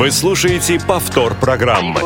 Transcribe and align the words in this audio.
Вы 0.00 0.10
слушаете 0.10 0.80
повтор 0.80 1.34
программы. 1.38 2.00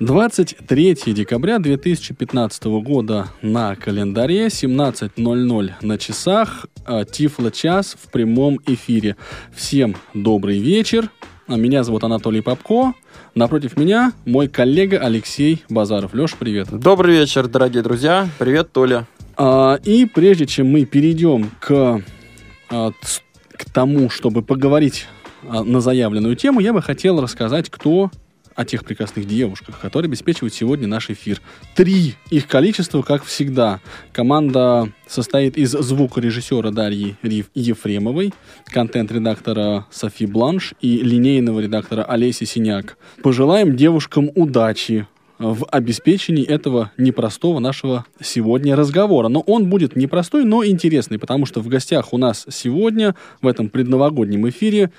23 0.00 0.94
декабря 1.08 1.58
2015 1.58 2.64
года 2.80 3.28
на 3.42 3.76
календаре, 3.76 4.46
17.00 4.46 5.72
на 5.82 5.98
часах, 5.98 6.64
а, 6.86 7.04
Тифло-час 7.04 7.94
в 8.02 8.10
прямом 8.10 8.58
эфире. 8.64 9.16
Всем 9.54 9.96
добрый 10.14 10.58
вечер. 10.58 11.10
А, 11.46 11.56
Меня 11.56 11.84
зовут 11.84 12.02
Анатолий 12.04 12.40
Попко. 12.40 12.94
Напротив 13.34 13.76
меня 13.76 14.14
мой 14.24 14.48
коллега 14.48 15.00
Алексей 15.00 15.62
Базаров. 15.68 16.14
Леш, 16.14 16.36
привет. 16.36 16.68
Добрый 16.70 17.18
вечер, 17.18 17.48
дорогие 17.48 17.82
друзья. 17.82 18.26
Привет, 18.38 18.72
Толя. 18.72 19.06
А, 19.36 19.78
И 19.84 20.06
прежде 20.06 20.46
чем 20.46 20.70
мы 20.70 20.86
перейдем 20.86 21.50
к, 21.60 22.00
к 22.70 23.64
тому, 23.74 24.08
чтобы 24.08 24.40
поговорить 24.40 25.06
на 25.42 25.80
заявленную 25.80 26.36
тему, 26.36 26.60
я 26.60 26.72
бы 26.72 26.82
хотел 26.82 27.20
рассказать, 27.20 27.70
кто 27.70 28.10
о 28.58 28.64
тех 28.64 28.84
прекрасных 28.84 29.24
девушках, 29.24 29.78
которые 29.78 30.08
обеспечивают 30.08 30.52
сегодня 30.52 30.88
наш 30.88 31.10
эфир. 31.10 31.40
Три 31.76 32.16
их 32.28 32.48
количество, 32.48 33.02
как 33.02 33.22
всегда. 33.22 33.78
Команда 34.10 34.92
состоит 35.06 35.56
из 35.56 35.70
звукорежиссера 35.70 36.72
Дарьи 36.72 37.14
Риф 37.22 37.50
Ефремовой, 37.54 38.34
контент-редактора 38.64 39.86
Софи 39.92 40.26
Бланш 40.26 40.74
и 40.80 40.98
линейного 40.98 41.60
редактора 41.60 42.02
Олеси 42.02 42.44
Синяк. 42.44 42.98
Пожелаем 43.22 43.76
девушкам 43.76 44.28
удачи 44.34 45.06
в 45.38 45.64
обеспечении 45.70 46.44
этого 46.44 46.90
непростого 46.98 47.60
нашего 47.60 48.06
сегодня 48.20 48.74
разговора. 48.74 49.28
Но 49.28 49.38
он 49.40 49.70
будет 49.70 49.94
непростой, 49.94 50.44
но 50.44 50.64
интересный, 50.66 51.20
потому 51.20 51.46
что 51.46 51.60
в 51.60 51.68
гостях 51.68 52.12
у 52.12 52.18
нас 52.18 52.44
сегодня, 52.50 53.14
в 53.40 53.46
этом 53.46 53.68
предновогоднем 53.68 54.48
эфире, 54.48 54.90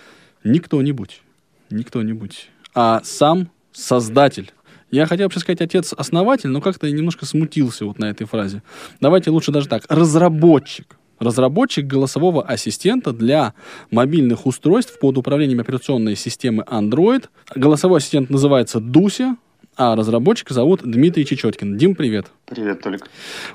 не 0.43 0.59
кто-нибудь, 0.59 1.21
не 1.69 1.83
кто-нибудь, 1.83 2.49
а 2.73 3.01
сам 3.03 3.49
создатель. 3.71 4.51
Я 4.91 5.05
хотел 5.05 5.25
вообще 5.25 5.39
сказать 5.39 5.61
отец-основатель, 5.61 6.49
но 6.49 6.61
как-то 6.61 6.87
я 6.87 6.93
немножко 6.93 7.25
смутился 7.25 7.85
вот 7.85 7.99
на 7.99 8.05
этой 8.05 8.25
фразе. 8.25 8.63
Давайте 8.99 9.29
лучше 9.29 9.51
даже 9.51 9.67
так. 9.67 9.83
Разработчик. 9.87 10.97
Разработчик 11.19 11.85
голосового 11.85 12.41
ассистента 12.43 13.11
для 13.11 13.53
мобильных 13.91 14.45
устройств 14.45 14.97
под 14.99 15.17
управлением 15.17 15.59
операционной 15.59 16.15
системы 16.15 16.63
Android. 16.63 17.25
Голосовой 17.53 17.99
ассистент 17.99 18.29
называется 18.29 18.79
Дуся, 18.79 19.35
а 19.75 19.95
разработчика 19.95 20.53
зовут 20.53 20.81
Дмитрий 20.83 21.25
Чечеткин. 21.25 21.77
Дим, 21.77 21.93
привет. 21.93 22.27
Привет, 22.45 22.81
Толик. 22.81 23.09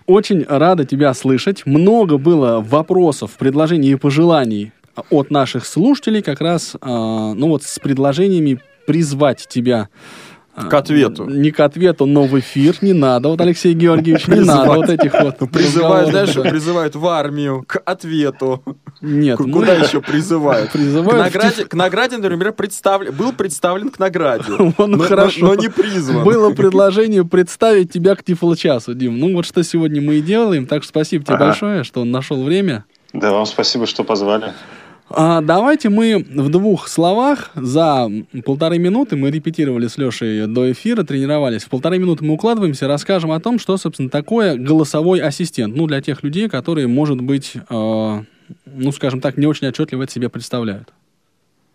Очень 0.07 0.45
рада 0.45 0.85
тебя 0.85 1.13
слышать. 1.15 1.67
Много 1.67 2.17
было 2.19 2.61
вопросов, 2.61 3.37
предложений 3.39 3.93
и 3.93 3.97
пожеланий 3.97 4.73
от 5.11 5.31
наших 5.31 5.67
слушателей 5.67 6.23
как 6.23 6.41
раз, 6.41 6.77
а, 6.81 7.35
ну 7.35 7.49
вот 7.49 7.63
с 7.63 7.79
предложениями 7.79 8.61
призвать 8.87 9.47
тебя 9.49 9.89
а, 10.57 10.67
К 10.67 10.75
ответу. 10.75 11.25
Не 11.25 11.51
к 11.51 11.59
ответу, 11.59 12.07
но 12.07 12.25
в 12.27 12.39
эфир 12.39 12.77
не 12.81 12.93
надо. 12.93 13.29
Вот, 13.29 13.41
Алексей 13.41 13.75
Георгиевич, 13.75 14.29
не 14.29 14.39
надо 14.39 14.71
вот 14.75 14.89
этих 14.89 15.13
вот 15.21 15.39
Призывают, 15.51 16.11
знаешь, 16.11 16.33
призывают 16.35 16.95
в 16.95 17.05
армию, 17.09 17.65
к 17.67 17.83
ответу. 17.85 18.63
Нет, 19.01 19.37
К- 19.37 19.41
мы- 19.41 19.53
Куда 19.53 19.73
еще 19.75 20.01
призывают? 20.01 20.69
К 20.69 20.75
Призывают 20.75 21.13
в 21.13 21.35
награде, 21.35 21.65
к 21.65 21.75
награде, 21.75 22.17
например, 22.19 22.53
представлен, 22.53 23.13
был 23.13 23.33
представлен 23.33 23.89
к 23.91 23.99
награде. 23.99 24.53
Он 24.79 24.93
но, 24.93 24.99
хорошо. 24.99 25.41
но- 25.41 25.55
но 25.55 25.61
не 25.61 25.69
призван. 25.69 26.23
Было 26.23 26.51
предложение 26.55 27.25
представить 27.25 27.91
тебя 27.93 28.15
к 28.15 28.23
Тифлочасу, 28.23 28.95
Дим. 28.95 29.19
Ну 29.19 29.35
вот 29.35 29.47
что 29.47 29.65
сегодня 29.65 30.01
мы 30.01 30.17
и 30.17 30.23
делаем. 30.23 30.67
Так 30.67 30.85
что 30.85 30.91
спасибо 30.91 31.25
тебе 31.25 31.35
Ага. 31.35 31.47
большое, 31.47 31.83
что 31.83 32.03
он 32.03 32.13
нашел 32.13 32.41
время. 32.45 32.85
Да, 33.13 33.33
вам 33.33 33.47
спасибо, 33.47 33.87
что 33.87 34.05
позвали. 34.05 34.53
А, 35.11 35.43
давайте 35.43 35.91
мы 35.91 36.19
в 36.19 36.49
двух 36.49 36.89
словах 36.89 37.51
за 37.55 38.11
полторы 38.45 38.79
минуты, 38.79 39.17
мы 39.17 39.31
репетировали 39.31 39.87
с 39.87 39.99
Лешей 39.99 40.47
до 40.47 40.73
эфира, 40.73 41.05
тренировались, 41.05 41.65
в 41.65 41.69
полторы 41.69 41.99
минуты 41.99 42.25
мы 42.25 42.35
укладываемся, 42.35 42.89
расскажем 42.89 43.31
о 43.31 43.39
том, 43.39 43.59
что, 43.59 43.77
собственно, 43.77 44.09
такое 44.09 44.57
голосовой 44.57 45.21
ассистент. 45.21 45.77
Ну, 45.77 45.87
для 45.87 46.01
тех 46.01 46.23
людей, 46.23 46.49
которые, 46.49 46.87
может 46.87 47.21
быть, 47.21 47.53
э, 47.55 48.23
ну, 48.67 48.93
скажем 48.93 49.21
так, 49.21 49.37
не 49.37 49.47
очень 49.47 49.69
отчетливо 49.69 50.05
это 50.05 50.13
себе 50.13 50.29
представляют. 50.31 50.89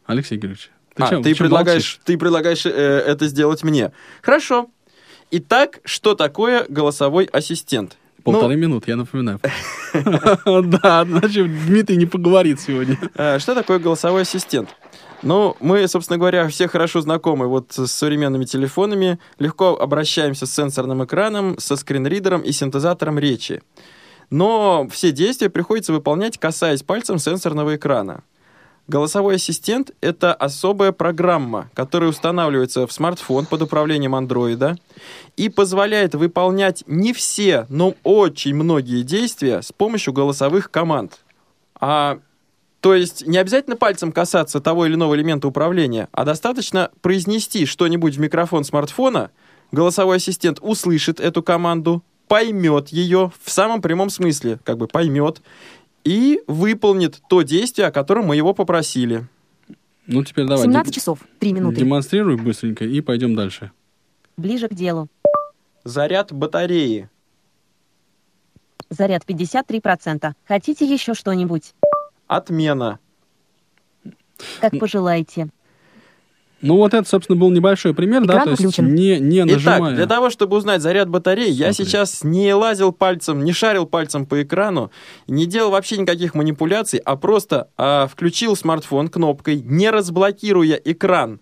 Алексей 0.08 0.36
Георгиевич, 0.38 0.72
ты, 0.96 1.04
А, 1.04 1.10
чё- 1.10 1.22
ты 1.22 1.34
чё 1.34 1.38
предлагаешь, 1.44 1.76
молчишь? 1.84 2.00
ты 2.04 2.18
предлагаешь 2.18 2.66
э, 2.66 2.70
это 2.72 3.28
сделать 3.28 3.64
мне. 3.64 3.92
Хорошо. 4.24 4.70
Итак, 5.32 5.80
что 5.86 6.16
такое 6.16 6.66
голосовой 6.68 7.26
ассистент? 7.26 7.96
Полторы 8.24 8.56
минуты, 8.56 8.92
я 8.92 8.98
напоминаю. 8.98 9.40
Да, 10.46 11.06
значит, 11.06 11.66
Дмитрий 11.68 11.98
не 11.98 12.06
поговорит 12.06 12.60
сегодня. 12.60 12.98
Э, 13.16 13.40
Что 13.40 13.56
такое 13.56 13.80
голосовой 13.80 14.22
ассистент? 14.22 14.70
Ну, 15.22 15.58
мы, 15.60 15.88
собственно 15.88 16.18
говоря, 16.18 16.48
все 16.48 16.68
хорошо 16.68 17.02
знакомы 17.02 17.48
вот 17.48 17.74
с 17.74 17.88
современными 17.88 18.46
телефонами, 18.46 19.20
легко 19.38 19.78
обращаемся 19.78 20.46
с 20.46 20.54
сенсорным 20.54 21.04
экраном, 21.04 21.58
со 21.60 21.76
скринридером 21.76 22.42
и 22.42 22.52
синтезатором 22.52 23.20
речи. 23.20 23.62
Но 24.30 24.88
все 24.92 25.12
действия 25.12 25.50
приходится 25.50 25.92
выполнять, 25.92 26.38
касаясь 26.38 26.84
пальцем 26.84 27.18
сенсорного 27.18 27.76
экрана. 27.76 28.24
Голосовой 28.90 29.36
ассистент— 29.36 29.92
это 30.02 30.34
особая 30.34 30.92
программа, 30.92 31.70
которая 31.76 32.10
устанавливается 32.10 32.88
в 32.88 32.92
смартфон 32.92 33.46
под 33.46 33.62
управлением 33.62 34.16
андроида 34.16 34.80
и 35.38 35.48
позволяет 35.48 36.16
выполнять 36.16 36.84
не 36.88 37.14
все, 37.14 37.68
но 37.70 37.94
очень 38.02 38.56
многие 38.56 39.04
действия 39.04 39.62
с 39.62 39.72
помощью 39.72 40.12
голосовых 40.12 40.72
команд. 40.72 41.20
А 41.80 42.18
то 42.80 42.96
есть 42.96 43.28
не 43.28 43.38
обязательно 43.38 43.76
пальцем 43.76 44.12
касаться 44.12 44.60
того 44.60 44.88
или 44.88 44.96
иного 44.96 45.14
элемента 45.14 45.48
управления, 45.48 46.08
а 46.12 46.26
достаточно 46.26 46.90
произнести 47.02 47.68
что-нибудь 47.68 48.16
в 48.16 48.20
микрофон 48.20 48.64
смартфона, 48.64 49.30
голосовой 49.72 50.18
ассистент 50.18 50.58
услышит 50.64 51.20
эту 51.20 51.44
команду, 51.44 52.04
поймет 52.28 52.90
ее 52.90 53.32
в 53.44 53.52
самом 53.52 53.84
прямом 53.84 54.10
смысле, 54.10 54.60
как 54.64 54.78
бы 54.78 54.88
поймет, 54.88 55.44
и 56.04 56.42
выполнит 56.48 57.20
то 57.30 57.42
действие, 57.42 57.88
о 57.88 57.92
котором 57.92 58.26
мы 58.28 58.36
его 58.36 58.54
попросили. 58.54 59.28
Ну, 60.08 60.24
теперь 60.24 60.46
давай. 60.46 60.64
17 60.64 60.92
дем- 60.92 61.00
часов, 61.00 61.20
3 61.40 61.54
минуты. 61.54 61.78
Демонстрируй 61.78 62.38
быстренько 62.38 62.84
и 62.86 63.00
пойдем 63.02 63.36
дальше. 63.36 63.72
Ближе 64.38 64.68
к 64.68 64.74
делу. 64.74 65.08
Заряд 65.84 66.32
батареи. 66.32 67.10
Заряд 68.90 69.24
53%. 69.26 70.34
Хотите 70.48 70.86
еще 70.92 71.14
что-нибудь? 71.14 71.74
Отмена. 72.28 73.00
Как 74.62 74.78
пожелаете. 74.80 75.50
Ну, 76.62 76.76
вот 76.76 76.94
это, 76.94 77.08
собственно, 77.08 77.38
был 77.38 77.52
небольшой 77.52 77.94
пример, 77.94 78.26
да, 78.26 78.34
Экран 78.34 78.56
то 78.56 78.64
есть 78.64 78.80
не, 78.80 79.20
не 79.20 79.40
Итак, 79.40 79.52
нажимая. 79.54 79.96
для 79.96 80.06
того, 80.08 80.30
чтобы 80.30 80.58
узнать 80.58 80.82
заряд 80.82 81.10
батареи, 81.10 81.50
я 81.50 81.72
Смотри. 81.74 81.86
сейчас 81.86 82.24
не 82.24 82.54
лазил 82.54 82.92
пальцем, 82.92 83.44
не 83.44 83.54
шарил 83.54 83.86
пальцем 83.86 84.26
по 84.26 84.42
экрану, 84.42 84.92
не 85.28 85.46
делал 85.46 85.72
вообще 85.72 85.98
никаких 85.98 86.36
манипуляций, 86.36 87.00
а 87.00 87.16
просто 87.16 87.70
а, 87.78 88.08
включил 88.08 88.56
смартфон 88.56 89.08
кнопкой, 89.08 89.62
не 89.62 89.90
разблокируя 89.90 90.76
экран, 90.76 91.40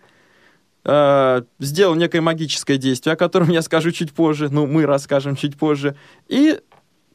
а, 0.84 1.44
сделал 1.60 1.96
некое 1.96 2.22
магическое 2.22 2.78
действие, 2.78 3.14
о 3.14 3.18
котором 3.18 3.50
я 3.50 3.62
скажу 3.62 3.92
чуть 3.92 4.14
позже, 4.14 4.50
ну, 4.52 4.68
мы 4.68 4.86
расскажем 4.86 5.36
чуть 5.36 5.58
позже, 5.58 5.96
и 6.28 6.60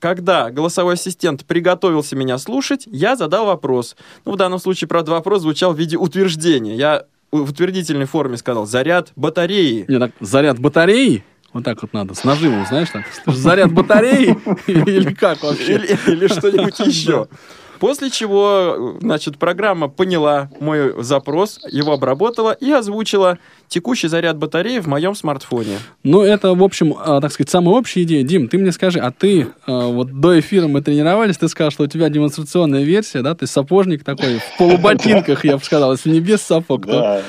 когда 0.02 0.50
голосовой 0.50 0.94
ассистент 0.94 1.44
приготовился 1.44 2.16
меня 2.16 2.36
слушать, 2.36 2.82
я 2.86 3.14
задал 3.14 3.46
вопрос. 3.46 3.94
Ну, 4.24 4.32
в 4.32 4.36
данном 4.36 4.58
случае, 4.58 4.88
правда, 4.88 5.12
вопрос 5.12 5.42
звучал 5.42 5.72
в 5.72 5.78
виде 5.78 5.96
утверждения. 5.96 6.74
Я 6.74 7.04
в 7.32 7.50
утвердительной 7.50 8.06
форме 8.06 8.36
сказал 8.36 8.66
«заряд 8.66 9.12
батареи». 9.16 9.86
Не, 9.88 9.98
так, 9.98 10.12
заряд 10.20 10.58
батареи, 10.58 11.24
вот 11.52 11.64
так 11.64 11.80
вот 11.82 11.92
надо, 11.92 12.14
с 12.14 12.24
нажимом, 12.24 12.66
знаешь, 12.66 12.88
так. 12.90 13.04
Заряд 13.26 13.72
батареи 13.72 14.36
или 14.66 15.12
как 15.14 15.42
вообще? 15.42 15.74
Или, 15.74 15.98
или 16.06 16.26
что-нибудь 16.28 16.78
еще. 16.86 17.28
После 17.82 18.10
чего, 18.10 18.96
значит, 19.00 19.38
программа 19.38 19.88
поняла 19.88 20.48
мой 20.60 21.02
запрос, 21.02 21.58
его 21.68 21.94
обработала 21.94 22.52
и 22.52 22.70
озвучила 22.70 23.38
текущий 23.66 24.06
заряд 24.06 24.38
батареи 24.38 24.78
в 24.78 24.86
моем 24.86 25.16
смартфоне. 25.16 25.78
Ну, 26.04 26.22
это, 26.22 26.54
в 26.54 26.62
общем, 26.62 26.94
а, 26.96 27.20
так 27.20 27.32
сказать, 27.32 27.50
самая 27.50 27.74
общая 27.74 28.04
идея. 28.04 28.22
Дим, 28.22 28.46
ты 28.46 28.58
мне 28.58 28.70
скажи, 28.70 29.00
а 29.00 29.10
ты, 29.10 29.48
а, 29.66 29.88
вот 29.88 30.20
до 30.20 30.38
эфира 30.38 30.68
мы 30.68 30.80
тренировались, 30.80 31.38
ты 31.38 31.48
сказал, 31.48 31.72
что 31.72 31.82
у 31.82 31.86
тебя 31.88 32.08
демонстрационная 32.08 32.84
версия, 32.84 33.20
да, 33.20 33.34
ты 33.34 33.48
сапожник 33.48 34.04
такой, 34.04 34.38
в 34.38 34.58
полуботинках, 34.58 35.44
я 35.44 35.56
бы 35.58 35.64
сказал, 35.64 35.90
если 35.90 36.10
не 36.10 36.20
без 36.20 36.40
сапог, 36.40 36.86
то... 36.86 37.20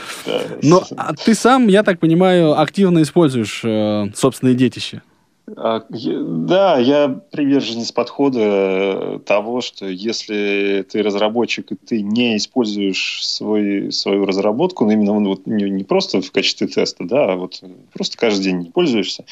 Но 0.62 0.84
а 0.96 1.16
ты 1.16 1.34
сам, 1.34 1.68
я 1.68 1.82
так 1.82 2.00
понимаю, 2.00 2.62
активно 2.62 3.02
используешь 3.02 3.62
э, 3.64 4.06
собственные 4.14 4.54
детище. 4.54 5.02
А, 5.46 5.82
Да, 5.90 6.78
я 6.78 7.10
приверженец 7.32 7.92
подхода 7.92 8.40
э, 8.40 9.20
того, 9.26 9.60
что 9.62 9.86
если 9.86 10.86
ты 10.90 11.04
разработчик 11.04 11.72
и 11.72 11.76
ты 11.76 12.02
не 12.02 12.38
используешь 12.38 13.26
свой, 13.26 13.92
свою 13.92 14.26
разработку, 14.26 14.86
ну, 14.86 14.92
именно 14.92 15.14
вот 15.28 15.46
не, 15.46 15.70
не 15.70 15.84
просто 15.84 16.22
в 16.22 16.32
качестве 16.32 16.68
теста, 16.68 17.04
да, 17.04 17.34
а 17.34 17.36
вот 17.36 17.62
просто 17.92 18.18
каждый 18.18 18.44
день 18.44 18.60
не 18.60 18.70
пользуешься, 18.70 19.26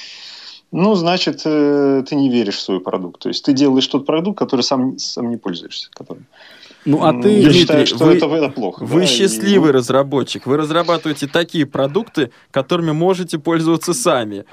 ну, 0.72 0.96
значит, 0.96 1.42
э, 1.46 2.04
ты 2.08 2.16
не 2.16 2.30
веришь 2.30 2.58
в 2.58 2.62
свой 2.62 2.80
продукт. 2.80 3.22
То 3.22 3.30
есть 3.30 3.44
ты 3.44 3.54
делаешь 3.54 3.88
тот 3.88 4.06
продукт, 4.06 4.38
который 4.38 4.62
сам, 4.62 4.98
сам 5.00 5.30
не 5.30 5.38
пользуешься. 5.38 5.90
Которым. 5.92 6.26
Ну, 6.84 7.04
а 7.04 7.14
ты, 7.14 7.30
Я 7.30 7.44
Дмитрий, 7.44 7.54
считаю, 7.54 7.86
что 7.86 8.06
вы- 8.06 8.16
это, 8.18 8.26
это 8.26 8.50
плохо. 8.50 8.84
Вы 8.84 9.02
да, 9.02 9.06
и, 9.06 9.08
счастливый 9.08 9.72
ну, 9.72 9.78
разработчик. 9.78 10.46
Вы 10.48 10.58
разрабатываете 10.58 11.28
такие 11.28 11.66
продукты, 11.68 12.32
которыми 12.50 12.92
можете 12.92 13.38
пользоваться 13.38 13.94
сами. 13.94 14.46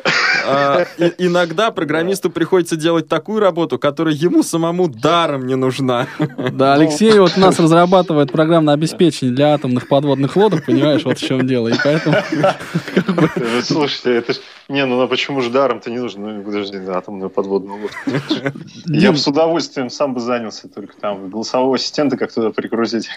А, 0.46 0.84
и- 0.98 1.12
иногда 1.18 1.70
программисту 1.70 2.30
приходится 2.30 2.76
делать 2.76 3.08
такую 3.08 3.40
работу, 3.40 3.78
которая 3.78 4.14
ему 4.14 4.42
самому 4.42 4.88
даром 4.88 5.46
не 5.46 5.54
нужна. 5.56 6.06
Да, 6.52 6.74
Алексей 6.74 7.18
вот 7.18 7.32
у 7.36 7.40
нас 7.40 7.58
разрабатывает 7.60 8.30
программное 8.30 8.74
обеспечение 8.74 9.34
для 9.34 9.54
атомных 9.54 9.88
подводных 9.88 10.36
лодок, 10.36 10.66
понимаешь, 10.66 11.04
вот 11.04 11.18
в 11.18 11.26
чем 11.26 11.46
дело. 11.46 11.68
И 11.68 11.74
поэтому... 11.82 12.16
Слушайте, 13.62 14.14
это 14.16 14.34
ж- 14.34 14.40
Не, 14.68 14.84
ну 14.84 15.00
а 15.00 15.06
почему 15.06 15.40
же 15.40 15.50
даром-то 15.50 15.90
не 15.90 15.98
нужно? 15.98 16.28
Ну, 16.34 16.42
подожди, 16.42 16.78
да, 16.78 16.98
атомную 16.98 17.30
подводную 17.30 17.80
лодку. 17.82 17.98
Я 18.86 19.12
бы 19.12 19.18
с 19.18 19.26
удовольствием 19.26 19.88
сам 19.90 20.14
бы 20.14 20.20
занялся, 20.20 20.68
только 20.68 20.94
там 21.00 21.30
голосового 21.30 21.76
ассистента 21.76 22.16
как 22.18 22.32
туда 22.32 22.50
прикрутить. 22.50 23.08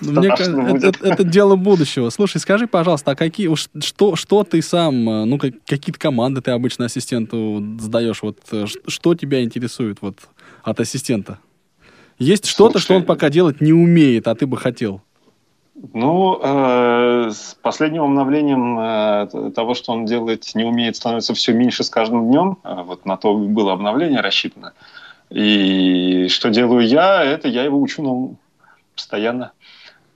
ну, 0.00 0.20
мне 0.20 0.28
кажется, 0.28 0.88
это, 0.88 1.06
это 1.06 1.24
дело 1.24 1.56
будущего. 1.56 2.10
Слушай, 2.10 2.38
скажи, 2.38 2.66
пожалуйста, 2.66 3.12
а 3.12 3.16
какие, 3.16 3.52
что, 3.80 4.16
что 4.16 4.44
ты 4.44 4.62
сам, 4.62 5.08
э, 5.08 5.24
ну, 5.24 5.38
как- 5.38 5.54
какие-то 5.66 5.98
команды 5.98 6.40
ты 6.40 6.52
обычно 6.52 6.84
ассистенту 6.86 7.62
сдаешь? 7.80 8.22
Вот 8.22 8.38
э, 8.52 8.66
что 8.86 9.14
тебя 9.14 9.42
интересует 9.42 9.98
вот 10.00 10.16
от 10.62 10.80
ассистента? 10.80 11.38
Есть 12.18 12.46
что-то, 12.46 12.78
что 12.78 12.94
он 12.94 13.04
пока 13.04 13.30
делать 13.30 13.60
не 13.60 13.72
умеет, 13.72 14.28
а 14.28 14.34
ты 14.34 14.46
бы 14.46 14.56
хотел? 14.58 15.00
Ну, 15.94 16.38
э, 16.42 17.30
с 17.30 17.56
последним 17.62 18.02
обновлением 18.02 18.78
э, 18.78 19.50
того, 19.54 19.74
что 19.74 19.92
он 19.92 20.04
делает, 20.04 20.44
не 20.54 20.64
умеет, 20.64 20.96
становится 20.96 21.32
все 21.32 21.52
меньше 21.54 21.82
с 21.84 21.90
каждым 21.90 22.28
днем. 22.28 22.58
А 22.62 22.82
Вот 22.82 23.06
на 23.06 23.16
то 23.16 23.34
было 23.34 23.72
обновление 23.72 24.20
рассчитано. 24.20 24.74
И 25.30 26.26
что 26.28 26.50
делаю 26.50 26.86
я, 26.86 27.22
это 27.24 27.48
я 27.48 27.64
его 27.64 27.80
учу 27.80 28.02
новому 28.02 28.36
постоянно. 29.00 29.52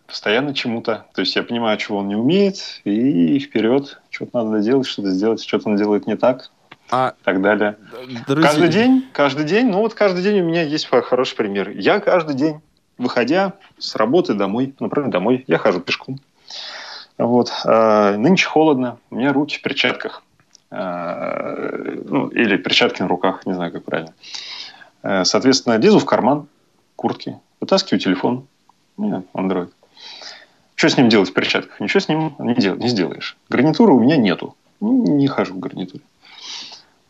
Постоянно 0.06 0.54
чему-то. 0.54 1.06
То 1.14 1.22
есть 1.22 1.34
я 1.34 1.42
понимаю, 1.42 1.78
чего 1.78 1.98
он 1.98 2.08
не 2.08 2.14
умеет, 2.16 2.80
и 2.84 3.38
вперед. 3.38 4.00
Что-то 4.10 4.44
надо 4.44 4.62
делать, 4.62 4.86
что-то 4.86 5.10
сделать, 5.10 5.42
что-то 5.42 5.70
он 5.70 5.76
делает 5.76 6.06
не 6.06 6.16
так, 6.16 6.50
А, 6.90 7.14
и 7.18 7.24
так 7.24 7.40
далее. 7.40 7.76
друзья, 8.28 8.50
Каждый 8.50 8.68
день, 8.68 9.08
каждый 9.14 9.44
день, 9.46 9.66
ну 9.70 9.78
вот 9.78 9.94
каждый 9.94 10.22
день 10.22 10.42
у 10.42 10.44
меня 10.44 10.62
есть 10.62 10.86
хо- 10.88 11.00
хороший 11.00 11.34
пример. 11.36 11.70
Я 11.70 11.98
каждый 12.00 12.34
день, 12.36 12.60
выходя 12.98 13.54
с 13.78 13.96
работы 13.96 14.34
домой, 14.34 14.74
например, 14.78 15.10
домой, 15.10 15.44
я 15.46 15.56
хожу 15.56 15.80
пешком. 15.80 16.20
Вот. 17.16 17.50
А, 17.64 18.14
нынче 18.18 18.46
холодно, 18.46 18.98
у 19.10 19.16
меня 19.16 19.32
руки 19.32 19.56
в 19.56 19.62
перчатках. 19.62 20.22
А, 20.70 21.54
ну, 22.04 22.28
или 22.28 22.58
перчатки 22.58 23.00
на 23.00 23.08
руках, 23.08 23.46
не 23.46 23.54
знаю, 23.54 23.72
как 23.72 23.84
правильно. 23.84 24.12
А, 25.02 25.24
соответственно, 25.24 25.78
лезу 25.78 25.98
в 25.98 26.04
карман 26.04 26.46
куртки, 26.96 27.38
вытаскиваю 27.60 27.98
телефон, 28.00 28.46
меня 28.96 29.22
Android. 29.34 29.70
Что 30.74 30.88
с 30.88 30.96
ним 30.96 31.08
делать 31.08 31.30
в 31.30 31.32
перчатках? 31.32 31.80
Ничего 31.80 32.00
с 32.00 32.08
ним 32.08 32.34
не, 32.38 32.54
дел- 32.54 32.76
не 32.76 32.88
сделаешь. 32.88 33.36
Гарнитуры 33.48 33.92
у 33.92 34.00
меня 34.00 34.16
нету. 34.16 34.56
Ну, 34.80 35.04
Не 35.16 35.28
хожу 35.28 35.54
в 35.54 35.58
гарнитуре. 35.58 36.02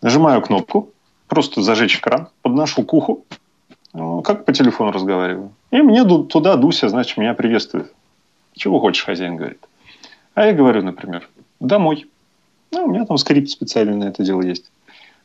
Нажимаю 0.02 0.42
кнопку, 0.42 0.90
просто 1.28 1.62
зажечь 1.62 1.96
экран, 1.96 2.28
подношу 2.42 2.82
к 2.84 2.92
уху, 2.92 3.24
э, 3.94 4.20
как 4.22 4.44
по 4.44 4.52
телефону 4.52 4.92
разговариваю. 4.92 5.52
И 5.70 5.78
мне 5.78 6.04
туда 6.04 6.56
Дуся, 6.56 6.88
значит, 6.88 7.16
меня 7.16 7.34
приветствует. 7.34 7.92
Чего 8.52 8.78
хочешь, 8.80 9.04
хозяин 9.04 9.36
говорит. 9.36 9.58
А 10.34 10.46
я 10.46 10.52
говорю, 10.52 10.82
например, 10.82 11.28
домой. 11.58 12.06
Ну, 12.70 12.84
у 12.84 12.88
меня 12.90 13.06
там 13.06 13.16
скрипт 13.16 13.48
специальный 13.48 13.96
на 13.96 14.04
это 14.04 14.22
дело 14.22 14.42
есть, 14.42 14.70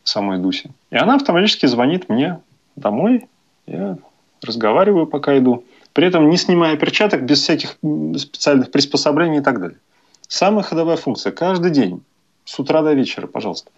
самой 0.04 0.40
Дусе. 0.40 0.72
И 0.92 0.96
она 0.96 1.16
автоматически 1.16 1.66
звонит 1.66 2.08
мне 2.10 2.40
домой. 2.76 3.28
Я 3.68 3.98
разговариваю, 4.42 5.08
пока 5.08 5.38
иду. 5.38 5.64
При 5.94 6.08
этом 6.08 6.30
не 6.30 6.38
снимая 6.38 6.78
перчаток, 6.78 7.24
без 7.24 7.42
всяких 7.42 7.78
специальных 8.18 8.72
приспособлений 8.72 9.40
и 9.40 9.42
так 9.42 9.60
далее. 9.60 9.80
Самая 10.28 10.64
ходовая 10.64 10.98
функция. 10.98 11.32
Каждый 11.32 11.72
день, 11.72 12.04
с 12.46 12.60
утра 12.60 12.82
до 12.82 12.94
вечера, 12.94 13.28
пожалуйста. 13.28 13.72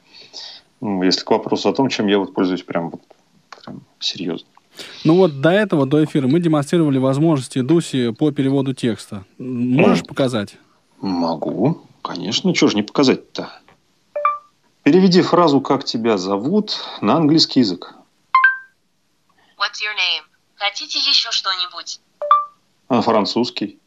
Ну, 0.81 1.03
если 1.03 1.23
к 1.23 1.31
вопросу 1.31 1.69
о 1.69 1.73
том, 1.73 1.89
чем 1.89 2.07
я 2.07 2.19
вот 2.19 2.33
пользуюсь 2.33 2.63
прям, 2.63 2.89
вот, 2.89 3.01
прям 3.63 3.81
серьезно. 3.99 4.47
Ну 5.03 5.15
вот 5.15 5.41
до 5.41 5.49
этого, 5.49 5.85
до 5.85 6.03
эфира, 6.03 6.27
мы 6.27 6.39
демонстрировали 6.39 6.97
возможности 6.97 7.61
Дуси 7.61 8.11
по 8.11 8.31
переводу 8.31 8.73
текста. 8.73 9.25
Можешь 9.37 10.03
показать? 10.03 10.55
Могу, 10.99 11.81
конечно. 12.01 12.53
Чего 12.53 12.69
же 12.69 12.75
не 12.75 12.83
показать-то? 12.83 13.49
Переведи 14.83 15.21
фразу 15.21 15.61
«как 15.61 15.83
тебя 15.85 16.17
зовут» 16.17 16.83
на 17.01 17.15
английский 17.15 17.59
язык. 17.59 17.93
What's 19.57 19.79
your 19.83 19.93
name? 19.95 20.30
Хотите 20.61 20.99
еще 20.99 21.31
что-нибудь? 21.31 21.99
На 22.87 23.01
французский. 23.01 23.79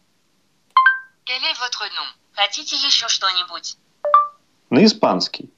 Quel 1.24 1.40
est 1.44 1.56
votre 1.60 1.88
nom? 1.94 2.08
Хотите 2.32 2.74
еще 2.74 3.06
что-нибудь? 3.06 3.76
На 4.70 4.84
испанский. 4.84 5.52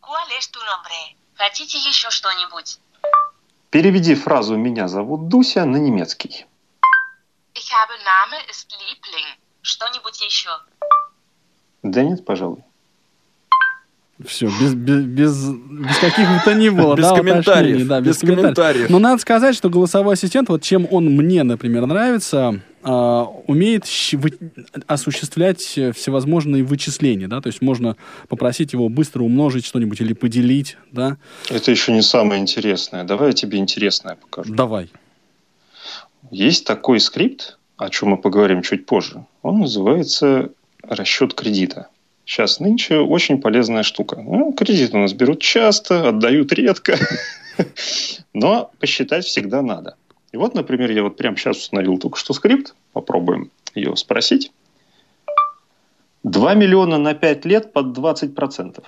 ¿Cuál 0.00 0.28
es 0.40 0.50
tu 0.50 0.58
nombre? 0.58 1.14
Хотите 1.36 1.78
еще 1.78 2.10
что-нибудь? 2.10 2.80
Переведи 3.70 4.16
фразу 4.16 4.56
«меня 4.56 4.88
зовут 4.88 5.28
Дуся» 5.28 5.64
на 5.64 5.76
немецкий. 5.76 6.46
Ich 7.54 7.70
habe 7.70 7.96
Name 8.02 8.44
ist 8.50 8.68
Liebling. 8.72 9.38
Что-нибудь 9.62 10.20
еще? 10.20 10.50
Да 11.84 12.02
нет, 12.02 12.24
пожалуй. 12.24 12.64
Все, 14.24 14.46
без, 14.46 14.74
без, 14.74 15.04
без, 15.04 15.44
без 15.44 15.98
каких 15.98 16.26
бы 16.26 16.40
то 16.42 16.54
ни 16.54 16.70
было, 16.70 16.96
Без 16.96 17.04
да, 17.04 17.16
комментариев, 17.16 17.86
да, 17.86 18.00
без 18.00 18.18
комментариев. 18.18 18.88
Но 18.88 18.98
надо 18.98 19.20
сказать, 19.20 19.54
что 19.54 19.68
голосовой 19.68 20.14
ассистент, 20.14 20.48
вот 20.48 20.62
чем 20.62 20.88
он 20.90 21.04
мне, 21.06 21.42
например, 21.42 21.84
нравится, 21.84 22.62
а, 22.82 23.24
умеет 23.46 23.84
осуществлять 24.86 25.76
э, 25.76 25.92
всевозможные 25.92 26.64
вычисления, 26.64 27.28
да, 27.28 27.42
то 27.42 27.48
есть 27.48 27.60
можно 27.60 27.96
попросить 28.28 28.72
его 28.72 28.88
быстро 28.88 29.22
умножить 29.22 29.66
что-нибудь 29.66 30.00
или 30.00 30.14
поделить, 30.14 30.78
да. 30.92 31.18
Это 31.50 31.70
еще 31.70 31.92
не 31.92 32.02
самое 32.02 32.40
интересное. 32.40 33.04
Давай 33.04 33.28
я 33.28 33.32
тебе 33.34 33.58
интересное 33.58 34.14
покажу. 34.14 34.54
Давай. 34.54 34.88
Есть 36.30 36.64
такой 36.64 37.00
скрипт, 37.00 37.58
о 37.76 37.90
чем 37.90 38.10
мы 38.10 38.16
поговорим 38.16 38.62
чуть 38.62 38.86
позже. 38.86 39.26
Он 39.42 39.60
называется 39.60 40.50
расчет 40.82 41.34
кредита. 41.34 41.88
Сейчас 42.26 42.58
нынче 42.58 42.98
очень 42.98 43.40
полезная 43.40 43.84
штука. 43.84 44.16
Ну, 44.16 44.52
кредит 44.52 44.92
у 44.92 44.98
нас 44.98 45.12
берут 45.12 45.40
часто, 45.40 46.08
отдают 46.08 46.52
редко, 46.52 46.98
но 48.34 48.72
посчитать 48.80 49.24
всегда 49.24 49.62
надо. 49.62 49.96
И 50.32 50.36
вот, 50.36 50.52
например, 50.54 50.90
я 50.90 51.04
вот 51.04 51.16
прямо 51.16 51.36
сейчас 51.36 51.58
установил 51.58 51.98
только 51.98 52.18
что 52.18 52.34
скрипт. 52.34 52.74
Попробуем 52.92 53.52
ее 53.76 53.94
спросить. 53.96 54.50
2 56.24 56.54
миллиона 56.54 56.98
на 56.98 57.14
5 57.14 57.44
лет 57.44 57.72
под 57.72 57.96
20%. 57.96 58.84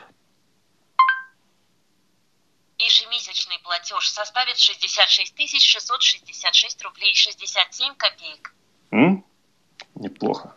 Ежемесячный 2.79 3.61
платеж 3.63 4.11
составит 4.11 4.59
66 4.59 5.33
666 5.63 6.83
рублей 6.83 7.15
67 7.15 7.95
копеек. 7.95 8.53
М? 8.91 9.25
Неплохо. 9.95 10.55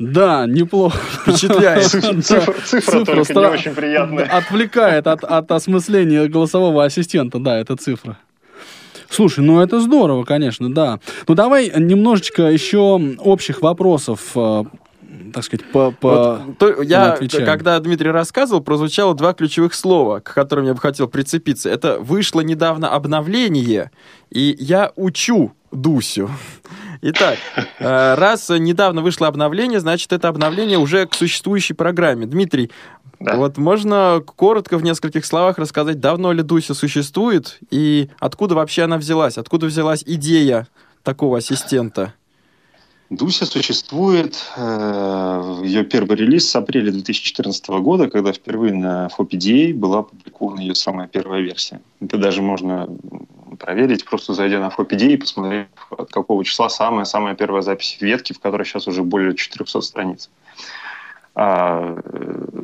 Да, 0.00 0.46
неплохо. 0.46 0.98
Впечатляет. 0.98 1.84
Цифра, 2.24 2.54
цифра, 2.64 3.04
только 3.04 3.34
не 3.34 3.46
очень 3.46 3.74
приятная. 3.74 4.24
Отвлекает 4.24 5.06
от, 5.06 5.22
от 5.24 5.52
осмысления 5.52 6.26
голосового 6.26 6.84
ассистента, 6.84 7.38
да, 7.38 7.58
эта 7.58 7.76
цифра. 7.76 8.16
Слушай, 9.10 9.40
ну 9.44 9.60
это 9.60 9.78
здорово, 9.80 10.24
конечно, 10.24 10.72
да. 10.72 11.00
Ну 11.28 11.34
давай 11.34 11.70
немножечко 11.78 12.44
еще 12.44 12.98
общих 13.18 13.60
вопросов, 13.60 14.20
э, 14.36 14.64
так 15.34 15.44
сказать, 15.44 15.66
по... 15.70 15.90
по- 15.90 16.40
Вот, 16.46 16.58
то- 16.58 16.80
я, 16.82 17.12
отвечаем. 17.12 17.44
когда 17.44 17.78
Дмитрий 17.78 18.10
рассказывал, 18.10 18.62
прозвучало 18.62 19.14
два 19.14 19.34
ключевых 19.34 19.74
слова, 19.74 20.20
к 20.20 20.32
которым 20.32 20.64
я 20.64 20.72
бы 20.72 20.80
хотел 20.80 21.08
прицепиться. 21.08 21.68
Это 21.68 21.98
вышло 21.98 22.40
недавно 22.40 22.88
обновление, 22.94 23.90
и 24.30 24.56
я 24.58 24.92
учу 24.96 25.52
Дусю. 25.72 26.30
Итак, 27.02 27.38
э, 27.78 28.14
раз 28.14 28.50
недавно 28.50 29.00
вышло 29.00 29.26
обновление, 29.26 29.80
значит, 29.80 30.12
это 30.12 30.28
обновление 30.28 30.78
уже 30.78 31.06
к 31.06 31.14
существующей 31.14 31.72
программе. 31.72 32.26
Дмитрий, 32.26 32.70
Да. 33.18 33.36
вот 33.36 33.56
можно 33.56 34.22
коротко 34.24 34.76
в 34.76 34.82
нескольких 34.82 35.24
словах 35.24 35.58
рассказать, 35.58 35.98
давно 35.98 36.32
ли 36.32 36.42
Дуся 36.42 36.74
существует 36.74 37.58
и 37.70 38.10
откуда 38.18 38.54
вообще 38.54 38.82
она 38.82 38.98
взялась, 38.98 39.38
откуда 39.38 39.66
взялась 39.66 40.02
идея 40.06 40.66
такого 41.02 41.38
ассистента? 41.38 42.12
Дуся 43.08 43.44
существует, 43.44 44.36
э, 44.56 45.60
ее 45.64 45.82
первый 45.84 46.16
релиз 46.16 46.48
с 46.48 46.54
апреля 46.54 46.92
2014 46.92 47.80
года, 47.80 48.08
когда 48.08 48.32
впервые 48.32 48.72
на 48.72 49.08
FOPDA 49.08 49.74
была 49.74 50.00
опубликована 50.00 50.60
ее 50.60 50.76
самая 50.76 51.08
первая 51.08 51.40
версия. 51.40 51.80
Это 52.00 52.18
даже 52.18 52.40
можно 52.40 52.86
проверить, 53.60 54.04
просто 54.04 54.34
зайдя 54.34 54.58
на 54.58 54.68
FOPDA 54.68 55.12
и 55.12 55.16
посмотреть, 55.16 55.68
от 55.90 56.10
какого 56.10 56.44
числа 56.44 56.68
самая-самая 56.68 57.34
первая 57.34 57.62
запись 57.62 57.98
в 58.00 58.02
ветке, 58.02 58.34
в 58.34 58.40
которой 58.40 58.64
сейчас 58.64 58.88
уже 58.88 59.02
более 59.02 59.36
400 59.36 59.80
страниц. 59.82 60.30
А, 61.34 61.96
э, 62.02 62.60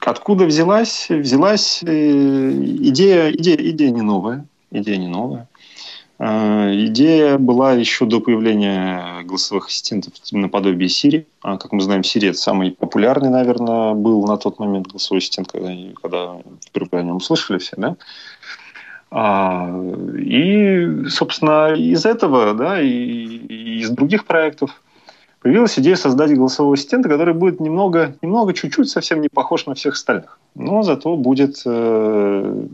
откуда 0.00 0.44
взялась? 0.44 1.06
Взялась 1.08 1.82
э, 1.82 2.50
идея, 2.90 3.30
идея, 3.30 3.56
идея 3.56 3.90
не 3.90 4.02
новая. 4.02 4.46
Идея 4.70 4.98
не 4.98 5.08
новая. 5.08 5.48
Э, 6.18 6.72
Идея 6.86 7.38
была 7.38 7.72
еще 7.72 8.06
до 8.06 8.20
появления 8.20 9.22
голосовых 9.24 9.66
ассистентов 9.68 10.14
наподобие 10.32 10.88
Siri. 10.88 11.26
А, 11.42 11.58
Как 11.58 11.72
мы 11.72 11.80
знаем, 11.82 12.02
Siri 12.02 12.30
это 12.30 12.38
самый 12.38 12.72
популярный, 12.72 13.28
наверное, 13.28 13.94
был 13.94 14.26
на 14.26 14.36
тот 14.36 14.58
момент 14.58 14.88
голосовой 14.88 15.18
ассистент, 15.18 15.52
когда, 15.52 15.72
когда 16.00 16.36
впервые 16.66 17.00
о 17.02 17.04
нем 17.04 17.16
услышали 17.16 17.58
все, 17.58 17.76
да? 17.76 17.96
А, 19.10 19.70
И, 20.18 21.06
собственно, 21.08 21.74
из 21.74 22.04
этого, 22.04 22.54
да, 22.54 22.80
и, 22.80 22.88
и 22.88 23.80
из 23.80 23.90
других 23.90 24.26
проектов 24.26 24.82
появилась 25.40 25.78
идея 25.78 25.96
создать 25.96 26.34
голосового 26.34 26.74
ассистента, 26.74 27.08
который 27.08 27.34
будет 27.34 27.60
немного, 27.60 28.16
немного, 28.22 28.52
чуть-чуть 28.52 28.88
совсем 28.88 29.20
не 29.20 29.28
похож 29.28 29.66
на 29.66 29.74
всех 29.74 29.94
остальных, 29.94 30.38
но 30.54 30.82
зато 30.82 31.16
будет 31.16 31.62
э, 31.64 32.66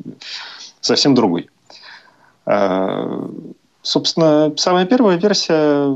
совсем 0.80 1.14
другой. 1.14 1.50
Э, 2.46 3.28
Собственно, 3.82 4.52
самая 4.56 4.86
первая 4.86 5.16
версия 5.16 5.92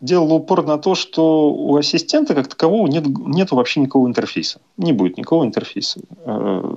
делала 0.00 0.34
упор 0.34 0.66
на 0.66 0.78
то, 0.78 0.94
что 0.94 1.52
у 1.52 1.76
ассистента 1.76 2.34
как 2.34 2.48
такового 2.48 2.86
нет, 2.86 3.06
нету 3.06 3.56
вообще 3.56 3.80
никакого 3.80 4.08
интерфейса. 4.08 4.60
Не 4.78 4.92
будет 4.92 5.18
никакого 5.18 5.44
интерфейса. 5.44 6.00
Э, 6.24 6.74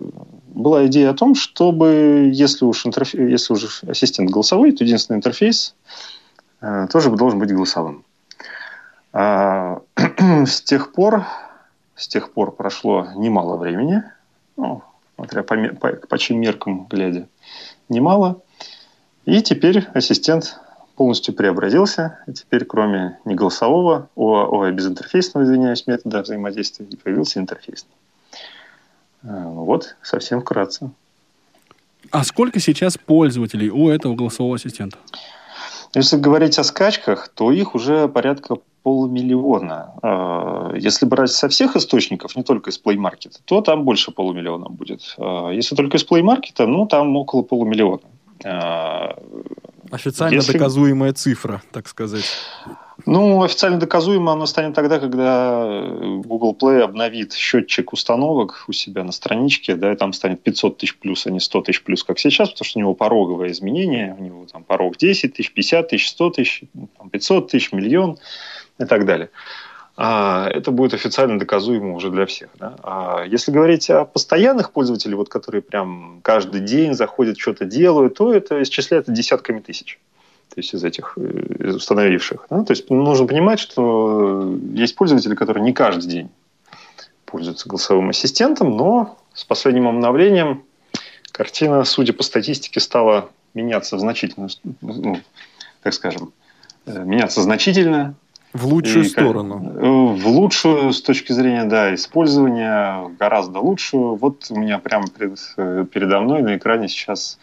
Была 0.60 0.88
идея 0.88 1.12
о 1.12 1.14
том, 1.14 1.36
чтобы, 1.36 2.32
если 2.34 2.66
уж, 2.66 2.86
интерфе- 2.86 3.30
если 3.30 3.54
уж 3.54 3.82
ассистент 3.86 4.30
голосовой, 4.30 4.74
то 4.74 4.84
единственный 4.84 5.16
интерфейс 5.16 5.74
э, 6.60 6.88
тоже 6.92 7.10
должен 7.12 7.40
быть 7.40 7.54
голосовым. 7.54 8.04
А, 9.14 9.80
С 10.46 10.62
тех 10.62 10.92
пор, 10.92 11.26
с 11.96 12.10
тех 12.10 12.34
пор 12.34 12.52
прошло 12.52 13.08
немало 13.16 13.56
времени, 13.56 14.04
ну, 14.58 14.84
смотря 15.16 15.44
по, 15.44 15.56
по, 15.56 15.94
по 15.94 16.18
чьим 16.18 16.42
меркам 16.42 16.88
глядя, 16.90 17.30
немало. 17.88 18.42
И 19.24 19.42
теперь 19.42 19.88
ассистент 19.94 20.60
полностью 20.98 21.34
преобразился. 21.34 22.20
И 22.28 22.34
теперь, 22.34 22.66
кроме 22.66 23.18
неголосового, 23.24 24.10
ой, 24.16 24.74
безинтерфейсного, 24.74 25.46
извиняюсь, 25.46 25.88
метода 25.88 26.22
взаимодействия, 26.22 26.86
появился 27.02 27.40
интерфейсный. 27.40 27.96
Э, 29.24 29.44
Вот, 29.46 29.96
совсем 30.02 30.42
вкратце. 30.42 30.92
А 32.12 32.24
сколько 32.24 32.60
сейчас 32.60 32.98
пользователей 32.98 33.70
у 33.70 33.90
этого 33.90 34.16
голосового 34.16 34.56
ассистента? 34.56 34.98
Если 35.96 36.18
говорить 36.18 36.58
о 36.60 36.64
скачках, 36.64 37.30
то 37.30 37.52
их 37.52 37.76
уже 37.76 38.08
порядка 38.08 38.58
полумиллиона. 38.84 39.94
Э, 40.02 40.78
Если 40.78 41.06
брать 41.06 41.32
со 41.32 41.50
всех 41.50 41.76
источников, 41.76 42.36
не 42.36 42.44
только 42.44 42.70
из 42.70 42.82
Play 42.82 42.96
Market, 42.96 43.40
то 43.46 43.62
там 43.62 43.84
больше 43.84 44.12
полумиллиона 44.12 44.70
будет. 44.70 45.16
Э, 45.18 45.52
Если 45.54 45.76
только 45.76 45.98
из 45.98 46.06
Play 46.06 46.22
Market, 46.22 46.66
ну, 46.66 46.86
там 46.86 47.16
около 47.18 47.44
полумиллиона. 47.44 48.02
Официально 49.92 50.36
Если- 50.36 50.54
доказуемая 50.54 51.14
цифра, 51.14 51.62
так 51.72 51.88
сказать. 51.88 52.26
Ну, 53.06 53.42
официально 53.44 53.80
доказуемо 53.80 54.34
оно 54.34 54.46
станет 54.46 54.76
тогда, 54.76 55.00
когда 55.00 55.64
э, 55.66 56.22
Google 56.26 56.56
Play 56.60 56.82
обновит 56.82 57.34
счетчик 57.34 57.94
установок 57.94 58.66
у 58.68 58.74
себя 58.74 59.04
на 59.04 59.12
страничке, 59.14 59.76
да, 59.76 59.94
и 59.94 59.96
там 59.96 60.12
станет 60.12 60.44
500 60.44 60.78
тысяч 60.78 60.98
плюс, 60.98 61.26
а 61.26 61.32
не 61.32 61.40
100 61.40 61.62
тысяч 61.62 61.82
плюс, 61.82 62.04
как 62.04 62.20
сейчас, 62.20 62.50
потому 62.50 62.66
что 62.66 62.80
у 62.80 62.82
него 62.82 62.94
пороговое 62.94 63.52
изменение, 63.52 64.16
у 64.20 64.22
него 64.22 64.46
там 64.52 64.64
порог 64.64 64.98
10 64.98 65.34
тысяч, 65.34 65.52
50 65.54 65.88
тысяч, 65.88 66.10
100 66.10 66.30
тысяч, 66.32 66.64
там, 66.98 67.10
500 67.10 67.50
тысяч, 67.50 67.72
миллион 67.72 68.18
и 68.80 68.86
так 68.86 69.06
далее. 69.06 69.30
А, 70.02 70.48
это 70.50 70.72
будет 70.72 70.94
официально 70.94 71.38
доказуемо 71.38 71.94
уже 71.94 72.10
для 72.10 72.26
всех. 72.26 72.50
Да? 72.58 72.76
А 72.84 73.26
если 73.26 73.52
говорить 73.52 73.90
о 73.90 74.06
постоянных 74.06 74.72
пользователях, 74.72 75.18
вот, 75.18 75.28
которые 75.28 75.62
прям 75.62 76.22
каждый 76.24 76.62
день 76.62 76.94
заходят, 76.94 77.38
что-то 77.38 77.66
делают, 77.66 78.14
то 78.16 78.34
это 78.34 78.64
исчисляется 78.64 79.12
десятками 79.12 79.60
тысяч 79.60 80.00
то 80.50 80.56
есть 80.58 80.74
из 80.74 80.84
этих 80.84 81.14
э, 81.18 81.68
из 81.68 81.76
установивших. 81.76 82.48
да. 82.50 82.64
То 82.64 82.72
есть 82.72 82.90
нужно 82.90 83.28
понимать, 83.28 83.60
что 83.60 84.58
есть 84.74 84.96
пользователи, 84.96 85.36
которые 85.36 85.64
не 85.64 85.74
каждый 85.74 86.08
день 86.08 86.30
пользуются 87.26 87.70
голосовым 87.70 88.10
ассистентом, 88.10 88.76
но 88.76 89.20
с 89.34 89.44
последним 89.44 89.88
обновлением 89.88 90.64
картина, 91.32 91.84
судя 91.84 92.14
по 92.14 92.24
статистике, 92.24 92.80
стала 92.80 93.30
меняться 93.54 93.96
в 93.96 94.00
значительную, 94.00 94.50
ну, 94.82 95.20
так 95.84 95.94
скажем, 95.94 96.32
э, 96.86 97.04
меняться 97.04 97.42
значительно. 97.42 98.16
В 98.54 98.66
лучшую 98.66 99.06
И 99.06 99.08
сторону. 99.08 99.62
э, 99.76 99.80
В 100.22 100.28
лучшую 100.28 100.92
с 100.92 101.02
точки 101.02 101.32
зрения 101.34 101.66
да, 101.66 101.94
использования, 101.94 103.10
гораздо 103.20 103.60
лучшую. 103.60 104.16
Вот 104.16 104.48
у 104.50 104.56
меня 104.60 104.80
прямо 104.80 105.06
пред- 105.08 105.54
э, 105.58 105.86
передо 105.92 106.20
мной 106.22 106.42
на 106.42 106.58
экране 106.58 106.88
сейчас 106.88 107.38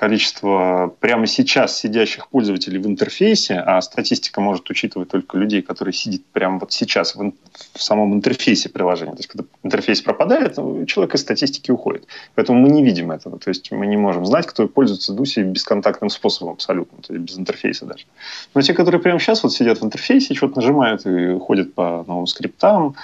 количество 0.00 0.94
прямо 1.00 1.26
сейчас 1.26 1.78
сидящих 1.78 2.28
пользователей 2.28 2.78
в 2.78 2.86
интерфейсе, 2.86 3.56
а 3.56 3.78
статистика 3.82 4.40
может 4.40 4.70
учитывать 4.70 5.10
только 5.10 5.36
людей, 5.36 5.60
которые 5.60 5.92
сидят 5.92 6.24
прямо 6.32 6.58
вот 6.58 6.72
сейчас 6.72 7.14
в, 7.14 7.32
в 7.74 7.82
самом 7.82 8.14
интерфейсе 8.14 8.70
приложения. 8.70 9.12
То 9.12 9.18
есть, 9.18 9.28
когда 9.28 9.44
интерфейс 9.62 10.00
пропадает, 10.00 10.56
ну, 10.56 10.86
человек 10.86 11.16
из 11.16 11.20
статистики 11.20 11.70
уходит. 11.70 12.06
Поэтому 12.34 12.60
мы 12.60 12.70
не 12.70 12.82
видим 12.82 13.10
этого. 13.10 13.38
То 13.38 13.50
есть, 13.50 13.70
мы 13.72 13.86
не 13.86 13.98
можем 13.98 14.24
знать, 14.24 14.46
кто 14.46 14.66
пользуется 14.68 15.12
Дуси 15.12 15.40
бесконтактным 15.40 16.08
способом 16.08 16.54
абсолютно, 16.54 17.02
то 17.02 17.12
есть 17.12 17.26
без 17.26 17.38
интерфейса 17.38 17.84
даже. 17.84 18.06
Но 18.54 18.62
те, 18.62 18.72
которые 18.72 19.02
прямо 19.02 19.20
сейчас 19.20 19.42
вот 19.42 19.52
сидят 19.52 19.82
в 19.82 19.84
интерфейсе, 19.84 20.32
что-то 20.32 20.56
нажимают 20.60 21.04
и 21.04 21.38
ходят 21.38 21.74
по 21.74 22.04
новым 22.08 22.26
скриптам, 22.26 22.96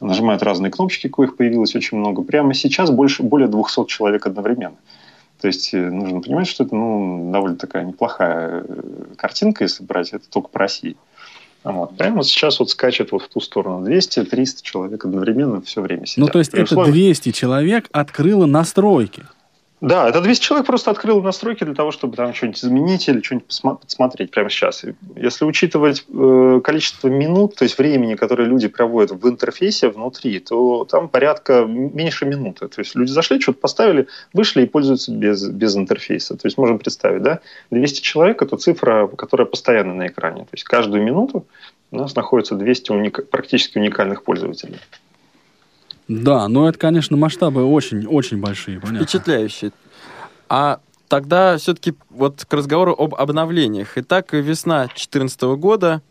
нажимают 0.00 0.42
разные 0.42 0.70
кнопочки, 0.70 1.08
коих 1.08 1.34
появилось 1.34 1.74
очень 1.74 1.96
много. 1.96 2.20
Прямо 2.20 2.52
сейчас 2.52 2.90
больше, 2.90 3.22
более 3.22 3.48
200 3.48 3.86
человек 3.86 4.26
одновременно. 4.26 4.76
То 5.42 5.48
есть 5.48 5.74
э, 5.74 5.90
нужно 5.90 6.20
понимать, 6.20 6.46
что 6.46 6.62
это 6.62 6.72
ну, 6.72 7.32
довольно 7.32 7.56
такая 7.56 7.84
неплохая 7.84 8.62
э, 8.64 8.82
картинка, 9.16 9.64
если 9.64 9.82
брать 9.82 10.10
это 10.12 10.30
только 10.30 10.48
по 10.48 10.60
России. 10.60 10.96
Вот. 11.64 11.96
Прямо 11.96 12.22
сейчас 12.22 12.60
вот 12.60 12.70
скачет 12.70 13.10
вот 13.10 13.22
в 13.22 13.28
ту 13.28 13.40
сторону 13.40 13.84
200-300 13.84 14.62
человек 14.62 15.04
одновременно 15.04 15.60
все 15.60 15.80
время 15.80 16.06
сидят. 16.06 16.28
Ну, 16.28 16.32
то 16.32 16.38
есть 16.38 16.52
При 16.52 16.62
это 16.62 16.74
условии- 16.74 16.92
200 16.92 17.32
человек 17.32 17.88
открыло 17.90 18.46
настройки. 18.46 19.24
Да, 19.82 20.08
это 20.08 20.20
200 20.20 20.44
человек 20.44 20.66
просто 20.68 20.92
открыл 20.92 21.20
настройки 21.22 21.64
для 21.64 21.74
того, 21.74 21.90
чтобы 21.90 22.14
там 22.14 22.32
что-нибудь 22.32 22.64
изменить 22.64 23.08
или 23.08 23.20
что-нибудь 23.20 23.48
подсмотреть 23.80 24.30
прямо 24.30 24.48
сейчас. 24.48 24.84
Если 25.16 25.44
учитывать 25.44 26.04
э, 26.08 26.60
количество 26.62 27.08
минут, 27.08 27.56
то 27.56 27.64
есть 27.64 27.76
времени, 27.76 28.14
которое 28.14 28.44
люди 28.44 28.68
проводят 28.68 29.10
в 29.10 29.28
интерфейсе 29.28 29.88
внутри, 29.88 30.38
то 30.38 30.84
там 30.84 31.08
порядка 31.08 31.64
меньше 31.66 32.26
минуты. 32.26 32.68
То 32.68 32.80
есть 32.80 32.94
люди 32.94 33.10
зашли, 33.10 33.40
что-то 33.40 33.58
поставили, 33.58 34.06
вышли 34.32 34.62
и 34.62 34.66
пользуются 34.66 35.10
без, 35.10 35.48
без 35.48 35.76
интерфейса. 35.76 36.36
То 36.36 36.46
есть 36.46 36.56
можем 36.56 36.78
представить, 36.78 37.22
да, 37.22 37.40
200 37.72 38.02
человек– 38.02 38.40
это 38.42 38.56
цифра, 38.58 39.08
которая 39.08 39.48
постоянно 39.48 39.94
на 39.94 40.06
экране. 40.06 40.42
То 40.42 40.52
есть 40.52 40.62
каждую 40.62 41.02
минуту 41.02 41.44
у 41.90 41.96
нас 41.96 42.14
находится 42.14 42.54
200 42.54 42.92
уника- 42.92 43.22
практически 43.22 43.78
уникальных 43.78 44.22
пользователей. 44.22 44.78
Да, 46.20 46.48
но 46.48 46.68
это, 46.68 46.78
конечно, 46.78 47.16
масштабы 47.16 47.64
очень-очень 47.64 48.38
большие. 48.38 48.80
Понятно. 48.80 49.04
Впечатляюще. 49.04 49.72
А 50.48 50.80
тогда 51.08 51.56
все-таки 51.56 51.94
вот 52.10 52.44
к 52.46 52.52
разговору 52.52 52.92
об 52.92 53.14
обновлениях. 53.14 53.92
Итак, 53.96 54.32
весна 54.32 54.86
2014 54.86 55.42
года. 55.56 56.02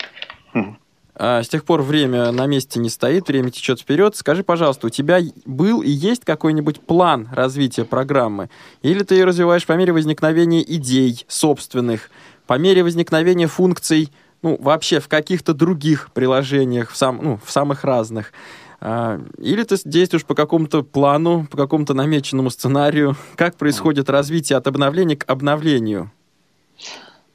Мгм. 0.53 0.77
А, 1.15 1.43
с 1.43 1.49
тех 1.49 1.65
пор 1.65 1.83
время 1.83 2.31
на 2.31 2.47
месте 2.47 2.79
не 2.79 2.89
стоит, 2.89 3.27
время 3.27 3.51
течет 3.51 3.79
вперед. 3.79 4.15
Скажи, 4.15 4.43
пожалуйста, 4.43 4.87
у 4.87 4.89
тебя 4.89 5.19
был 5.45 5.81
и 5.81 5.89
есть 5.89 6.25
какой-нибудь 6.25 6.81
план 6.81 7.29
развития 7.31 7.85
программы? 7.85 8.49
Или 8.81 9.03
ты 9.03 9.15
ее 9.15 9.25
развиваешь 9.25 9.65
по 9.65 9.73
мере 9.73 9.93
возникновения 9.93 10.63
идей 10.63 11.23
собственных, 11.27 12.09
по 12.47 12.57
мере 12.57 12.83
возникновения 12.83 13.47
функций, 13.47 14.11
ну, 14.41 14.57
вообще 14.59 14.99
в 14.99 15.07
каких-то 15.07 15.53
других 15.53 16.09
приложениях, 16.11 16.89
в, 16.89 16.97
сам, 16.97 17.19
ну, 17.21 17.39
в 17.45 17.51
самых 17.51 17.83
разных? 17.83 18.33
А, 18.81 19.21
Или 19.37 19.63
ты 19.63 19.77
действуешь 19.85 20.25
по 20.25 20.33
какому-то 20.33 20.81
плану, 20.81 21.47
по 21.49 21.55
какому-то 21.55 21.93
намеченному 21.93 22.49
сценарию? 22.49 23.15
Как 23.35 23.55
происходит 23.55 24.09
развитие 24.09 24.57
от 24.57 24.65
обновления 24.65 25.15
к 25.15 25.29
обновлению? 25.29 26.11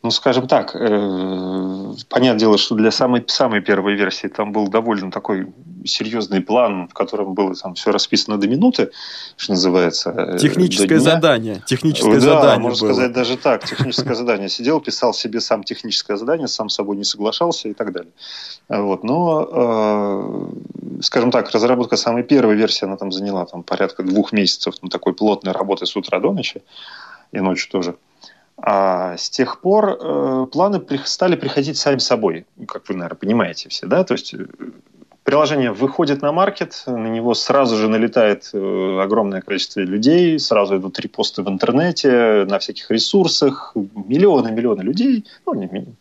Ну, 0.06 0.12
скажем 0.12 0.46
так, 0.46 0.76
э, 0.76 1.94
понятное 2.08 2.38
дело, 2.38 2.58
что 2.58 2.76
для 2.76 2.92
самой, 2.92 3.24
самой 3.26 3.60
первой 3.60 3.96
версии 3.96 4.28
там 4.28 4.52
был 4.52 4.68
довольно 4.68 5.10
такой 5.10 5.48
серьезный 5.84 6.40
план, 6.40 6.86
в 6.86 6.94
котором 6.94 7.34
было 7.34 7.56
там 7.56 7.74
все 7.74 7.90
расписано 7.90 8.38
до 8.38 8.46
минуты, 8.46 8.92
что 9.36 9.54
называется. 9.54 10.10
э, 10.10 10.38
Техническое 10.38 11.00
задание. 11.00 11.60
Техническое 11.66 12.20
да, 12.20 12.20
задание 12.20 12.58
можно 12.60 12.86
было. 12.86 12.94
сказать 12.94 13.12
даже 13.12 13.36
так. 13.36 13.64
Техническое 13.64 14.14
задание. 14.14 14.48
Сидел, 14.48 14.80
писал 14.80 15.12
себе 15.12 15.40
сам 15.40 15.64
техническое 15.64 16.16
задание, 16.16 16.46
сам 16.46 16.68
с 16.68 16.76
собой 16.76 16.96
не 16.96 17.04
соглашался 17.04 17.68
и 17.68 17.74
так 17.74 17.92
далее. 17.92 18.12
Вот. 18.68 19.02
Но, 19.02 19.48
э, 19.50 21.00
скажем 21.02 21.32
так, 21.32 21.50
разработка 21.50 21.96
самой 21.96 22.22
первой 22.22 22.54
версии, 22.54 22.84
она 22.84 22.96
там 22.96 23.10
заняла 23.10 23.44
там, 23.46 23.64
порядка 23.64 24.04
двух 24.04 24.30
месяцев 24.30 24.74
ну, 24.82 24.88
такой 24.88 25.14
плотной 25.14 25.50
работы 25.50 25.84
с 25.84 25.96
утра 25.96 26.20
до 26.20 26.32
ночи 26.32 26.62
и 27.32 27.40
ночью 27.40 27.72
тоже. 27.72 27.96
А 28.58 29.16
с 29.16 29.28
тех 29.28 29.60
пор 29.60 29.98
э, 30.00 30.46
планы 30.50 30.80
стали 31.04 31.36
приходить 31.36 31.76
сами 31.76 31.98
собой, 31.98 32.46
как 32.66 32.88
вы, 32.88 32.94
наверное, 32.94 33.18
понимаете 33.18 33.68
все, 33.68 33.86
да? 33.86 34.02
То 34.02 34.14
есть 34.14 34.32
э, 34.32 34.46
приложение 35.24 35.72
выходит 35.72 36.22
на 36.22 36.32
маркет, 36.32 36.84
на 36.86 37.08
него 37.08 37.34
сразу 37.34 37.76
же 37.76 37.88
налетает 37.88 38.48
э, 38.54 39.00
огромное 39.02 39.42
количество 39.42 39.80
людей, 39.80 40.38
сразу 40.38 40.78
идут 40.78 40.98
репосты 41.00 41.42
в 41.42 41.48
интернете, 41.48 42.46
на 42.48 42.58
всяких 42.58 42.90
ресурсах, 42.90 43.72
миллионы-миллионы 43.74 44.80
людей, 44.82 45.26
ну, 45.44 45.52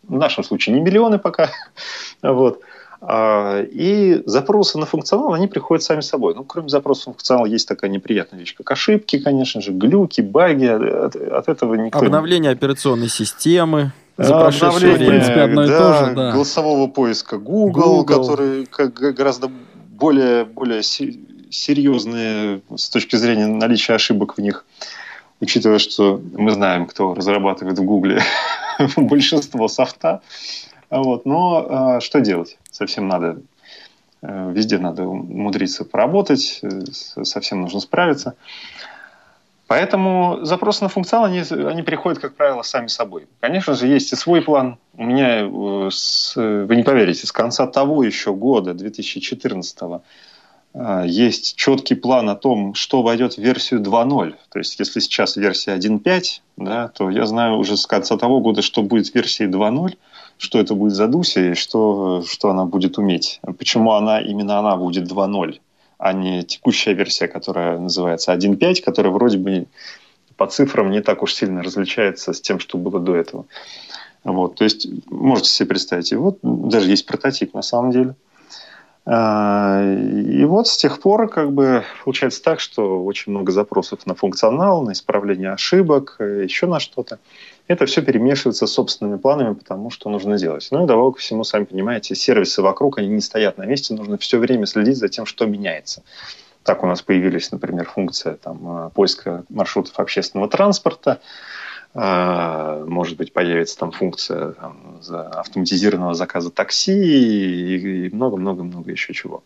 в 0.04 0.16
нашем 0.16 0.42
случае 0.42 0.76
не 0.76 0.80
миллионы 0.80 1.18
пока, 1.18 1.50
вот, 2.22 2.62
и 3.08 4.22
запросы 4.26 4.78
на 4.78 4.86
функционал, 4.86 5.32
они 5.32 5.46
приходят 5.46 5.82
сами 5.82 6.00
собой. 6.00 6.34
Ну, 6.34 6.44
кроме 6.44 6.68
запросов 6.68 7.06
на 7.06 7.12
функционал, 7.12 7.46
есть 7.46 7.68
такая 7.68 7.90
неприятная 7.90 8.40
вещь, 8.40 8.54
как 8.56 8.70
ошибки, 8.70 9.18
конечно 9.18 9.60
же, 9.60 9.72
глюки, 9.72 10.20
баги. 10.22 10.66
От, 10.66 11.14
от 11.14 11.48
этого 11.48 11.74
никто... 11.74 12.00
Обновление 12.00 12.50
операционной 12.50 13.08
системы 13.08 13.92
за 14.16 14.32
прошедшее 14.32 14.94
время. 14.94 15.04
В 15.04 15.08
принципе, 15.08 15.40
одно 15.40 15.64
и 15.64 15.68
да, 15.68 15.78
то 15.78 16.06
же, 16.06 16.14
да. 16.14 16.32
Голосового 16.32 16.88
поиска 16.88 17.38
Google, 17.38 18.02
Google. 18.02 18.04
который 18.04 18.66
как, 18.66 18.94
гораздо 18.94 19.50
более, 19.90 20.44
более 20.44 20.82
серьезные 20.82 22.60
с 22.74 22.88
точки 22.90 23.16
зрения 23.16 23.46
наличия 23.46 23.94
ошибок 23.94 24.36
в 24.36 24.40
них, 24.40 24.64
учитывая, 25.40 25.78
что 25.78 26.20
мы 26.32 26.50
знаем, 26.50 26.86
кто 26.86 27.14
разрабатывает 27.14 27.78
в 27.78 27.84
Google 27.84 28.18
большинство 28.96 29.68
софта. 29.68 30.22
Вот. 30.90 31.26
Но 31.26 31.66
а, 31.68 32.00
что 32.00 32.20
делать? 32.20 32.58
Совсем 32.70 33.08
надо, 33.08 33.40
э, 34.22 34.52
везде 34.52 34.78
надо 34.78 35.04
умудриться 35.04 35.84
поработать, 35.84 36.60
э, 36.62 36.84
совсем 37.22 37.62
нужно 37.62 37.80
справиться. 37.80 38.36
Поэтому 39.66 40.38
запросы 40.42 40.84
на 40.84 40.88
функционал, 40.88 41.26
они, 41.26 41.40
они 41.40 41.82
приходят, 41.82 42.20
как 42.20 42.36
правило, 42.36 42.62
сами 42.62 42.86
собой. 42.86 43.26
Конечно 43.40 43.74
же, 43.74 43.88
есть 43.88 44.12
и 44.12 44.16
свой 44.16 44.40
план. 44.40 44.78
У 44.96 45.04
меня, 45.04 45.40
э, 45.42 45.88
с, 45.90 46.36
вы 46.36 46.76
не 46.76 46.84
поверите, 46.84 47.26
с 47.26 47.32
конца 47.32 47.66
того 47.66 48.04
еще 48.04 48.32
года, 48.32 48.74
2014 48.74 49.78
э, 50.74 51.02
есть 51.06 51.56
четкий 51.56 51.96
план 51.96 52.30
о 52.30 52.36
том, 52.36 52.74
что 52.74 53.02
войдет 53.02 53.34
в 53.34 53.38
версию 53.38 53.80
2.0. 53.80 54.36
То 54.52 54.58
есть, 54.60 54.78
если 54.78 55.00
сейчас 55.00 55.36
версия 55.36 55.74
1.5, 55.74 56.22
да, 56.58 56.88
то 56.88 57.10
я 57.10 57.26
знаю 57.26 57.56
уже 57.56 57.76
с 57.76 57.86
конца 57.86 58.16
того 58.16 58.38
года, 58.40 58.62
что 58.62 58.82
будет 58.82 59.08
в 59.08 59.14
версии 59.16 59.48
2.0, 59.48 59.96
что 60.38 60.58
это 60.58 60.74
будет 60.74 60.94
за 60.94 61.08
Дуся 61.08 61.52
и 61.52 61.54
что, 61.54 62.22
что 62.26 62.50
она 62.50 62.64
будет 62.64 62.98
уметь. 62.98 63.40
Почему 63.58 63.92
она, 63.92 64.20
именно 64.20 64.58
она 64.58 64.76
будет 64.76 65.10
2.0 65.10 65.60
а 65.98 66.12
не 66.12 66.44
текущая 66.44 66.94
версия, 66.94 67.28
которая 67.28 67.78
называется 67.78 68.34
1.5, 68.34 68.82
которая 68.82 69.12
вроде 69.12 69.38
бы 69.38 69.66
по 70.36 70.46
цифрам 70.46 70.90
не 70.90 71.00
так 71.00 71.22
уж 71.22 71.34
сильно 71.34 71.62
различается 71.62 72.32
с 72.32 72.40
тем, 72.40 72.58
что 72.58 72.78
было 72.78 73.00
до 73.00 73.16
этого. 73.16 73.46
Вот, 74.24 74.56
то 74.56 74.64
есть 74.64 74.88
можете 75.10 75.48
себе 75.48 75.68
представить, 75.68 76.12
и 76.12 76.16
вот 76.16 76.38
даже 76.42 76.90
есть 76.90 77.06
прототип 77.06 77.54
на 77.54 77.62
самом 77.62 77.92
деле. 77.92 78.14
А, 79.08 79.80
и 79.84 80.44
вот 80.44 80.66
с 80.66 80.76
тех 80.76 81.00
пор 81.00 81.28
как 81.28 81.52
бы 81.52 81.84
получается 82.04 82.42
так, 82.42 82.58
что 82.58 83.04
очень 83.04 83.30
много 83.30 83.52
запросов 83.52 84.04
на 84.04 84.16
функционал, 84.16 84.82
на 84.82 84.92
исправление 84.92 85.52
ошибок, 85.52 86.16
еще 86.18 86.66
на 86.66 86.80
что-то 86.80 87.20
это 87.68 87.86
все 87.86 88.02
перемешивается 88.02 88.66
с 88.66 88.72
собственными 88.72 89.18
планами, 89.18 89.54
потому 89.54 89.90
что 89.90 90.08
нужно 90.08 90.38
делать. 90.38 90.68
Ну 90.70 90.84
и 90.84 90.86
добавок 90.86 91.16
ко 91.16 91.20
всему, 91.20 91.44
сами 91.44 91.64
понимаете, 91.64 92.14
сервисы 92.14 92.62
вокруг, 92.62 92.98
они 92.98 93.08
не 93.08 93.20
стоят 93.20 93.58
на 93.58 93.64
месте, 93.64 93.94
нужно 93.94 94.18
все 94.18 94.38
время 94.38 94.66
следить 94.66 94.96
за 94.96 95.08
тем, 95.08 95.26
что 95.26 95.46
меняется. 95.46 96.02
Так 96.62 96.82
у 96.82 96.86
нас 96.86 97.02
появились, 97.02 97.50
например, 97.52 97.86
функция 97.86 98.34
там, 98.34 98.86
э, 98.86 98.90
поиска 98.90 99.44
маршрутов 99.48 99.98
общественного 99.98 100.48
транспорта, 100.48 101.20
э, 101.94 102.84
может 102.86 103.16
быть, 103.16 103.32
появится 103.32 103.78
там 103.78 103.92
функция 103.92 104.52
там, 104.52 105.00
автоматизированного 105.08 106.14
заказа 106.14 106.50
такси 106.50 108.06
и 108.06 108.14
много-много-много 108.14 108.90
еще 108.90 109.12
чего. 109.12 109.42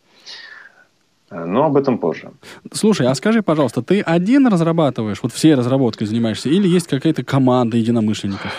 Но 1.31 1.67
об 1.67 1.77
этом 1.77 1.99
позже. 1.99 2.33
Слушай, 2.73 3.07
а 3.07 3.15
скажи, 3.15 3.43
пожалуйста, 3.43 3.83
ты 3.83 4.01
один 4.01 4.49
разрабатываешь, 4.49 5.23
вот 5.23 5.33
всей 5.33 5.55
разработкой 5.55 6.09
занимаешься, 6.09 6.49
или 6.49 6.67
есть 6.67 6.89
какая-то 6.89 7.25
команда 7.25 7.77
единомышленников? 7.77 8.53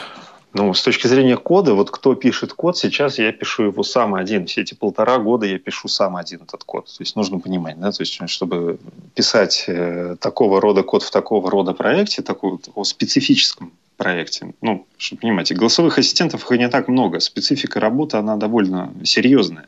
Ну, 0.54 0.74
с 0.74 0.82
точки 0.82 1.08
зрения 1.08 1.38
кода, 1.38 1.74
вот 1.74 1.92
кто 1.92 2.14
пишет 2.14 2.54
код, 2.54 2.78
сейчас 2.78 3.20
я 3.20 3.32
пишу 3.32 3.64
его 3.64 3.84
сам 3.84 4.16
один. 4.16 4.48
Все 4.48 4.62
эти 4.62 4.74
полтора 4.74 5.18
года 5.18 5.46
я 5.46 5.58
пишу 5.60 5.88
сам 5.88 6.18
один 6.18 6.42
этот 6.42 6.66
код. 6.66 6.88
То 6.88 7.04
есть 7.04 7.16
нужно 7.16 7.40
понимать, 7.40 7.80
да, 7.80 7.92
то 7.92 8.02
есть 8.02 8.20
чтобы 8.30 8.78
писать 9.16 9.66
э, 9.68 10.18
такого 10.20 10.60
рода 10.60 10.84
код 10.84 11.04
в 11.04 11.12
такого 11.12 11.50
рода 11.50 11.74
проекте, 11.74 12.22
такого, 12.22 12.60
такого 12.60 12.84
специфическом 12.84 13.72
проекте, 13.96 14.54
ну, 14.62 14.86
чтобы 14.98 15.22
понимаете, 15.22 15.56
голосовых 15.56 15.98
ассистентов 15.98 16.44
их 16.52 16.58
не 16.58 16.68
так 16.68 16.90
много. 16.90 17.22
Специфика 17.22 17.80
работы, 17.80 18.18
она 18.18 18.36
довольно 18.36 18.92
серьезная. 19.06 19.68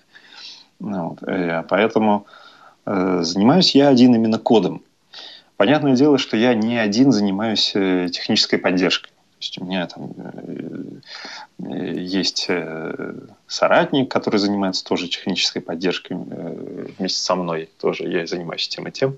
Ну, 0.82 1.10
вот, 1.10 1.24
э, 1.24 1.64
поэтому 1.70 2.26
Э, 2.26 2.43
занимаюсь 2.86 3.76
я 3.76 3.90
один 3.90 4.16
именно 4.16 4.40
кодом. 4.40 4.84
Понятное 5.58 5.96
дело, 5.96 6.18
что 6.18 6.36
я 6.36 6.56
не 6.56 6.78
один 6.78 7.12
занимаюсь 7.12 7.72
э, 7.76 8.10
технической 8.12 8.60
поддержкой. 8.60 9.10
То 9.10 9.38
есть 9.40 9.62
у 9.62 9.66
меня 9.66 9.88
там 9.88 10.12
э, 10.18 11.94
есть 12.00 12.50
соратник, 13.48 14.12
который 14.12 14.40
занимается 14.40 14.84
тоже 14.84 15.08
технической 15.08 15.62
поддержкой 15.62 16.18
вместе 16.18 17.20
со 17.20 17.36
мной. 17.36 17.70
Тоже 17.80 18.10
я 18.10 18.26
занимаюсь 18.26 18.68
тем 18.68 18.88
и 18.88 18.92
тем. 18.92 19.18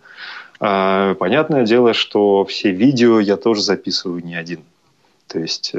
А, 0.60 1.15
понятное 1.15 1.65
дело, 1.65 1.93
что 1.93 2.43
все 2.45 2.71
видео 2.71 3.19
я 3.19 3.38
тоже 3.38 3.62
записываю 3.62 4.23
не 4.23 4.36
один. 4.36 4.62
То 5.28 5.39
есть 5.39 5.73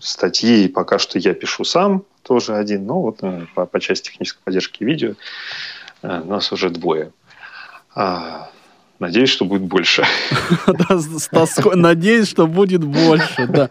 статьи 0.00 0.68
пока 0.68 0.98
что 1.00 1.18
я 1.18 1.34
пишу 1.34 1.64
сам, 1.64 2.04
тоже 2.22 2.54
один, 2.54 2.86
но 2.86 3.02
вот 3.02 3.20
по, 3.54 3.66
по 3.66 3.80
части 3.80 4.10
технической 4.10 4.40
поддержки 4.44 4.84
видео 4.84 5.14
нас 6.04 6.52
уже 6.52 6.70
двое. 6.70 7.12
А, 7.94 8.50
надеюсь, 8.98 9.30
что 9.30 9.44
будет 9.44 9.62
больше. 9.62 10.04
Надеюсь, 11.74 12.28
что 12.28 12.46
будет 12.46 12.84
больше, 12.84 13.46
да. 13.46 13.70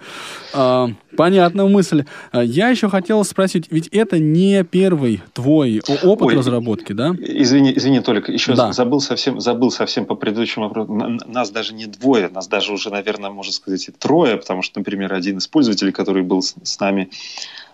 А, 0.53 0.89
понятная 1.17 1.65
мысль. 1.65 2.05
Я 2.31 2.69
еще 2.69 2.89
хотел 2.89 3.23
спросить, 3.23 3.67
ведь 3.69 3.87
это 3.89 4.19
не 4.19 4.63
первый 4.63 5.21
твой 5.33 5.81
опыт 6.03 6.27
Ой, 6.27 6.35
разработки, 6.35 6.93
да? 6.93 7.15
Извини, 7.19 7.73
извини, 7.75 7.99
только 7.99 8.31
еще 8.31 8.55
да. 8.55 8.71
забыл 8.71 8.99
совсем, 8.99 9.39
забыл 9.39 9.71
совсем 9.71 10.05
по 10.05 10.15
предыдущему 10.15 10.65
вопросу. 10.67 10.93
Нас 10.93 11.49
даже 11.51 11.73
не 11.73 11.85
двое, 11.85 12.29
нас 12.29 12.47
даже 12.47 12.73
уже, 12.73 12.89
наверное, 12.89 13.29
можно 13.29 13.51
сказать, 13.51 13.87
и 13.89 13.91
трое, 13.91 14.37
потому 14.37 14.61
что, 14.61 14.79
например, 14.79 15.13
один 15.13 15.37
из 15.37 15.47
пользователей, 15.47 15.91
который 15.91 16.23
был 16.23 16.41
с 16.41 16.79
нами 16.79 17.09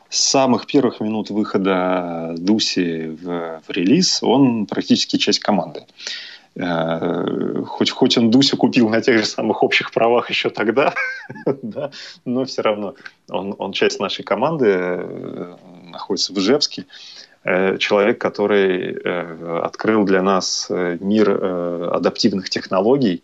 с 0.09 0.19
самых 0.19 0.65
первых 0.65 0.99
минут 0.99 1.29
выхода 1.29 2.33
Дуси 2.37 3.07
в, 3.21 3.61
в 3.67 3.69
релиз 3.69 4.23
он 4.23 4.65
практически 4.65 5.17
часть 5.17 5.39
команды. 5.39 5.85
Э, 6.55 7.63
хоть, 7.67 7.91
хоть 7.91 8.17
он 8.17 8.31
Дусю 8.31 8.57
купил 8.57 8.89
на 8.89 9.01
тех 9.01 9.19
же 9.19 9.25
самых 9.25 9.63
общих 9.63 9.91
правах 9.91 10.29
еще 10.29 10.49
тогда, 10.49 10.93
да, 11.61 11.91
но 12.25 12.45
все 12.45 12.61
равно 12.61 12.95
он, 13.29 13.55
он 13.57 13.71
часть 13.71 13.99
нашей 13.99 14.23
команды, 14.23 14.65
э, 14.67 15.55
находится 15.91 16.33
в 16.33 16.37
Ижевске. 16.37 16.85
Э, 17.45 17.77
человек, 17.77 18.19
который 18.19 18.97
открыл 19.61 20.03
для 20.03 20.21
нас 20.21 20.67
мир 20.69 21.31
адаптивных 21.93 22.49
технологий, 22.49 23.23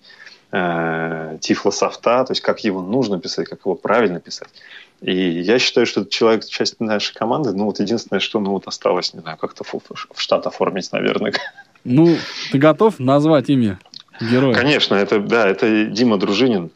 тифлософта, 0.51 2.23
то 2.23 2.31
есть 2.31 2.41
как 2.41 2.63
его 2.63 2.81
нужно 2.81 3.19
писать, 3.19 3.49
как 3.49 3.59
его 3.65 3.75
правильно 3.75 4.21
писать. 4.21 4.47
И 5.01 5.13
я 5.13 5.59
считаю, 5.59 5.85
что 5.85 6.01
этот 6.01 6.13
человек 6.13 6.45
часть 6.45 6.79
нашей 6.79 7.13
команды. 7.13 7.51
Ну, 7.53 7.65
вот 7.65 7.79
единственное, 7.79 8.19
что 8.19 8.39
ну, 8.39 8.51
вот 8.51 8.67
осталось, 8.67 9.13
не 9.13 9.19
знаю, 9.19 9.37
как-то 9.37 9.63
в, 9.63 10.19
штат 10.19 10.47
оформить, 10.47 10.91
наверное. 10.91 11.33
Ну, 11.83 12.17
ты 12.51 12.57
готов 12.57 12.99
назвать 12.99 13.49
имя 13.49 13.79
героя? 14.19 14.55
Конечно, 14.55 14.95
это, 14.95 15.19
да, 15.19 15.47
это 15.47 15.85
Дима 15.85 16.17
Дружинин. 16.17 16.71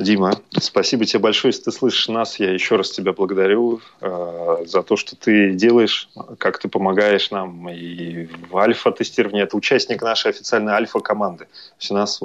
Дима, 0.00 0.32
спасибо 0.58 1.04
тебе 1.04 1.18
большое, 1.18 1.50
если 1.50 1.64
ты 1.64 1.72
слышишь 1.72 2.08
нас. 2.08 2.40
Я 2.40 2.52
еще 2.52 2.76
раз 2.76 2.90
тебя 2.90 3.12
благодарю 3.12 3.80
э, 4.00 4.64
за 4.66 4.82
то, 4.82 4.96
что 4.96 5.14
ты 5.14 5.52
делаешь, 5.52 6.08
как 6.38 6.58
ты 6.58 6.68
помогаешь 6.68 7.30
нам. 7.30 7.68
И 7.68 8.26
в 8.50 8.56
альфа-тестировании 8.56 9.42
это 9.42 9.56
участник 9.56 10.02
нашей 10.02 10.30
официальной 10.30 10.72
альфа-команды. 10.72 11.48
У 11.90 11.94
нас 11.94 12.20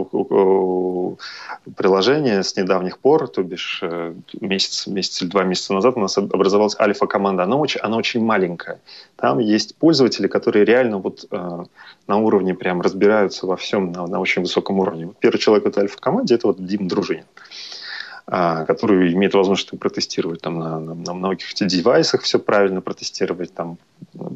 приложение 1.75 2.43
с 2.43 2.55
недавних 2.55 2.99
пор, 2.99 3.27
то 3.27 3.43
бишь 3.43 3.79
э, 3.81 4.13
месяц, 4.39 4.87
месяц 4.87 5.21
или 5.21 5.29
два 5.29 5.43
месяца 5.43 5.73
назад 5.73 5.97
у 5.97 5.99
нас 5.99 6.17
образовалась 6.17 6.75
альфа-команда. 6.79 7.43
Она 7.43 7.57
очень, 7.57 7.81
она 7.81 7.97
очень 7.97 8.23
маленькая. 8.23 8.79
Там 9.17 9.39
есть 9.39 9.75
пользователи, 9.75 10.27
которые 10.27 10.65
реально 10.65 10.99
вот 10.99 11.25
э, 11.29 11.63
на 12.07 12.17
уровне 12.17 12.53
прям 12.53 12.81
разбираются 12.81 13.47
во 13.47 13.57
всем 13.57 13.91
на, 13.91 14.07
на 14.07 14.19
очень 14.19 14.43
высоком 14.43 14.79
уровне. 14.79 15.11
Первый 15.19 15.39
человек 15.39 15.65
в 15.65 15.67
этой 15.67 15.83
альфа-команде– 15.83 16.35
это 16.35 16.47
вот 16.47 16.65
Дим 16.65 16.87
Дружинин. 16.87 17.25
А, 18.27 18.65
который 18.65 19.13
имеет 19.13 19.35
возможность 19.35 19.77
протестировать 19.79 20.41
там, 20.41 20.57
на, 20.57 20.79
на, 20.79 20.95
на 20.95 21.13
многих 21.13 21.53
девайсах, 21.53 22.23
все 22.23 22.39
правильно 22.39 22.81
протестировать, 22.81 23.53
там, 23.53 23.77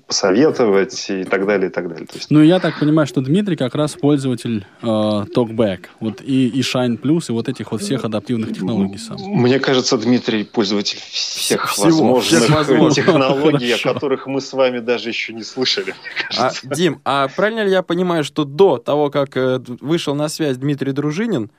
посоветовать 0.05 1.09
и 1.09 1.23
так 1.23 1.47
далее, 1.47 1.69
и 1.69 1.73
так 1.73 1.89
далее. 1.89 2.05
То 2.05 2.15
есть... 2.17 2.29
Ну, 2.29 2.43
я 2.43 2.59
так 2.59 2.79
понимаю, 2.79 3.07
что 3.07 3.21
Дмитрий 3.21 3.55
как 3.55 3.73
раз 3.73 3.95
пользователь 3.95 4.67
э, 4.83 4.85
TalkBack, 4.85 5.87
вот 5.99 6.21
и, 6.21 6.49
и 6.49 6.61
Shine 6.61 7.01
Plus, 7.01 7.25
и 7.29 7.31
вот 7.31 7.49
этих 7.49 7.71
вот 7.71 7.81
всех 7.81 8.05
адаптивных 8.05 8.53
технологий 8.53 8.99
сам. 8.99 9.17
Мне 9.21 9.59
кажется, 9.59 9.97
Дмитрий 9.97 10.43
пользователь 10.43 10.99
всех 10.99 11.71
Всего, 11.71 11.85
возможных 11.85 12.43
всех 12.43 12.55
возможных. 12.55 12.93
технологий, 13.05 13.71
о 13.71 13.81
которых 13.81 14.27
мы 14.27 14.41
с 14.41 14.53
вами 14.53 14.79
даже 14.79 15.09
еще 15.09 15.33
не 15.33 15.43
слышали. 15.43 15.95
мне 15.95 16.27
А, 16.37 16.43
кажется. 16.43 16.67
Дим, 16.67 17.01
а 17.05 17.27
правильно 17.27 17.63
ли 17.63 17.71
я 17.71 17.81
понимаю, 17.81 18.23
что 18.23 18.45
до 18.45 18.77
того, 18.77 19.09
как 19.09 19.35
э, 19.35 19.59
вышел 19.81 20.13
на 20.13 20.29
связь 20.29 20.57
Дмитрий 20.57 20.91
Дружинин, 20.91 21.49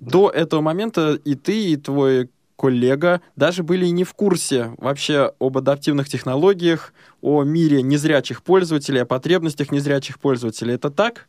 до 0.00 0.30
этого 0.30 0.60
момента 0.60 1.18
и 1.24 1.34
ты, 1.34 1.72
и 1.72 1.76
твой 1.76 2.30
коллега 2.56 3.20
даже 3.36 3.62
были 3.62 3.86
не 3.86 4.04
в 4.04 4.14
курсе 4.14 4.72
вообще 4.78 5.32
об 5.38 5.56
адаптивных 5.56 6.08
технологиях, 6.08 6.92
о 7.22 7.44
мире 7.44 7.82
незрячих 7.82 8.42
пользователей, 8.42 9.02
о 9.02 9.06
потребностях 9.06 9.70
незрячих 9.70 10.18
пользователей. 10.18 10.74
Это 10.74 10.90
так? 10.90 11.26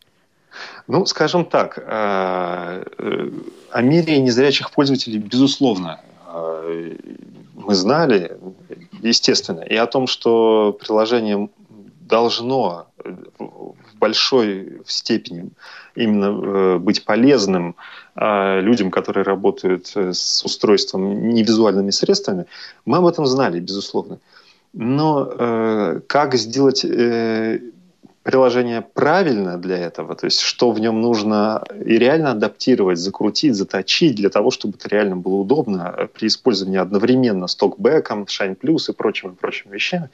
Ну, 0.88 1.06
скажем 1.06 1.46
так, 1.46 1.78
э, 1.78 2.84
э, 2.98 3.30
о 3.72 3.82
мире 3.82 4.20
незрячих 4.20 4.72
пользователей, 4.72 5.20
безусловно, 5.20 6.02
э, 6.28 6.96
мы 7.54 7.76
знали, 7.76 8.38
естественно, 9.04 9.62
и 9.62 9.76
о 9.76 9.86
том, 9.86 10.08
что 10.08 10.76
приложение 10.80 11.50
должно 12.02 12.88
в 13.38 13.76
большой 14.00 14.82
степени 14.88 15.52
именно 16.00 16.26
э, 16.26 16.78
быть 16.78 17.06
полезным 17.06 17.76
э, 18.16 18.62
людям, 18.62 18.92
которые 18.92 19.24
работают 19.24 19.92
э, 19.96 20.14
с 20.14 20.44
устройством 20.44 21.30
невизуальными 21.30 21.92
средствами, 21.92 22.46
мы 22.86 22.98
об 22.98 23.06
этом 23.06 23.26
знали, 23.26 23.60
безусловно. 23.60 24.20
Но 24.74 25.28
э, 25.32 26.02
как 26.08 26.36
сделать 26.36 26.86
приложение 28.22 28.82
правильно 28.82 29.58
для 29.58 29.78
этого, 29.78 30.14
то 30.16 30.26
есть 30.26 30.42
что 30.42 30.72
в 30.72 30.80
нем 30.80 31.02
нужно 31.02 31.64
и 31.86 31.98
реально 31.98 32.32
адаптировать, 32.32 33.00
закрутить, 33.00 33.56
заточить 33.56 34.16
для 34.16 34.30
того, 34.30 34.52
чтобы 34.52 34.76
это 34.78 34.90
реально 34.90 35.16
было 35.16 35.36
удобно 35.36 36.10
при 36.14 36.28
использовании 36.28 36.80
одновременно 36.80 37.48
с 37.48 37.56
токбэком, 37.56 38.24
Shine 38.24 38.58
Plus 38.60 38.92
и 38.92 38.94
прочими, 38.94 39.32
прочими 39.32 39.74
вещами, 39.74 40.10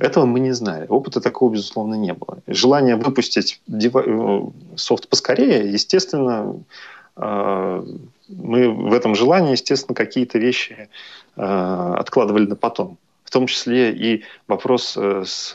этого 0.00 0.26
мы 0.26 0.40
не 0.40 0.52
знали. 0.52 0.86
Опыта 0.88 1.20
такого, 1.20 1.52
безусловно, 1.52 1.94
не 1.94 2.12
было. 2.12 2.38
Желание 2.46 2.96
выпустить 2.96 3.60
э, 3.68 4.42
софт 4.76 5.08
поскорее, 5.08 5.70
естественно, 5.72 6.56
э, 7.16 7.84
мы 8.28 8.68
в 8.70 8.92
этом 8.92 9.14
желании, 9.14 9.52
естественно, 9.52 9.94
какие-то 9.94 10.38
вещи 10.38 10.88
э, 11.36 11.94
откладывали 11.98 12.46
на 12.46 12.56
потом. 12.56 12.98
В 13.24 13.30
том 13.30 13.46
числе 13.46 13.92
и 13.92 14.24
вопрос 14.48 14.96
с, 14.96 15.52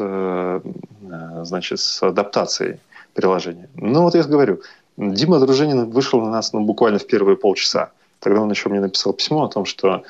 значит, 1.44 1.80
с 1.80 2.04
адаптацией 2.04 2.80
приложения. 3.14 3.68
Ну 3.76 4.04
вот 4.04 4.16
я 4.16 4.24
говорю, 4.24 4.62
Дима 4.96 5.40
Дружинин 5.40 5.90
вышел 5.90 6.22
на 6.22 6.30
нас 6.30 6.54
ну, 6.54 6.62
буквально 6.62 7.00
в 7.00 7.08
первые 7.08 7.36
полчаса. 7.36 7.92
Тогда 8.20 8.42
он 8.42 8.50
еще 8.50 8.70
мне 8.70 8.80
написал 8.80 9.12
письмо 9.12 9.44
о 9.44 9.50
том, 9.50 9.66
что 9.66 10.04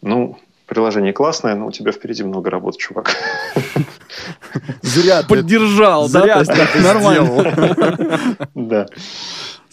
ну, 0.00 0.38
приложение 0.70 1.12
классное, 1.12 1.54
но 1.54 1.66
у 1.66 1.72
тебя 1.72 1.92
впереди 1.92 2.22
много 2.22 2.48
работы, 2.48 2.78
чувак. 2.78 3.14
Зря 4.82 5.22
Поддержал, 5.28 6.08
да? 6.08 6.42
Нормально. 6.82 7.98
Да. 8.54 8.86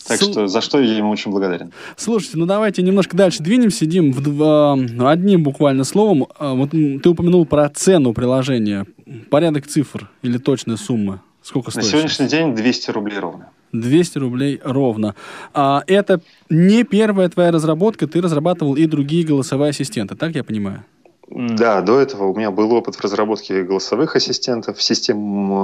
Так 0.08 0.22
что 0.22 0.48
за 0.48 0.62
что 0.62 0.80
я 0.80 0.98
ему 0.98 1.10
очень 1.12 1.32
благодарен. 1.32 1.74
Слушайте, 1.98 2.38
ну 2.38 2.46
давайте 2.46 2.82
немножко 2.82 3.16
дальше 3.18 3.44
двинемся, 3.44 3.86
Дим, 3.86 4.14
в 4.14 4.22
два- 4.24 4.74
одним 5.12 5.44
буквально 5.44 5.84
словом. 5.84 6.28
А, 6.40 6.54
Вот 6.54 6.72
ты 6.72 7.10
упомянул 7.10 7.46
про 7.46 7.70
цену 7.70 8.14
приложения. 8.14 8.86
Порядок 9.30 9.68
цифр 9.68 10.10
или 10.22 10.38
точная 10.38 10.78
сумма? 10.78 11.22
Сколько 11.42 11.68
На 11.76 11.82
стоит? 11.82 11.86
сегодняшний 11.92 12.28
день 12.28 12.56
200 12.56 12.92
рублей 12.92 13.20
ровно. 13.20 13.50
200 13.72 14.18
рублей 14.18 14.60
ровно. 14.64 15.16
А 15.54 15.84
это 15.88 16.22
не 16.50 16.84
первая 16.84 17.30
твоя 17.30 17.52
разработка, 17.52 18.08
ты 18.08 18.22
разрабатывал 18.22 18.76
и 18.76 18.86
другие 18.86 19.26
голосовые 19.26 19.70
ассистенты, 19.70 20.16
так 20.16 20.36
я 20.36 20.44
понимаю? 20.44 20.84
Да, 21.30 21.82
до 21.82 22.00
этого 22.00 22.28
у 22.28 22.36
меня 22.36 22.52
был 22.52 22.74
опыт 22.74 22.96
в 22.96 23.02
разработке 23.02 23.64
голосовых 23.64 24.16
ассистентов, 24.16 24.82
систем 24.82 25.52
э, 25.52 25.56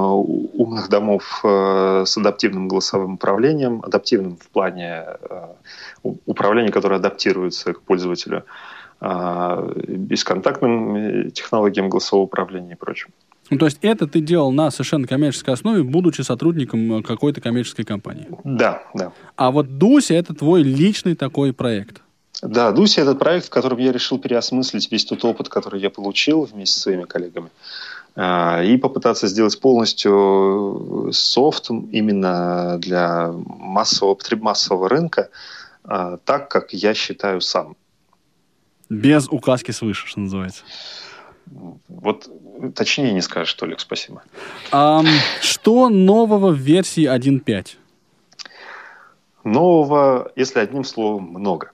умных 0.52 0.90
домов 0.90 1.40
э, 1.42 2.04
с 2.04 2.18
адаптивным 2.18 2.68
голосовым 2.68 3.14
управлением, 3.14 3.80
адаптивным 3.82 4.36
в 4.36 4.46
плане 4.50 5.06
э, 5.30 5.46
управления, 6.26 6.70
которое 6.70 6.96
адаптируется 6.96 7.72
к 7.72 7.80
пользователю, 7.80 8.44
бесконтактным 9.00 11.30
технологиям 11.32 11.88
голосового 11.90 12.26
управления 12.26 12.72
и 12.72 12.76
прочим. 12.76 13.08
Ну, 13.50 13.58
то 13.58 13.66
есть 13.66 13.78
это 13.82 14.06
ты 14.06 14.20
делал 14.20 14.52
на 14.52 14.70
совершенно 14.70 15.06
коммерческой 15.06 15.54
основе, 15.54 15.82
будучи 15.82 16.22
сотрудником 16.22 16.98
э, 16.98 17.02
какой-то 17.02 17.40
коммерческой 17.40 17.84
компании. 17.84 18.28
Да, 18.42 18.82
да. 18.94 19.12
А 19.36 19.50
вот 19.50 19.78
Дуся— 19.78 20.14
это 20.16 20.34
твой 20.34 20.62
личный 20.62 21.14
такой 21.14 21.52
проект. 21.52 22.00
Да, 22.42 22.72
Дуся– 22.72 23.00
это 23.02 23.14
проект, 23.14 23.46
в 23.46 23.50
котором 23.50 23.78
я 23.78 23.92
решил 23.92 24.18
переосмыслить 24.18 24.90
весь 24.90 25.04
тот 25.04 25.24
опыт, 25.24 25.48
который 25.48 25.80
я 25.80 25.90
получил 25.90 26.44
вместе 26.44 26.74
со 26.74 26.80
своими 26.82 27.04
коллегами, 27.04 27.50
а, 28.16 28.62
и 28.62 28.76
попытаться 28.76 29.26
сделать 29.26 29.60
полностью 29.60 31.10
софт 31.12 31.70
именно 31.70 32.78
для 32.78 33.30
массового, 33.32 34.18
массового 34.36 34.88
рынка 34.88 35.30
а, 35.84 36.16
так, 36.18 36.48
как 36.48 36.72
я 36.72 36.94
считаю 36.94 37.40
сам. 37.40 37.76
Без 38.88 39.28
указки 39.28 39.70
свыше, 39.70 40.06
что 40.06 40.20
называется. 40.20 40.62
Вот 41.88 42.28
точнее 42.74 43.12
не 43.12 43.20
скажешь, 43.20 43.54
Толик, 43.54 43.80
спасибо. 43.80 44.22
Ам, 44.70 45.06
что 45.40 45.88
нового 45.88 46.50
в 46.50 46.56
версии 46.56 47.04
1.5? 47.04 47.76
Нового, 49.44 50.32
если 50.36 50.60
одним 50.60 50.84
словом, 50.84 51.24
много. 51.24 51.70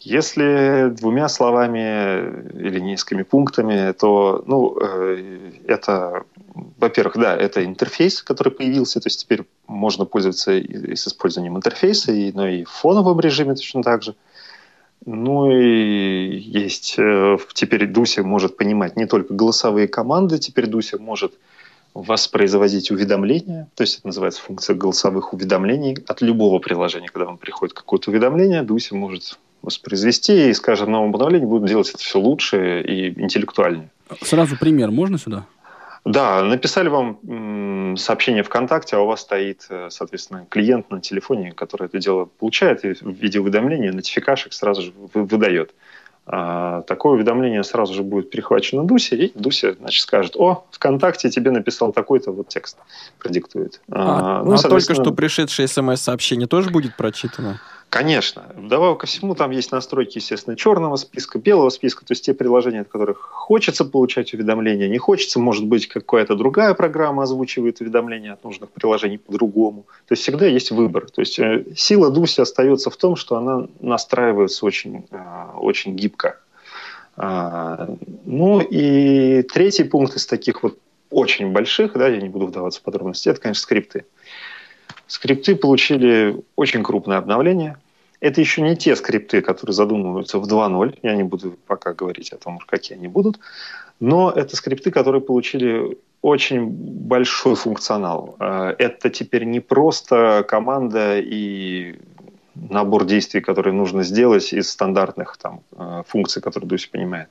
Если 0.00 0.90
двумя 0.90 1.28
словами 1.28 2.58
или 2.58 2.78
несколькими 2.78 3.22
пунктами, 3.24 3.92
то, 3.92 4.42
ну, 4.46 4.78
э, 4.80 5.50
это, 5.66 6.22
во-первых, 6.78 7.16
да, 7.16 7.36
это 7.36 7.64
интерфейс, 7.64 8.22
который 8.22 8.52
появился, 8.52 9.00
то 9.00 9.08
есть 9.08 9.20
теперь 9.20 9.44
можно 9.66 10.04
пользоваться 10.04 10.52
и, 10.52 10.94
с 10.94 11.08
использованием 11.08 11.56
интерфейса, 11.56 12.12
и, 12.12 12.32
но 12.32 12.46
и 12.46 12.64
в 12.64 12.70
фоновом 12.70 13.18
режиме 13.20 13.54
точно 13.54 13.82
так 13.82 14.02
же. 14.02 14.14
Ну 15.06 15.50
и 15.50 16.36
есть, 16.38 16.96
э, 16.98 17.38
теперь 17.54 17.86
Дуся 17.86 18.22
может 18.22 18.56
понимать 18.56 18.96
не 18.96 19.06
только 19.06 19.32
голосовые 19.32 19.88
команды, 19.88 20.38
теперь 20.38 20.66
Дуся 20.66 20.98
может 20.98 21.34
воспроизводить 21.94 22.90
уведомления, 22.90 23.68
то 23.74 23.82
есть 23.82 23.98
это 23.98 24.08
называется 24.08 24.42
функция 24.42 24.76
голосовых 24.76 25.32
уведомлений 25.32 25.96
от 26.06 26.20
любого 26.20 26.58
приложения. 26.58 27.08
Когда 27.08 27.26
вам 27.26 27.38
приходит 27.38 27.74
какое-то 27.74 28.10
уведомление, 28.10 28.62
Дуся 28.62 28.94
может 28.94 29.38
воспроизвести 29.62 30.50
и 30.50 30.52
с 30.54 30.60
каждым 30.60 30.92
новым 30.92 31.10
обновлением 31.10 31.48
будут 31.48 31.68
делать 31.68 31.88
это 31.88 31.98
все 31.98 32.20
лучше 32.20 32.82
и 32.82 33.20
интеллектуальнее. 33.20 33.90
Сразу 34.22 34.56
пример 34.56 34.90
можно 34.90 35.18
сюда? 35.18 35.46
Да, 36.04 36.42
написали 36.42 36.88
вам 36.88 37.96
сообщение 37.96 38.42
ВКонтакте, 38.42 38.96
а 38.96 39.00
у 39.00 39.06
вас 39.06 39.20
стоит, 39.20 39.66
э, 39.68 39.88
соответственно, 39.90 40.46
клиент 40.48 40.90
на 40.90 41.00
телефоне, 41.00 41.52
который 41.52 41.86
это 41.86 41.98
дело 41.98 42.26
получает 42.26 42.84
и 42.84 42.94
в 42.94 43.02
виде 43.02 43.40
уведомления, 43.40 43.92
нотификашек 43.92 44.52
сразу 44.52 44.82
же 44.82 44.92
вы- 45.14 45.24
выдает. 45.24 45.74
А, 46.30 46.82
такое 46.82 47.14
уведомление 47.14 47.64
сразу 47.64 47.94
же 47.94 48.02
будет 48.02 48.30
перехвачено 48.30 48.84
Дусе, 48.84 49.16
и 49.16 49.32
Дуся, 49.38 49.74
значит, 49.80 50.02
скажет, 50.02 50.36
о, 50.36 50.66
ВКонтакте 50.72 51.30
тебе 51.30 51.50
написал 51.50 51.90
такой-то 51.90 52.32
вот 52.32 52.48
текст, 52.48 52.76
продиктует. 53.18 53.80
А, 53.90 54.42
ну, 54.42 54.42
а 54.42 54.44
только 54.44 54.58
соответственно, 54.58 55.04
что 55.04 55.14
пришедшее 55.14 55.68
смс-сообщение 55.68 56.46
тоже 56.46 56.68
будет 56.68 56.96
прочитано? 56.96 57.60
Конечно. 57.90 58.44
Вдобавок 58.54 59.00
ко 59.00 59.06
всему, 59.06 59.34
там 59.34 59.50
есть 59.50 59.72
настройки, 59.72 60.18
естественно, 60.18 60.56
черного 60.56 60.96
списка, 60.96 61.38
белого 61.38 61.70
списка, 61.70 62.04
то 62.04 62.12
есть 62.12 62.24
те 62.24 62.34
приложения, 62.34 62.82
от 62.82 62.88
которых 62.88 63.18
хочется 63.20 63.86
получать 63.86 64.34
уведомления, 64.34 64.88
не 64.88 64.98
хочется, 64.98 65.40
может 65.40 65.64
быть, 65.64 65.88
какая-то 65.88 66.34
другая 66.34 66.74
программа 66.74 67.22
озвучивает 67.22 67.80
уведомления 67.80 68.34
от 68.34 68.44
нужных 68.44 68.70
приложений 68.70 69.18
по-другому. 69.18 69.86
То 70.06 70.12
есть 70.12 70.22
всегда 70.22 70.46
есть 70.46 70.70
выбор. 70.70 71.08
То 71.10 71.22
есть 71.22 71.38
э, 71.38 71.64
сила 71.76 72.10
Дуси 72.10 72.42
остается 72.42 72.90
в 72.90 72.96
том, 72.96 73.16
что 73.16 73.36
она 73.36 73.68
настраивается 73.80 74.66
очень, 74.66 75.06
э, 75.10 75.18
очень 75.56 75.96
гибко. 75.96 76.38
А, 77.16 77.88
Ну 78.26 78.60
и 78.60 79.42
третий 79.42 79.84
пункт 79.84 80.14
из 80.14 80.26
таких 80.26 80.62
вот 80.62 80.78
очень 81.10 81.52
больших, 81.52 81.94
да, 81.94 82.08
я 82.08 82.20
не 82.20 82.28
буду 82.28 82.46
вдаваться 82.46 82.80
в 82.80 82.82
подробности, 82.82 83.28
это, 83.28 83.40
конечно, 83.40 83.62
скрипты. 83.62 84.04
Скрипты 85.08 85.56
получили 85.56 86.36
очень 86.54 86.84
крупное 86.84 87.18
обновление. 87.18 87.78
Это 88.20 88.40
еще 88.40 88.62
не 88.62 88.76
те 88.76 88.94
скрипты, 88.94 89.40
которые 89.40 89.74
задумываются 89.74 90.38
в 90.38 90.46
2.0. 90.46 90.98
Я 91.02 91.16
не 91.16 91.22
буду 91.22 91.56
пока 91.66 91.94
говорить 91.94 92.32
о 92.32 92.36
том, 92.36 92.58
какие 92.58 92.96
они 92.98 93.08
будут. 93.08 93.40
Но 94.00 94.30
это 94.30 94.54
скрипты, 94.54 94.90
которые 94.90 95.22
получили 95.22 95.98
очень 96.20 96.66
большой 96.68 97.54
функционал. 97.54 98.36
Э, 98.38 98.74
Это 98.78 99.08
теперь 99.08 99.44
не 99.44 99.60
просто 99.60 100.44
команда 100.46 101.18
и 101.18 101.96
набор 102.54 103.04
действий, 103.04 103.40
которые 103.40 103.72
нужно 103.72 104.02
сделать 104.02 104.52
из 104.52 104.70
стандартных 104.70 105.36
там, 105.36 105.62
э, 105.72 106.02
функций, 106.06 106.42
которые 106.42 106.68
Дуся 106.68 106.90
понимает. 106.90 107.28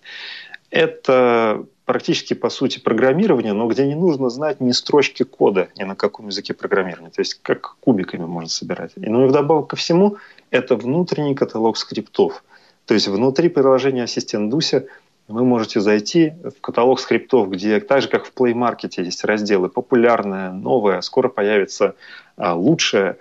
Это 0.72 1.66
практически, 1.88 2.34
по 2.34 2.50
сути, 2.50 2.80
программирование, 2.80 3.54
но 3.54 3.65
где 3.67 3.88
не 3.88 3.95
нужно 3.95 4.30
знать 4.30 4.60
ни 4.60 4.73
строчки 4.73 5.23
кода, 5.23 5.69
ни 5.78 5.84
на 5.84 5.95
каком 5.95 6.28
языке 6.28 6.54
программирования. 6.54 7.10
То 7.10 7.21
есть 7.21 7.39
как 7.41 7.78
кубиками 7.80 8.26
можно 8.26 8.50
собирать. 8.50 8.91
И, 8.97 9.10
ну 9.10 9.26
и 9.26 9.30
вдобавок 9.30 9.67
ко 9.67 9.78
всему, 9.78 10.17
это 10.52 10.76
внутренний 10.76 11.34
каталог 11.34 11.78
скриптов. 11.78 12.43
То 12.86 12.93
есть 12.93 13.08
внутри 13.08 13.47
приложения 13.47 14.04
«Ассистент 14.04 14.50
Дуся» 14.52 14.86
вы 15.30 15.45
можете 15.45 15.80
зайти 15.80 16.34
в 16.43 16.60
каталог 16.60 17.00
скриптов, 17.00 17.50
где 17.50 17.80
так 17.80 18.02
же, 18.02 18.10
как 18.10 18.26
в 18.26 18.34
Play 18.34 18.54
Market 18.54 19.02
есть 19.02 19.23
разделы 19.23 19.69
популярное, 19.69 20.52
новое, 20.52 21.00
скоро 21.00 21.30
появится 21.30 21.95
а, 22.36 22.54
лучшее, 22.54 23.15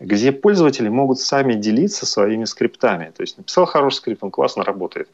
где 0.00 0.32
пользователи 0.32 0.88
могут 0.88 1.20
сами 1.20 1.52
делиться 1.52 2.06
своими 2.06 2.46
скриптами. 2.46 3.12
То 3.14 3.22
есть 3.22 3.36
написал 3.36 3.66
хороший 3.66 3.96
скрипт, 3.96 4.24
он 4.24 4.30
классно 4.30 4.64
работает. 4.64 5.10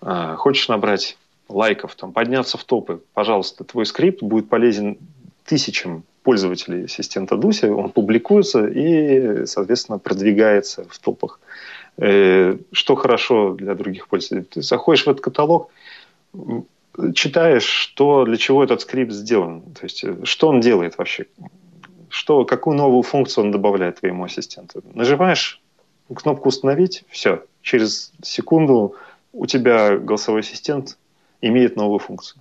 А, 0.00 0.36
хочешь 0.36 0.68
набрать 0.68 1.16
лайков, 1.54 1.94
там, 1.94 2.12
подняться 2.12 2.58
в 2.58 2.64
топы, 2.64 3.02
пожалуйста, 3.14 3.64
твой 3.64 3.86
скрипт 3.86 4.22
будет 4.22 4.48
полезен 4.48 4.98
тысячам 5.44 6.04
пользователей 6.22 6.84
ассистента 6.84 7.36
Дуся, 7.36 7.72
он 7.74 7.90
публикуется 7.90 8.66
и, 8.66 9.44
соответственно, 9.46 9.98
продвигается 9.98 10.84
в 10.88 10.98
топах. 10.98 11.40
Э, 11.98 12.56
что 12.72 12.94
хорошо 12.94 13.54
для 13.54 13.74
других 13.74 14.08
пользователей? 14.08 14.46
Ты 14.48 14.62
заходишь 14.62 15.04
в 15.04 15.10
этот 15.10 15.22
каталог, 15.22 15.70
читаешь, 17.14 17.64
что, 17.64 18.24
для 18.24 18.36
чего 18.36 18.62
этот 18.62 18.82
скрипт 18.82 19.12
сделан, 19.12 19.62
то 19.62 19.82
есть 19.82 20.04
э, 20.04 20.16
что 20.24 20.48
он 20.48 20.60
делает 20.60 20.98
вообще, 20.98 21.26
что, 22.08 22.44
какую 22.44 22.76
новую 22.76 23.02
функцию 23.02 23.44
он 23.44 23.50
добавляет 23.50 24.00
твоему 24.00 24.24
ассистенту. 24.24 24.82
Нажимаешь 24.94 25.60
кнопку 26.14 26.48
«Установить», 26.50 27.04
все, 27.08 27.42
через 27.62 28.12
секунду 28.22 28.96
у 29.32 29.46
тебя 29.46 29.96
голосовой 29.96 30.40
ассистент 30.40 30.98
имеет 31.42 31.76
новую 31.76 31.98
функцию. 31.98 32.40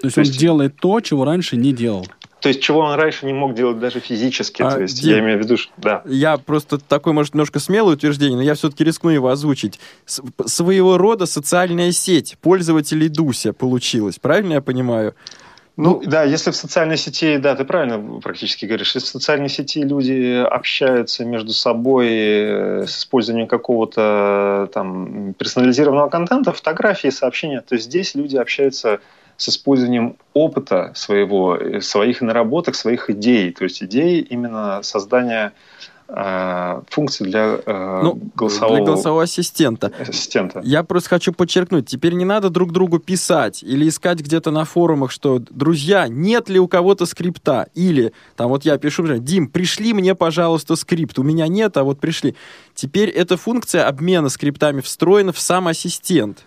То 0.00 0.06
есть, 0.06 0.14
то 0.14 0.20
есть 0.20 0.32
он 0.34 0.38
делает 0.38 0.76
то, 0.76 1.00
чего 1.00 1.24
раньше 1.24 1.56
не 1.56 1.72
делал. 1.72 2.06
То 2.40 2.50
есть, 2.50 2.60
чего 2.60 2.80
он 2.80 2.94
раньше 2.94 3.24
не 3.24 3.32
мог 3.32 3.54
делать 3.54 3.80
даже 3.80 3.98
физически. 3.98 4.62
А, 4.62 4.70
то 4.70 4.82
есть, 4.82 5.02
Дим, 5.02 5.10
я 5.10 5.20
имею 5.20 5.38
в 5.38 5.42
виду, 5.42 5.56
что... 5.56 5.72
Да. 5.78 6.02
Я 6.04 6.36
просто 6.36 6.78
такое, 6.78 7.14
может, 7.14 7.34
немножко 7.34 7.58
смелое 7.58 7.94
утверждение, 7.94 8.36
но 8.36 8.42
я 8.42 8.54
все-таки 8.54 8.84
рискну 8.84 9.10
его 9.10 9.30
озвучить. 9.30 9.80
С 10.04 10.22
своего 10.44 10.98
рода 10.98 11.24
социальная 11.24 11.92
сеть 11.92 12.36
пользователей 12.40 13.08
Дуся 13.08 13.52
получилась. 13.52 14.18
Правильно 14.18 14.54
я 14.54 14.60
понимаю? 14.60 15.14
Ну, 15.76 16.00
ну, 16.00 16.10
да, 16.10 16.24
если 16.24 16.50
в 16.50 16.56
социальной 16.56 16.96
сети, 16.96 17.36
да, 17.36 17.54
ты 17.54 17.64
правильно 17.64 18.20
практически 18.20 18.64
говоришь, 18.64 18.94
если 18.94 19.08
в 19.08 19.10
социальной 19.10 19.50
сети 19.50 19.82
люди 19.82 20.42
общаются 20.42 21.24
между 21.26 21.52
собой 21.52 22.08
э, 22.08 22.86
с 22.86 23.00
использованием 23.00 23.46
какого-то 23.46 24.70
там 24.72 25.34
персонализированного 25.34 26.08
контента, 26.08 26.52
фотографии, 26.52 27.08
сообщения, 27.08 27.60
то 27.60 27.76
здесь 27.76 28.14
люди 28.14 28.36
общаются 28.36 29.00
с 29.36 29.50
использованием 29.50 30.16
опыта 30.32 30.92
своего, 30.94 31.56
э, 31.56 31.82
своих 31.82 32.22
наработок, 32.22 32.74
своих 32.74 33.10
идей, 33.10 33.52
то 33.52 33.64
есть 33.64 33.82
идей 33.82 34.20
именно 34.20 34.82
создания 34.82 35.52
функции 36.08 37.24
для, 37.24 37.58
э, 37.66 38.00
ну, 38.02 38.18
голосового... 38.34 38.76
для 38.76 38.86
голосового 38.86 39.22
ассистента. 39.24 39.92
ассистента. 39.98 40.60
Я 40.64 40.84
просто 40.84 41.10
хочу 41.10 41.32
подчеркнуть, 41.32 41.86
теперь 41.86 42.14
не 42.14 42.24
надо 42.24 42.48
друг 42.48 42.72
другу 42.72 42.98
писать 42.98 43.62
или 43.62 43.88
искать 43.88 44.20
где-то 44.20 44.50
на 44.50 44.64
форумах, 44.64 45.10
что, 45.10 45.38
друзья, 45.38 46.06
нет 46.08 46.48
ли 46.48 46.60
у 46.60 46.68
кого-то 46.68 47.06
скрипта, 47.06 47.68
или 47.74 48.12
там 48.36 48.48
вот 48.48 48.64
я 48.64 48.78
пишу, 48.78 49.06
Дим, 49.18 49.48
пришли 49.48 49.92
мне, 49.92 50.14
пожалуйста, 50.14 50.76
скрипт, 50.76 51.18
у 51.18 51.22
меня 51.22 51.48
нет, 51.48 51.76
а 51.76 51.84
вот 51.84 51.98
пришли. 51.98 52.36
Теперь 52.74 53.08
эта 53.08 53.36
функция 53.36 53.88
обмена 53.88 54.28
скриптами 54.28 54.80
встроена 54.80 55.32
в 55.32 55.38
сам 55.38 55.66
ассистент. 55.66 56.44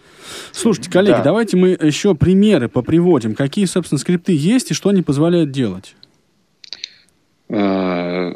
Слушайте, 0.52 0.91
коллеги, 0.91 1.17
да. 1.17 1.24
давайте 1.24 1.58
мы 1.58 1.69
еще 1.69 2.15
примеры 2.15 2.69
поприводим. 2.69 3.36
Какие, 3.36 3.65
собственно, 3.65 4.00
скрипты 4.00 4.34
есть 4.36 4.72
и 4.72 4.74
что 4.74 4.89
они 4.89 5.02
позволяют 5.02 5.52
делать? 5.52 5.95
Э, 7.49 8.33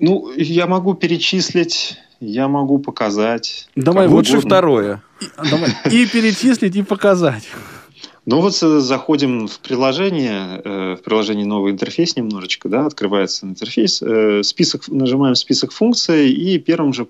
ну, 0.00 0.32
я 0.36 0.66
могу 0.66 0.94
перечислить, 0.94 1.96
я 2.20 2.48
могу 2.48 2.78
показать. 2.78 3.68
Давай 3.76 4.08
лучше 4.08 4.40
второе. 4.40 5.02
И, 5.20 5.26
давай. 5.50 5.70
и 5.90 6.06
перечислить, 6.06 6.74
и 6.76 6.82
показать. 6.82 7.44
Ну 8.24 8.40
вот 8.40 8.60
э, 8.60 8.80
заходим 8.80 9.46
в 9.46 9.60
приложение, 9.60 10.60
э, 10.64 10.96
в 10.96 11.02
приложение 11.02 11.46
новый 11.46 11.72
интерфейс 11.72 12.16
немножечко, 12.16 12.68
да, 12.68 12.86
открывается 12.86 13.46
интерфейс, 13.46 14.02
список, 14.42 14.88
нажимаем 14.88 15.36
список 15.36 15.70
функций, 15.70 16.30
и 16.30 16.58
первым 16.58 16.92
же 16.92 17.06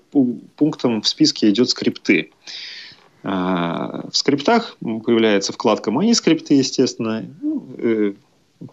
пунктом 0.55 1.01
в 1.01 1.07
списке 1.07 1.49
идет 1.49 1.69
скрипты. 1.69 2.29
В 3.23 4.11
скриптах 4.13 4.77
появляется 4.79 5.51
вкладка 5.51 5.91
«Мои 5.91 6.13
скрипты», 6.13 6.53
естественно. 6.53 7.25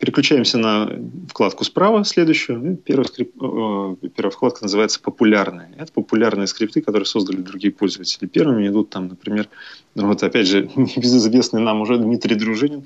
Переключаемся 0.00 0.56
на 0.56 0.90
вкладку 1.28 1.64
справа, 1.64 2.04
следующую. 2.04 2.76
Первая, 2.76 3.06
скрип... 3.06 3.34
Первая 3.36 4.30
вкладка 4.30 4.62
называется 4.62 4.98
«Популярные». 4.98 5.74
Это 5.76 5.92
популярные 5.92 6.46
скрипты, 6.46 6.80
которые 6.80 7.04
создали 7.04 7.36
другие 7.36 7.70
пользователи. 7.70 8.26
Первыми 8.26 8.66
идут 8.66 8.88
там, 8.88 9.08
например, 9.08 9.48
вот 9.94 10.22
опять 10.22 10.46
же, 10.46 10.70
небезызвестный 10.76 11.60
нам 11.60 11.82
уже 11.82 11.98
Дмитрий 11.98 12.34
Дружинин, 12.34 12.84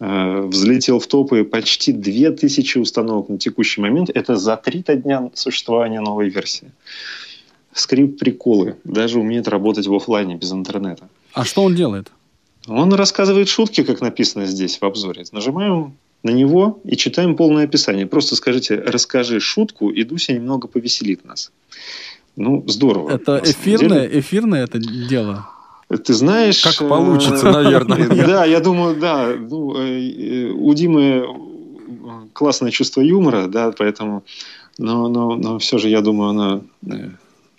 э, 0.00 0.40
взлетел 0.40 0.98
в 0.98 1.06
топы 1.06 1.44
почти 1.44 1.92
2000 1.92 2.78
установок 2.78 3.28
на 3.28 3.38
текущий 3.38 3.80
момент. 3.80 4.10
Это 4.12 4.34
за 4.34 4.56
три 4.56 4.82
дня 4.82 5.30
существования 5.34 6.00
новой 6.00 6.28
версии. 6.28 6.72
Скрипт 7.72 8.18
приколы. 8.18 8.76
Даже 8.82 9.20
умеет 9.20 9.46
работать 9.46 9.86
в 9.86 9.94
офлайне 9.94 10.34
без 10.34 10.52
интернета. 10.52 11.08
А 11.34 11.44
что 11.44 11.62
он 11.62 11.76
делает? 11.76 12.10
Он 12.66 12.92
рассказывает 12.92 13.48
шутки, 13.48 13.84
как 13.84 14.00
написано 14.00 14.46
здесь 14.46 14.78
в 14.78 14.82
обзоре. 14.84 15.24
Нажимаем 15.30 15.94
на 16.22 16.30
него 16.30 16.80
и 16.84 16.96
читаем 16.96 17.36
полное 17.36 17.64
описание. 17.64 18.06
Просто 18.06 18.36
скажите, 18.36 18.76
расскажи 18.76 19.40
шутку, 19.40 19.90
и 19.90 20.04
Дуся 20.04 20.32
немного 20.32 20.68
повеселит 20.68 21.24
нас. 21.24 21.52
Ну, 22.36 22.64
здорово. 22.66 23.10
Это 23.10 23.40
эфирное, 23.44 24.06
эфирное 24.06 24.64
это 24.64 24.78
дело? 24.78 25.48
Ты 25.88 26.14
знаешь... 26.14 26.62
Как 26.62 26.88
получится, 26.88 27.48
э, 27.48 27.52
наверное. 27.52 28.08
Да, 28.26 28.44
я 28.44 28.60
думаю, 28.60 28.96
да. 28.96 29.34
Ну, 29.36 29.76
э, 29.76 30.50
у 30.50 30.72
Димы 30.72 31.26
классное 32.32 32.70
чувство 32.70 33.00
юмора, 33.02 33.46
да, 33.48 33.72
поэтому... 33.76 34.22
Но, 34.78 35.08
но, 35.08 35.36
но 35.36 35.58
все 35.58 35.76
же, 35.76 35.90
я 35.90 36.00
думаю, 36.00 36.30
она 36.30 36.60
э, 36.86 37.10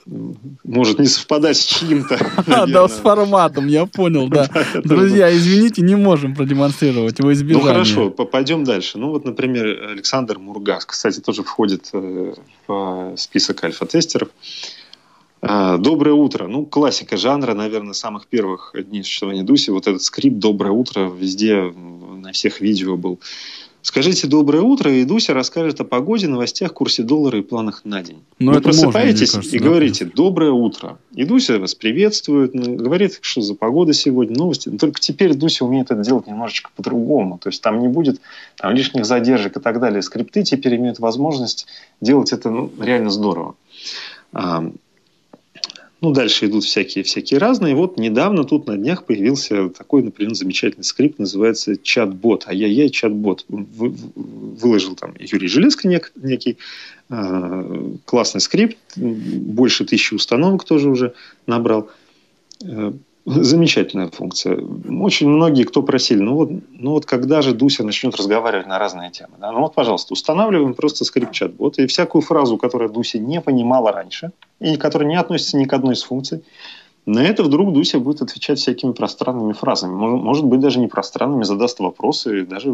может 0.05 0.99
не 0.99 1.05
совпадать 1.05 1.57
с 1.57 1.65
чьим-то. 1.65 2.19
Да, 2.67 2.87
с 2.87 2.93
форматом, 2.93 3.67
я 3.67 3.85
понял, 3.85 4.27
да. 4.27 4.49
Друзья, 4.83 5.35
извините, 5.35 5.81
не 5.81 5.95
можем 5.95 6.35
продемонстрировать 6.35 7.19
его 7.19 7.31
избежание. 7.33 7.67
Ну 7.67 7.73
хорошо, 7.73 8.09
пойдем 8.09 8.63
дальше. 8.63 8.97
Ну 8.97 9.09
вот, 9.09 9.25
например, 9.25 9.89
Александр 9.91 10.39
Мургас, 10.39 10.85
кстати, 10.85 11.19
тоже 11.19 11.43
входит 11.43 11.89
э, 11.93 12.33
в 12.67 13.13
список 13.17 13.63
альфа-тестеров. 13.63 14.29
А, 15.41 15.77
Доброе 15.77 16.13
утро. 16.13 16.47
Ну, 16.47 16.65
классика 16.65 17.17
жанра, 17.17 17.53
наверное, 17.53 17.93
самых 17.93 18.27
первых 18.27 18.73
дней 18.77 19.03
существования 19.03 19.43
Дуси. 19.43 19.71
Вот 19.71 19.87
этот 19.87 20.01
скрипт 20.01 20.37
«Доброе 20.37 20.71
утро» 20.71 21.09
везде, 21.09 21.73
на 22.23 22.31
всех 22.31 22.61
видео 22.61 22.95
был. 22.95 23.19
Скажите 23.83 24.27
доброе 24.27 24.61
утро, 24.61 24.89
и 24.89 25.03
Дуся 25.03 25.33
расскажет 25.33 25.81
о 25.81 25.83
погоде, 25.83 26.29
новостях, 26.29 26.73
курсе 26.73 27.03
доллара 27.03 27.39
и 27.39 27.41
планах 27.41 27.81
на 27.83 28.01
день. 28.01 28.23
Но 28.39 28.51
ну, 28.51 28.57
Вы 28.57 28.61
просыпаетесь 28.61 29.33
можно, 29.33 29.39
кажется, 29.39 29.55
и 29.57 29.59
да, 29.59 29.65
говорите 29.65 30.05
«доброе 30.05 30.51
утро». 30.51 30.97
И 31.13 31.25
Дуся 31.25 31.59
вас 31.59 31.75
приветствует, 31.75 32.53
говорит, 32.53 33.19
что 33.19 33.41
за 33.41 33.55
погода 33.55 33.91
сегодня, 33.91 34.37
новости. 34.37 34.69
Но 34.69 34.77
только 34.77 35.01
теперь 35.01 35.33
Дуся 35.33 35.65
умеет 35.65 35.91
это 35.91 36.01
делать 36.01 36.27
немножечко 36.27 36.71
по-другому. 36.73 37.37
То 37.37 37.49
есть 37.49 37.61
там 37.61 37.81
не 37.81 37.89
будет 37.89 38.21
там, 38.55 38.73
лишних 38.73 39.05
задержек 39.05 39.57
и 39.57 39.59
так 39.59 39.81
далее. 39.81 40.01
Скрипты 40.01 40.43
теперь 40.43 40.77
имеют 40.77 40.99
возможность 40.99 41.67
делать 41.99 42.31
это 42.31 42.49
ну, 42.49 42.71
реально 42.79 43.09
здорово. 43.09 43.55
Ну, 46.03 46.11
дальше 46.11 46.47
идут 46.47 46.65
всякие, 46.65 47.05
всякие 47.05 47.37
разные. 47.39 47.75
Вот 47.75 47.97
недавно 47.97 48.43
тут 48.43 48.67
на 48.67 48.75
днях 48.75 49.05
появился 49.05 49.69
такой, 49.69 50.03
например, 50.03 50.35
замечательный 50.35 50.83
скрипт, 50.83 51.17
называется 51.17 51.77
чат-бот. 51.77 52.43
Ай-яй-яй, 52.45 52.89
чат-бот. 52.89 53.45
Выложил 53.47 54.97
там 54.97 55.15
Юрий 55.17 55.47
Железко 55.47 55.87
нек, 55.87 56.11
некий 56.17 56.57
э, 57.09 57.93
классный 58.03 58.41
скрипт. 58.41 58.77
Больше 58.97 59.85
тысячи 59.85 60.13
установок 60.13 60.65
тоже 60.65 60.89
уже 60.89 61.13
набрал. 61.47 61.89
Замечательная 63.25 64.09
функция. 64.09 64.59
Очень 64.89 65.29
многие, 65.29 65.63
кто 65.63 65.81
просили, 65.81 66.19
ну 66.19 66.35
вот, 66.35 66.49
ну 66.71 66.91
вот 66.91 67.05
когда 67.05 67.41
же 67.41 67.53
Дуся 67.53 67.85
начнет 67.85 68.15
разговаривать 68.17 68.67
на 68.67 68.77
разные 68.79 69.11
темы? 69.11 69.35
Да? 69.39 69.51
Ну 69.53 69.61
вот, 69.61 69.73
пожалуйста, 69.73 70.11
устанавливаем 70.11 70.73
просто 70.73 71.05
скрипт-чат-бот, 71.05 71.79
и 71.79 71.87
всякую 71.87 72.21
фразу, 72.21 72.57
которую 72.57 72.91
Дуся 72.91 73.19
не 73.19 73.39
понимала 73.39 73.93
раньше, 73.93 74.31
и 74.59 74.75
которая 74.75 75.07
не 75.07 75.15
относится 75.15 75.57
ни 75.57 75.63
к 75.63 75.71
одной 75.71 75.93
из 75.93 76.03
функций, 76.03 76.43
На 77.05 77.19
это 77.19 77.43
вдруг 77.43 77.73
Дуся 77.73 77.99
будет 77.99 78.21
отвечать 78.21 78.59
всякими 78.59 78.93
пространными 78.93 79.51
фразами. 79.53 79.93
Может, 79.93 80.45
быть, 80.45 80.61
даже 80.61 80.79
не 80.79 80.87
пространными, 80.87 81.43
задаст 81.43 81.79
вопросы, 81.79 82.45
даже 82.45 82.73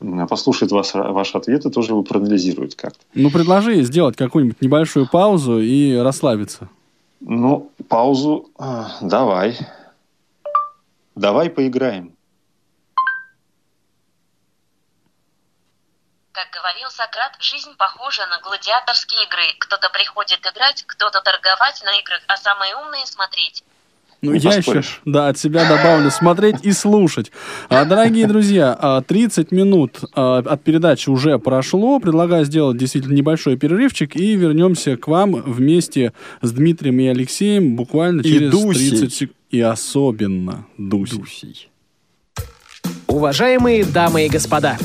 э, 0.00 0.26
послушает 0.28 0.72
вас, 0.72 0.92
ответ 1.34 1.66
и 1.66 1.70
тоже 1.70 1.92
его 1.92 2.02
проанализирует 2.02 2.74
как-то. 2.74 2.98
Ну, 3.14 3.30
предложи 3.30 3.80
сделать 3.82 4.16
какую-нибудь 4.16 4.60
небольшую 4.60 5.08
паузу 5.08 5.60
и 5.60 5.94
расслабиться. 5.94 6.68
Ну, 7.20 7.72
паузу 7.88 8.50
а, 8.58 8.98
давай. 9.00 9.58
Давай 11.14 11.48
поиграем. 11.50 12.16
Как 16.32 16.50
говорил 16.50 16.90
Сократ, 16.90 17.36
жизнь 17.40 17.74
похожа 17.76 18.26
на 18.26 18.40
гладиаторские 18.40 19.24
игры. 19.24 19.56
Кто-то 19.58 19.88
приходит 19.88 20.46
играть, 20.46 20.84
кто-то 20.86 21.22
торговать 21.22 21.82
на 21.82 21.98
играх, 21.98 22.20
а 22.26 22.36
самые 22.36 22.76
умные 22.76 23.06
смотреть. 23.06 23.64
Ну, 24.22 24.32
я 24.32 24.54
еще, 24.54 24.82
да, 25.04 25.28
от 25.28 25.38
себя 25.38 25.68
добавлю 25.68 26.10
смотреть 26.10 26.56
и 26.62 26.72
слушать. 26.72 27.30
А, 27.68 27.84
дорогие 27.84 28.26
друзья, 28.26 28.76
а, 28.78 29.02
30 29.02 29.52
минут 29.52 30.00
а, 30.14 30.38
от 30.38 30.64
передачи 30.64 31.10
уже 31.10 31.38
прошло. 31.38 32.00
Предлагаю 32.00 32.44
сделать 32.44 32.78
действительно 32.78 33.14
небольшой 33.14 33.56
перерывчик 33.56 34.16
и 34.16 34.34
вернемся 34.34 34.96
к 34.96 35.06
вам 35.06 35.34
вместе 35.34 36.12
с 36.40 36.50
Дмитрием 36.52 36.98
и 37.00 37.06
Алексеем 37.06 37.76
буквально 37.76 38.22
И 38.22 38.24
через 38.24 38.50
Дусей. 38.50 38.90
30 38.90 39.14
секунд. 39.14 39.36
И 39.50 39.60
особенно 39.60 40.66
Дусей. 40.78 41.18
Дусей. 41.18 41.68
Уважаемые 43.06 43.84
дамы 43.84 44.26
и 44.26 44.28
господа, 44.28 44.76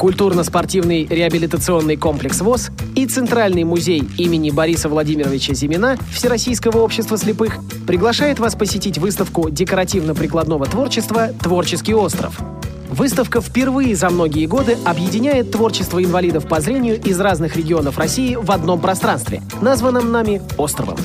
культурно-спортивный 0.00 1.04
реабилитационный 1.04 1.98
комплекс 1.98 2.40
ВОЗ 2.40 2.70
и 2.94 3.04
Центральный 3.04 3.64
музей 3.64 4.02
имени 4.16 4.50
Бориса 4.50 4.88
Владимировича 4.88 5.52
Зимина 5.52 5.98
Всероссийского 6.10 6.78
общества 6.78 7.18
слепых 7.18 7.58
приглашает 7.86 8.38
вас 8.38 8.54
посетить 8.54 8.96
выставку 8.96 9.50
декоративно-прикладного 9.50 10.64
творчества 10.64 11.28
«Творческий 11.42 11.92
остров». 11.92 12.40
Выставка 12.88 13.42
впервые 13.42 13.94
за 13.94 14.08
многие 14.08 14.46
годы 14.46 14.78
объединяет 14.86 15.52
творчество 15.52 16.02
инвалидов 16.02 16.48
по 16.48 16.60
зрению 16.62 16.98
из 16.98 17.20
разных 17.20 17.56
регионов 17.56 17.98
России 17.98 18.36
в 18.36 18.50
одном 18.50 18.80
пространстве, 18.80 19.42
названном 19.60 20.10
нами 20.10 20.40
«Островом». 20.56 20.96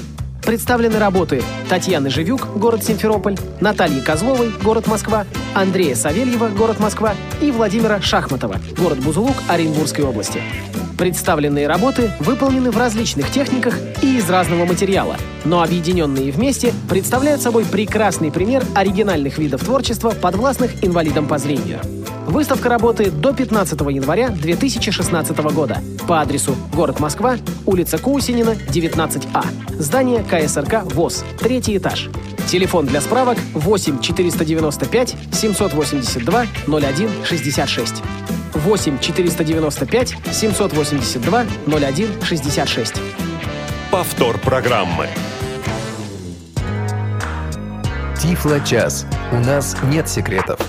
Представлены 0.45 0.99
работы 0.99 1.41
Татьяны 1.69 2.11
Живюк, 2.11 2.47
город 2.55 2.83
Симферополь, 2.83 3.35
Натальи 3.61 3.99
Козловой, 3.99 4.51
город 4.63 4.85
Москва, 4.85 5.25
Андрея 5.55 5.95
Савельева, 5.95 6.49
город 6.49 6.79
Москва 6.79 7.15
и 7.41 7.49
Владимира 7.49 7.99
Шахматова, 7.99 8.57
город 8.77 8.99
Бузулук 8.99 9.35
Оренбургской 9.47 10.05
области. 10.05 10.43
Представленные 10.99 11.67
работы 11.67 12.11
выполнены 12.19 12.69
в 12.69 12.77
различных 12.77 13.31
техниках 13.31 13.75
и 14.03 14.17
из 14.17 14.29
разного 14.29 14.65
материала, 14.65 15.15
но 15.45 15.63
объединенные 15.63 16.31
вместе 16.31 16.73
представляют 16.87 17.41
собой 17.41 17.65
прекрасный 17.65 18.31
пример 18.31 18.63
оригинальных 18.75 19.39
видов 19.39 19.63
творчества, 19.63 20.11
подвластных 20.11 20.85
инвалидам 20.85 21.27
по 21.27 21.39
зрению. 21.39 21.79
Выставка 22.25 22.69
работает 22.69 23.21
до 23.21 23.33
15 23.33 23.79
января 23.81 24.29
2016 24.29 25.37
года 25.53 25.81
по 26.07 26.21
адресу 26.21 26.55
город 26.73 26.99
Москва, 26.99 27.37
улица 27.65 27.99
Кусинина, 27.99 28.55
19А. 28.67 29.45
Здание 29.79 30.23
КСРК 30.23 30.83
ВОЗ, 30.93 31.23
третий 31.39 31.77
этаж. 31.77 32.09
Телефон 32.47 32.87
для 32.87 33.01
справок 33.01 33.37
8 33.53 34.01
495 34.01 35.15
782 35.31 36.45
01 36.67 37.09
66. 37.23 38.03
8 38.53 38.99
495 38.99 40.17
782 40.31 41.45
01 41.67 42.21
66. 42.23 42.95
Повтор 43.91 44.39
программы. 44.39 45.07
Тифло-час. 48.19 49.05
У 49.31 49.37
нас 49.37 49.77
нет 49.91 50.09
секретов. 50.09 50.59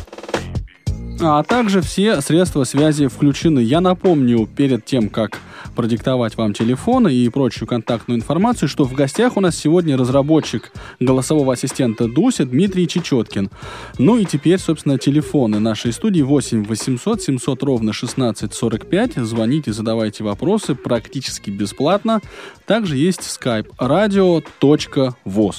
А 1.19 1.43
также 1.43 1.81
все 1.81 2.21
средства 2.21 2.65
связи 2.65 3.07
включены. 3.07 3.61
Я 3.61 3.81
напомню 3.81 4.47
перед 4.47 4.85
тем, 4.85 5.09
как 5.09 5.39
продиктовать 5.75 6.37
вам 6.37 6.53
телефоны 6.53 7.13
и 7.13 7.29
прочую 7.31 7.67
контактную 7.67 8.19
информацию, 8.19 8.69
что 8.69 8.85
в 8.85 8.93
гостях 8.93 9.37
у 9.37 9.41
нас 9.41 9.57
сегодня 9.57 9.97
разработчик 9.97 10.73
голосового 11.01 11.55
ассистента 11.55 12.07
Дуся 12.07 12.45
Дмитрий 12.45 12.87
Чечеткин. 12.87 13.51
Ну 13.99 14.19
и 14.19 14.25
теперь, 14.25 14.59
собственно, 14.59 14.99
телефоны 14.99 15.59
нашей 15.59 15.93
студии 15.93 16.23
8 16.23 16.65
800 16.65 17.23
700 17.23 17.63
ровно 17.63 17.93
16 17.93 18.53
45. 18.53 19.15
Звоните, 19.17 19.73
задавайте 19.73 20.23
вопросы 20.23 20.75
практически 20.75 21.51
бесплатно. 21.51 22.21
Также 22.67 22.97
есть 22.97 23.21
skype 23.21 23.69
radio.voz. 23.79 25.57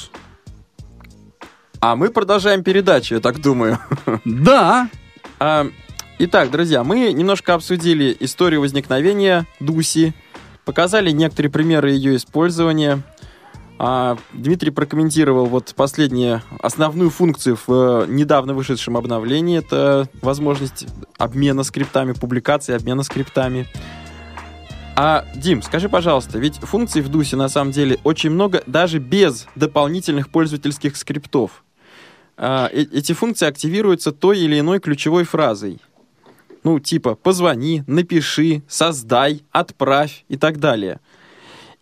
А 1.79 1.95
мы 1.95 2.09
продолжаем 2.09 2.63
передачу, 2.63 3.15
я 3.15 3.21
так 3.21 3.39
думаю. 3.39 3.79
Да, 4.25 4.89
итак, 6.17 6.51
друзья, 6.51 6.83
мы 6.83 7.13
немножко 7.13 7.53
обсудили 7.53 8.15
историю 8.19 8.61
возникновения 8.61 9.45
Дуси, 9.59 10.13
показали 10.65 11.11
некоторые 11.11 11.51
примеры 11.51 11.91
ее 11.91 12.15
использования. 12.15 13.03
А, 13.79 14.17
Дмитрий 14.33 14.71
прокомментировал 14.71 15.45
вот 15.45 15.73
последнюю 15.75 16.41
основную 16.59 17.11
функцию 17.11 17.57
в 17.67 17.71
э, 17.71 18.05
недавно 18.07 18.55
вышедшем 18.55 18.97
обновлении. 18.97 19.59
Это 19.59 20.09
возможность 20.21 20.87
обмена 21.19 21.61
скриптами, 21.61 22.13
публикации 22.13 22.73
обмена 22.73 23.03
скриптами. 23.03 23.67
А, 24.95 25.25
Дим, 25.35 25.61
скажи, 25.61 25.89
пожалуйста, 25.89 26.39
ведь 26.39 26.55
функций 26.55 27.03
в 27.03 27.09
Дусе 27.09 27.35
на 27.35 27.49
самом 27.49 27.71
деле 27.71 27.99
очень 28.03 28.31
много, 28.31 28.63
даже 28.65 28.97
без 28.97 29.45
дополнительных 29.53 30.29
пользовательских 30.29 30.97
скриптов. 30.97 31.63
А, 32.37 32.69
э- 32.71 32.85
эти 32.91 33.13
функции 33.13 33.47
активируются 33.47 34.11
той 34.11 34.39
или 34.39 34.59
иной 34.59 34.79
ключевой 34.79 35.23
фразой. 35.23 35.79
Ну, 36.63 36.79
типа 36.79 37.15
«позвони», 37.15 37.83
«напиши», 37.87 38.61
«создай», 38.67 39.43
«отправь» 39.51 40.23
и 40.29 40.37
так 40.37 40.59
далее. 40.59 40.99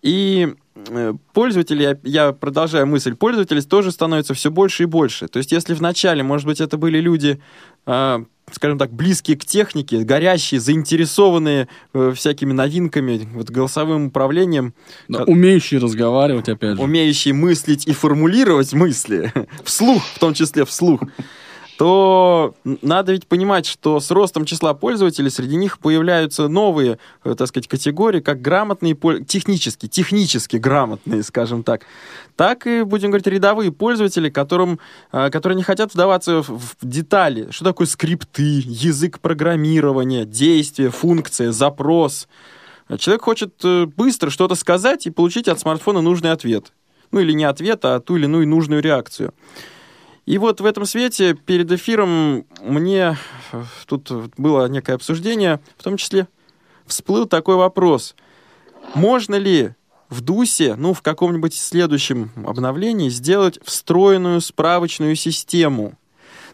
И 0.01 0.53
э, 0.75 1.13
пользователи, 1.33 1.99
я, 2.03 2.31
продолжаю 2.31 2.85
мысль, 2.87 3.15
пользователей 3.15 3.61
тоже 3.61 3.91
становится 3.91 4.33
все 4.33 4.51
больше 4.51 4.83
и 4.83 4.85
больше. 4.85 5.27
То 5.27 5.39
есть, 5.39 5.51
если 5.51 5.73
вначале, 5.73 6.23
может 6.23 6.45
быть, 6.45 6.61
это 6.61 6.77
были 6.77 6.99
люди, 6.99 7.41
э, 7.85 8.25
скажем 8.51 8.77
так, 8.77 8.93
близкие 8.93 9.38
к 9.38 9.45
технике, 9.45 10.03
горящие, 10.03 10.60
заинтересованные 10.60 11.67
э, 11.93 12.13
всякими 12.15 12.53
новинками, 12.53 13.27
вот 13.34 13.49
голосовым 13.49 14.08
управлением, 14.08 14.73
да, 15.08 15.23
умеющий 15.23 15.77
разговаривать, 15.77 16.49
опять 16.49 16.77
же. 16.77 16.84
умеющие 16.84 17.34
мыслить 17.34 17.88
и 17.88 17.93
формулировать 17.93 18.73
мысли, 18.73 19.34
вслух, 19.63 20.03
в 20.03 20.19
том 20.19 20.34
числе 20.34 20.65
вслух, 20.65 21.01
то 21.77 22.55
надо 22.63 23.11
ведь 23.11 23.27
понимать, 23.27 23.65
что 23.65 23.99
с 23.99 24.09
ростом 24.11 24.45
числа 24.45 24.73
пользователей 24.73 25.29
среди 25.29 25.57
них 25.57 25.79
появляются 25.79 26.47
новые, 26.47 26.99
э, 27.23 27.35
так 27.35 27.47
сказать, 27.47 27.67
категории, 27.67 28.21
как 28.21 28.41
грамотные, 28.41 28.95
технически, 29.25 29.88
технически 29.88 30.57
грамотные, 30.57 31.21
скажем 31.23 31.63
так, 31.63 31.81
так 32.35 32.65
и, 32.65 32.83
будем 32.83 33.09
говорить, 33.09 33.27
рядовые 33.27 33.71
пользователи, 33.71 34.29
которым, 34.29 34.79
э, 35.11 35.29
которые 35.29 35.57
не 35.57 35.63
хотят 35.63 35.93
вдаваться 35.93 36.41
в, 36.41 36.75
детали. 36.81 37.47
Что 37.51 37.65
такое 37.65 37.88
скрипты, 37.88 38.63
язык 38.65 39.19
программирования, 39.19 40.25
действие, 40.25 40.91
функция, 40.91 41.51
запрос. 41.51 42.27
Человек 42.99 43.23
хочет 43.23 43.53
э, 43.63 43.85
быстро 43.85 44.29
что-то 44.29 44.55
сказать 44.55 45.07
и 45.07 45.11
получить 45.11 45.47
от 45.49 45.59
смартфона 45.59 46.01
нужный 46.01 46.31
ответ. 46.31 46.71
Ну 47.11 47.19
или 47.19 47.33
не 47.33 47.43
ответ, 47.43 47.83
а 47.83 47.99
ту 47.99 48.15
или 48.15 48.25
иную 48.25 48.47
нужную 48.47 48.81
реакцию. 48.81 49.33
И 50.25 50.39
вот 50.39 50.59
в 50.59 50.65
этом 50.65 50.85
свете 50.85 51.35
перед 51.35 51.71
эфиром 51.71 52.45
мне 52.61 53.17
э, 53.51 53.63
тут 53.85 54.11
было 54.38 54.67
некое 54.67 54.93
обсуждение, 54.93 55.59
в 55.77 55.83
том 55.83 55.97
числе 55.97 56.27
всплыл 56.88 57.27
такой 57.27 57.55
вопрос. 57.55 58.15
Можно 58.95 59.35
ли 59.35 59.75
в 60.09 60.21
ДУСе, 60.21 60.75
ну, 60.75 60.93
в 60.93 61.01
каком-нибудь 61.03 61.53
следующем 61.53 62.31
обновлении 62.43 63.09
сделать 63.09 63.59
встроенную 63.63 64.41
справочную 64.41 65.15
систему? 65.15 65.93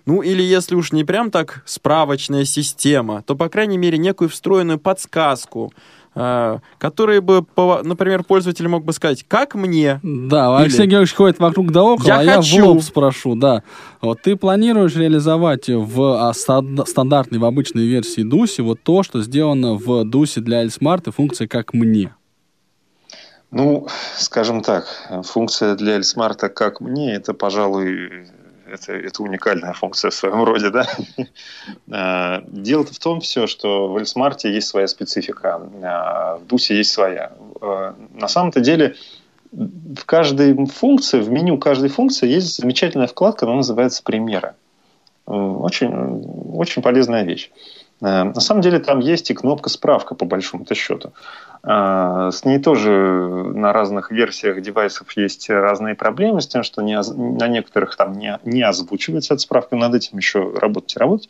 Ну, 0.06 0.22
или 0.22 0.42
если 0.42 0.76
уж 0.76 0.92
не 0.92 1.04
прям 1.04 1.32
так 1.32 1.62
справочная 1.66 2.44
система, 2.44 3.22
то, 3.22 3.36
по 3.36 3.50
крайней 3.50 3.78
мере, 3.78 3.98
некую 3.98 4.30
встроенную 4.30 4.80
подсказку, 4.80 5.72
э, 6.16 6.60
которая 6.78 7.22
бы, 7.22 7.46
например, 7.84 8.24
пользователь 8.24 8.68
мог 8.68 8.84
бы 8.86 8.94
сказать, 8.94 9.24
как 9.28 9.56
мне 9.56 10.00
Да, 10.04 10.56
Или- 10.58 10.64
Алексей 10.66 10.86
Георгиевич 10.86 11.14
ходит 11.16 11.40
вокруг 11.40 11.72
да 11.72 11.84
около, 11.84 12.08
Я 12.08 12.20
а 12.20 12.24
я 12.24 12.36
хочу. 12.38 12.64
в 12.64 12.68
лоб 12.68 12.82
спрошу, 12.84 13.36
да. 13.36 13.64
Вот 14.02 14.22
ты 14.22 14.36
планируешь 14.36 14.96
реализовать 14.96 15.70
в 15.70 16.28
а, 16.30 16.34
стан- 16.34 16.86
стандартной, 16.86 17.40
в 17.40 17.46
обычной 17.46 17.86
версии 17.88 18.22
Дуси 18.22 18.62
вот 18.62 18.82
то, 18.84 19.04
что 19.04 19.22
сделано 19.22 19.76
в 19.76 20.04
Дусе 20.04 20.42
для 20.42 20.62
Эльсмарт 20.62 21.08
и 21.08 21.12
функция 21.12 21.48
«как 21.48 21.74
мне». 21.74 22.14
Ну, 23.52 23.88
скажем 24.18 24.62
так, 24.62 24.86
функция 25.26 25.76
для 25.76 25.96
Эльсмарта 25.96 26.48
«как 26.48 26.80
мне» 26.80 27.14
это, 27.14 27.34
пожалуй, 27.34 28.28
это, 28.72 28.94
это 28.94 29.24
уникальная 29.24 29.74
функция 29.74 30.12
в 30.12 30.14
своем 30.14 30.44
роде, 30.44 30.70
да? 30.70 30.88
А, 31.92 32.44
Дело-то 32.48 32.94
в 32.94 33.00
том 33.00 33.20
все, 33.20 33.48
что 33.48 33.88
в 33.88 33.98
Эльсмарте 33.98 34.52
есть 34.52 34.68
своя 34.68 34.88
специфика, 34.88 35.62
а 35.84 36.38
в 36.38 36.48
Дусе 36.48 36.76
есть 36.76 36.92
своя. 36.92 37.34
А, 37.62 37.96
На 38.14 38.28
самом-то 38.28 38.62
деле 38.62 38.96
в 39.52 40.06
каждой 40.06 40.66
функции, 40.66 41.20
в 41.20 41.30
меню 41.30 41.58
каждой 41.58 41.90
функции 41.90 42.28
есть 42.28 42.58
замечательная 42.58 43.08
вкладка, 43.08 43.46
она 43.46 43.56
называется 43.56 44.02
«Примеры». 44.04 44.56
Очень, 45.26 45.92
очень 46.56 46.82
полезная 46.82 47.24
вещь. 47.24 47.52
На 48.00 48.40
самом 48.40 48.62
деле 48.62 48.80
там 48.80 49.00
есть 49.00 49.30
и 49.30 49.34
кнопка 49.34 49.70
«Справка» 49.70 50.16
по 50.16 50.26
большому-то 50.26 50.74
счету. 50.74 51.14
Э, 51.64 52.30
С 52.32 52.46
ней 52.46 52.60
тоже 52.60 52.92
на 52.92 53.74
разных 53.74 54.12
версиях 54.12 54.62
девайсов 54.62 55.12
есть 55.18 55.50
разные 55.50 55.96
проблемы 55.96 56.42
с 56.42 56.48
тем, 56.48 56.64
что 56.64 56.82
не 56.82 57.00
на 57.02 57.48
некоторых 57.48 57.96
там 57.96 58.14
не, 58.14 58.40
не 58.44 58.62
озвучивается 58.64 59.34
эта 59.34 59.44
справка, 59.44 59.76
над 59.76 59.94
этим 59.96 60.18
еще 60.18 60.52
работать 60.56 60.96
и 60.96 61.00
работать. 61.00 61.30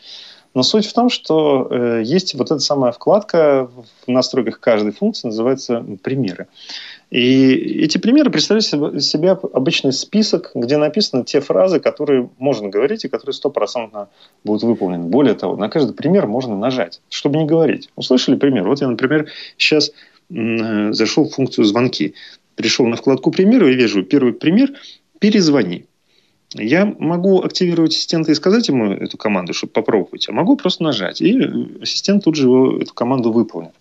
Но 0.54 0.64
суть 0.64 0.86
в 0.86 0.94
том, 0.94 1.10
что 1.10 1.68
э, 1.70 2.02
есть 2.04 2.34
вот 2.36 2.52
эта 2.52 2.60
самая 2.60 2.92
вкладка 2.92 3.70
в 4.06 4.12
настройках 4.12 4.60
каждой 4.60 4.92
функции, 4.92 5.28
называется 5.28 5.84
«Примеры». 6.04 6.48
И 7.10 7.54
эти 7.84 7.98
примеры 7.98 8.30
представляют 8.30 8.96
из 8.96 9.10
себя 9.10 9.38
обычный 9.54 9.92
список, 9.92 10.52
где 10.56 10.78
написаны 10.78 11.26
те 11.26 11.42
фразы, 11.42 11.82
которые 11.82 12.30
можно 12.38 12.70
говорить 12.70 13.04
и 13.04 13.10
которые 13.10 13.34
стопроцентно 13.34 14.08
будут 14.46 14.64
выполнены. 14.64 15.06
Более 15.06 15.36
того, 15.36 15.58
на 15.58 15.70
каждый 15.70 15.94
пример 15.94 16.28
можно 16.28 16.58
нажать, 16.58 17.02
чтобы 17.10 17.38
не 17.38 17.46
говорить. 17.46 17.90
Услышали 17.98 18.36
пример? 18.36 18.66
Вот 18.66 18.80
я, 18.80 18.88
например, 18.88 19.28
сейчас 19.58 19.92
зашел 20.94 21.26
в 21.26 21.34
функцию 21.34 21.66
«Звонки». 21.66 22.14
Пришел 22.56 22.86
на 22.86 22.96
вкладку 22.96 23.32
«Примеры» 23.32 23.74
и 23.74 23.76
вижу 23.76 24.04
первый 24.04 24.34
пример 24.34 24.72
«Перезвони». 25.20 25.86
Я 26.54 26.86
могу 26.86 27.42
активировать 27.42 27.94
ассистента 27.94 28.32
и 28.32 28.36
сказать 28.36 28.68
ему 28.68 28.92
эту 28.92 29.18
команду, 29.18 29.54
чтобы 29.54 29.72
попробовать, 29.72 30.28
а 30.28 30.34
могу 30.34 30.58
просто 30.58 30.84
нажать, 30.84 31.22
и 31.22 31.40
ассистент 31.82 32.26
тут 32.26 32.36
же 32.36 32.50
эту 32.82 32.94
команду 32.94 33.32
выполнит. 33.32 33.72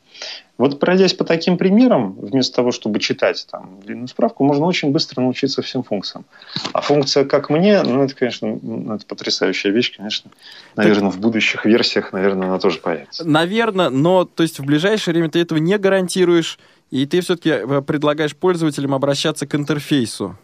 Вот 0.59 0.79
пройдясь 0.79 1.15
по 1.15 1.25
таким 1.25 1.57
примерам, 1.57 2.13
вместо 2.21 2.57
того, 2.57 2.71
чтобы 2.71 3.01
читать 3.01 3.47
там 3.51 3.81
длинную 3.83 4.09
справку, 4.09 4.45
можно 4.45 4.67
очень 4.67 4.91
быстро 4.91 5.23
научиться 5.23 5.63
всем 5.63 5.83
функциям. 5.83 6.27
А 6.75 6.83
функция 6.83 7.25
«как 7.25 7.49
мне», 7.49 7.83
ну, 7.83 8.03
это, 8.03 8.15
конечно, 8.15 8.59
ну, 8.61 8.95
это 8.95 9.07
потрясающая 9.07 9.71
вещь, 9.71 9.97
конечно. 9.97 10.31
Наверное, 10.77 11.11
в 11.11 11.19
будущих 11.19 11.65
версиях, 11.65 12.13
наверное, 12.13 12.49
она 12.49 12.59
тоже 12.59 12.79
появится. 12.79 13.27
Наверное, 13.27 13.89
но 13.89 14.27
то 14.27 14.43
есть 14.43 14.59
в 14.59 14.65
ближайшее 14.67 15.15
время 15.15 15.31
ты 15.31 15.41
этого 15.41 15.59
не 15.59 15.79
гарантируешь, 15.79 16.59
и 16.91 17.07
ты 17.07 17.23
все-таки 17.23 17.67
предлагаешь 17.87 18.37
пользователям 18.37 18.95
обращаться 18.95 19.47
к 19.47 19.55
интерфейсу. 19.55 20.37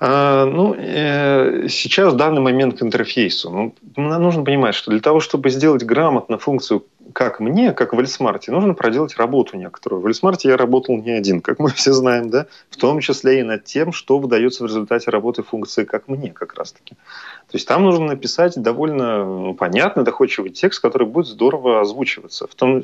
А, 0.00 0.44
ну, 0.44 0.74
э, 0.76 1.68
сейчас 1.68 2.12
в 2.12 2.16
данный 2.16 2.40
момент 2.40 2.78
к 2.78 2.82
интерфейсу. 2.82 3.50
Ну, 3.50 3.74
нам 3.96 4.22
нужно 4.22 4.44
понимать, 4.44 4.74
что 4.74 4.90
для 4.90 5.00
того, 5.00 5.20
чтобы 5.20 5.50
сделать 5.50 5.84
грамотно 5.84 6.38
функцию 6.38 6.84
как 7.12 7.40
мне, 7.40 7.72
как 7.72 7.92
в 7.92 7.98
Эльсмарте, 7.98 8.50
нужно 8.50 8.74
проделать 8.74 9.16
работу 9.16 9.56
некоторую. 9.56 10.00
В 10.00 10.06
Эльсмарте 10.06 10.48
я 10.48 10.56
работал 10.56 10.96
не 10.96 11.10
один, 11.10 11.40
как 11.40 11.58
мы 11.58 11.70
все 11.74 11.92
знаем, 11.92 12.30
да, 12.30 12.46
в 12.70 12.76
том 12.76 13.00
числе 13.00 13.40
и 13.40 13.42
над 13.42 13.64
тем, 13.64 13.92
что 13.92 14.18
выдается 14.18 14.64
в 14.64 14.66
результате 14.66 15.10
работы 15.10 15.42
функции 15.42 15.84
как 15.84 16.08
мне 16.08 16.32
как 16.32 16.54
раз-таки. 16.54 16.94
То 16.94 17.56
есть 17.56 17.68
там 17.68 17.84
нужно 17.84 18.06
написать 18.06 18.54
довольно 18.56 19.24
ну, 19.24 19.54
понятный, 19.54 20.04
доходчивый 20.04 20.50
текст, 20.50 20.80
который 20.80 21.06
будет 21.06 21.26
здорово 21.26 21.80
озвучиваться. 21.80 22.46
В 22.46 22.54
том 22.54 22.82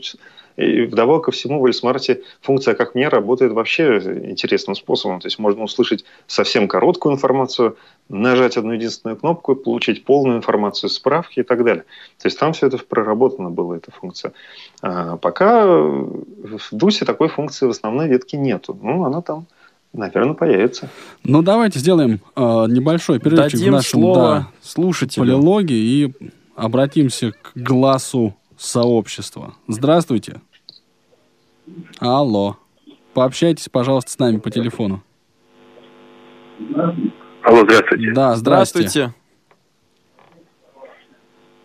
и 0.60 0.86
вдобавок 0.86 1.24
ко 1.24 1.30
всему 1.30 1.60
в 1.60 1.66
Эльсмарте 1.66 2.22
функция 2.42 2.74
«как 2.74 2.94
мне» 2.94 3.08
работает 3.08 3.52
вообще 3.52 3.98
интересным 4.30 4.74
способом. 4.74 5.20
То 5.20 5.26
есть 5.26 5.38
можно 5.38 5.64
услышать 5.64 6.04
совсем 6.26 6.68
короткую 6.68 7.14
информацию, 7.14 7.76
нажать 8.08 8.56
одну 8.56 8.72
единственную 8.72 9.16
кнопку 9.16 9.54
получить 9.54 10.04
полную 10.04 10.38
информацию, 10.38 10.90
справки 10.90 11.40
и 11.40 11.42
так 11.42 11.64
далее. 11.64 11.84
То 12.20 12.26
есть 12.26 12.38
там 12.38 12.52
все 12.52 12.66
это 12.66 12.78
проработано 12.78 13.50
было, 13.50 13.74
эта 13.74 13.90
функция. 13.90 14.32
А 14.82 15.16
пока 15.16 15.66
в 15.66 16.60
Дусе 16.72 17.04
такой 17.04 17.28
функции 17.28 17.66
в 17.66 17.70
основной 17.70 18.08
ветке 18.08 18.36
нету. 18.36 18.78
Ну, 18.80 19.04
она 19.04 19.22
там 19.22 19.46
Наверное, 19.92 20.34
появится. 20.34 20.88
Ну, 21.24 21.42
давайте 21.42 21.80
сделаем 21.80 22.20
э, 22.36 22.40
небольшой 22.68 23.18
перерывчик 23.18 23.58
Дадим 23.58 23.72
в 23.72 23.76
нашем 23.76 24.00
слово 24.00 24.16
да, 24.16 24.48
слушателю. 24.62 25.24
полилоге 25.24 25.74
и 25.74 26.12
обратимся 26.54 27.32
к 27.32 27.52
глазу 27.56 28.36
сообщества. 28.56 29.54
Здравствуйте. 29.66 30.40
Алло. 31.98 32.56
Пообщайтесь, 33.14 33.68
пожалуйста, 33.68 34.10
с 34.12 34.18
нами 34.18 34.38
по 34.38 34.50
телефону. 34.50 35.02
Алло, 37.42 37.62
здравствуйте. 37.64 38.12
Да. 38.12 38.36
Здравствуйте. 38.36 39.14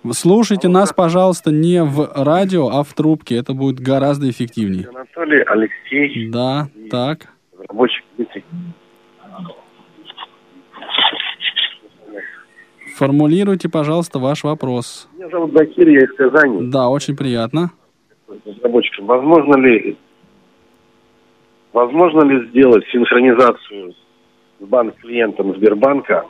Вы 0.04 0.14
Слушайте 0.14 0.68
нас, 0.68 0.94
пожалуйста, 0.94 1.52
не 1.52 1.84
в 1.84 2.12
радио, 2.16 2.68
а 2.70 2.84
в 2.84 2.94
трубке. 2.94 3.38
Это 3.38 3.54
будет 3.54 3.80
гораздо 3.80 4.30
эффективнее. 4.30 4.88
Анатолий, 4.88 5.42
Алексей, 5.42 6.30
Да, 6.30 6.68
так. 6.92 7.28
рабочий. 7.68 8.04
Формулируйте, 12.96 13.68
пожалуйста, 13.68 14.20
ваш 14.20 14.44
вопрос. 14.44 15.10
Меня 15.16 15.30
зовут 15.30 15.52
Закир, 15.54 15.88
я 15.90 16.02
из 16.02 16.14
Казани, 16.16 16.70
Да, 16.70 16.88
очень 16.88 17.18
приятно. 17.18 17.72
Разработчиком. 18.46 19.06
Возможно 19.06 19.58
ли, 19.58 19.98
возможно 21.74 22.24
ли 22.24 22.48
сделать 22.50 22.86
синхронизацию 22.92 23.94
с 24.60 24.64
банк-клиентом 24.66 25.56
Сбербанка, 25.56 26.26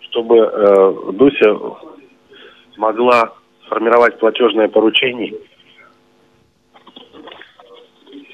чтобы 0.00 0.36
э, 0.38 1.12
Дуся 1.12 1.58
могла 2.76 3.32
сформировать 3.66 4.18
платежное 4.18 4.68
поручение 4.68 5.34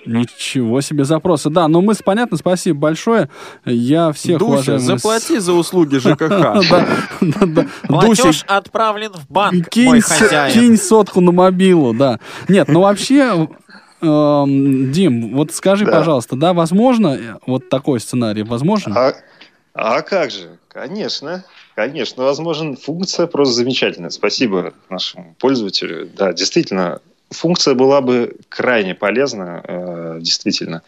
Ничего 0.07 0.81
себе 0.81 1.05
запросы. 1.05 1.51
Да, 1.51 1.69
ну 1.69 1.81
мы, 1.81 1.95
понятно, 2.05 2.37
спасибо 2.37 2.79
большое. 2.79 3.29
Я 3.65 4.13
всех 4.13 4.39
Дуся, 4.39 4.53
уважаемых... 4.53 4.83
заплати 4.85 5.39
за 5.39 5.53
услуги 5.53 5.97
ЖКХ. 5.99 6.29
Платеж 7.87 8.45
отправлен 8.47 9.13
в 9.13 9.31
банк, 9.31 9.69
кинь, 9.69 9.85
мой 9.87 10.01
с- 10.03 10.07
хозяин. 10.07 10.53
кинь 10.53 10.77
сотку 10.77 11.21
на 11.21 11.33
мобилу, 11.33 11.95
да. 11.95 12.19
Нет, 12.49 12.69
ну 12.69 12.81
вообще, 12.81 13.49
эм, 14.03 14.93
Дим, 14.93 15.35
вот 15.35 15.53
скажи, 15.53 15.87
пожалуйста, 15.87 16.37
да, 16.37 16.53
возможно, 16.53 17.09
э, 17.09 17.35
вот 17.47 17.69
такой 17.69 18.01
сценарий 18.01 18.43
возможен? 18.43 18.93
А, 18.97 19.15
а 19.75 20.03
как 20.03 20.31
же? 20.31 20.59
Конечно. 20.69 21.45
Конечно, 21.75 22.23
возможен. 22.25 22.77
Функция 22.77 23.27
просто 23.27 23.55
замечательная. 23.55 24.11
Спасибо 24.11 24.75
нашему 24.89 25.35
пользователю. 25.39 26.09
Да, 26.17 26.33
действительно, 26.33 27.01
функция 27.35 27.75
была 27.75 28.01
бы 28.01 28.37
крайне 28.49 28.95
полезна, 28.95 29.63
э, 29.67 30.19
действительно. 30.21 30.83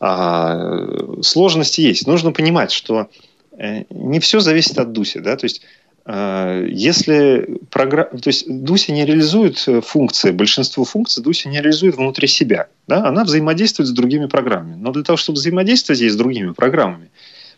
А, 0.00 1.22
сложности 1.22 1.80
есть. 1.80 2.06
Нужно 2.06 2.32
понимать, 2.32 2.72
что 2.72 3.08
э, 3.56 3.84
не 3.90 4.20
все 4.20 4.40
зависит 4.40 4.78
от 4.78 4.92
Дуси, 4.92 5.18
да, 5.18 5.36
то 5.36 5.44
есть 5.44 5.62
э, 6.04 6.66
если 6.68 7.60
программа, 7.70 8.18
то 8.18 8.28
есть 8.28 8.44
Дуся 8.48 8.92
не 8.92 9.06
реализует 9.06 9.58
функции, 9.84 10.32
большинство 10.32 10.84
функций 10.84 11.22
Дуся 11.22 11.48
не 11.48 11.60
реализует 11.60 11.96
внутри 11.96 12.26
себя, 12.26 12.66
да, 12.88 13.06
она 13.06 13.24
взаимодействует 13.24 13.88
с 13.88 13.92
другими 13.92 14.26
программами. 14.26 14.74
Но 14.74 14.90
для 14.92 15.04
того, 15.04 15.16
чтобы 15.16 15.36
взаимодействовать 15.36 16.00
ей 16.00 16.10
с 16.10 16.16
другими 16.16 16.52
программами, 16.52 17.10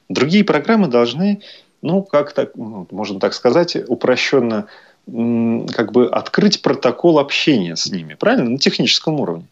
другие 0.09 0.45
программы 0.45 0.89
должны, 0.89 1.41
ну, 1.83 2.03
как 2.03 2.33
так, 2.33 2.55
ну, 2.55 2.87
можно 2.91 3.19
так 3.19 3.35
сказать, 3.35 3.77
упрощенно 3.89 4.67
как 5.07 5.93
бы 5.93 6.09
открыть 6.09 6.63
протокол 6.63 7.19
общения 7.19 7.77
с 7.77 7.87
ними, 7.91 8.15
правильно, 8.15 8.51
на 8.51 8.59
техническом 8.59 9.21
уровне. 9.21 9.47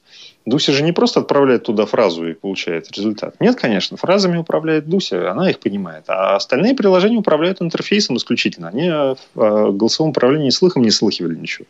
Дуся 0.47 0.73
же 0.73 0.83
не 0.83 0.93
просто 0.93 1.21
отправляет 1.21 1.63
туда 1.63 1.87
фразу 1.87 2.29
и 2.29 2.35
получает 2.35 2.91
результат. 2.93 3.37
Нет, 3.41 3.57
конечно, 3.57 3.97
фразами 3.97 4.37
управляет 4.37 4.87
Дуся, 4.87 5.31
она 5.31 5.49
их 5.49 5.59
понимает. 5.59 6.05
А 6.09 6.37
остальные 6.37 6.75
приложения 6.75 7.17
управляют 7.17 7.63
интерфейсом 7.63 8.17
исключительно. 8.17 8.69
Они 8.69 8.89
о 8.89 9.17
о 9.35 9.73
голосовом 9.73 10.11
управлении 10.11 10.51
слыхом 10.51 10.83
не 10.83 10.91
слыхивали 10.91 11.35
ничего. 11.35 11.67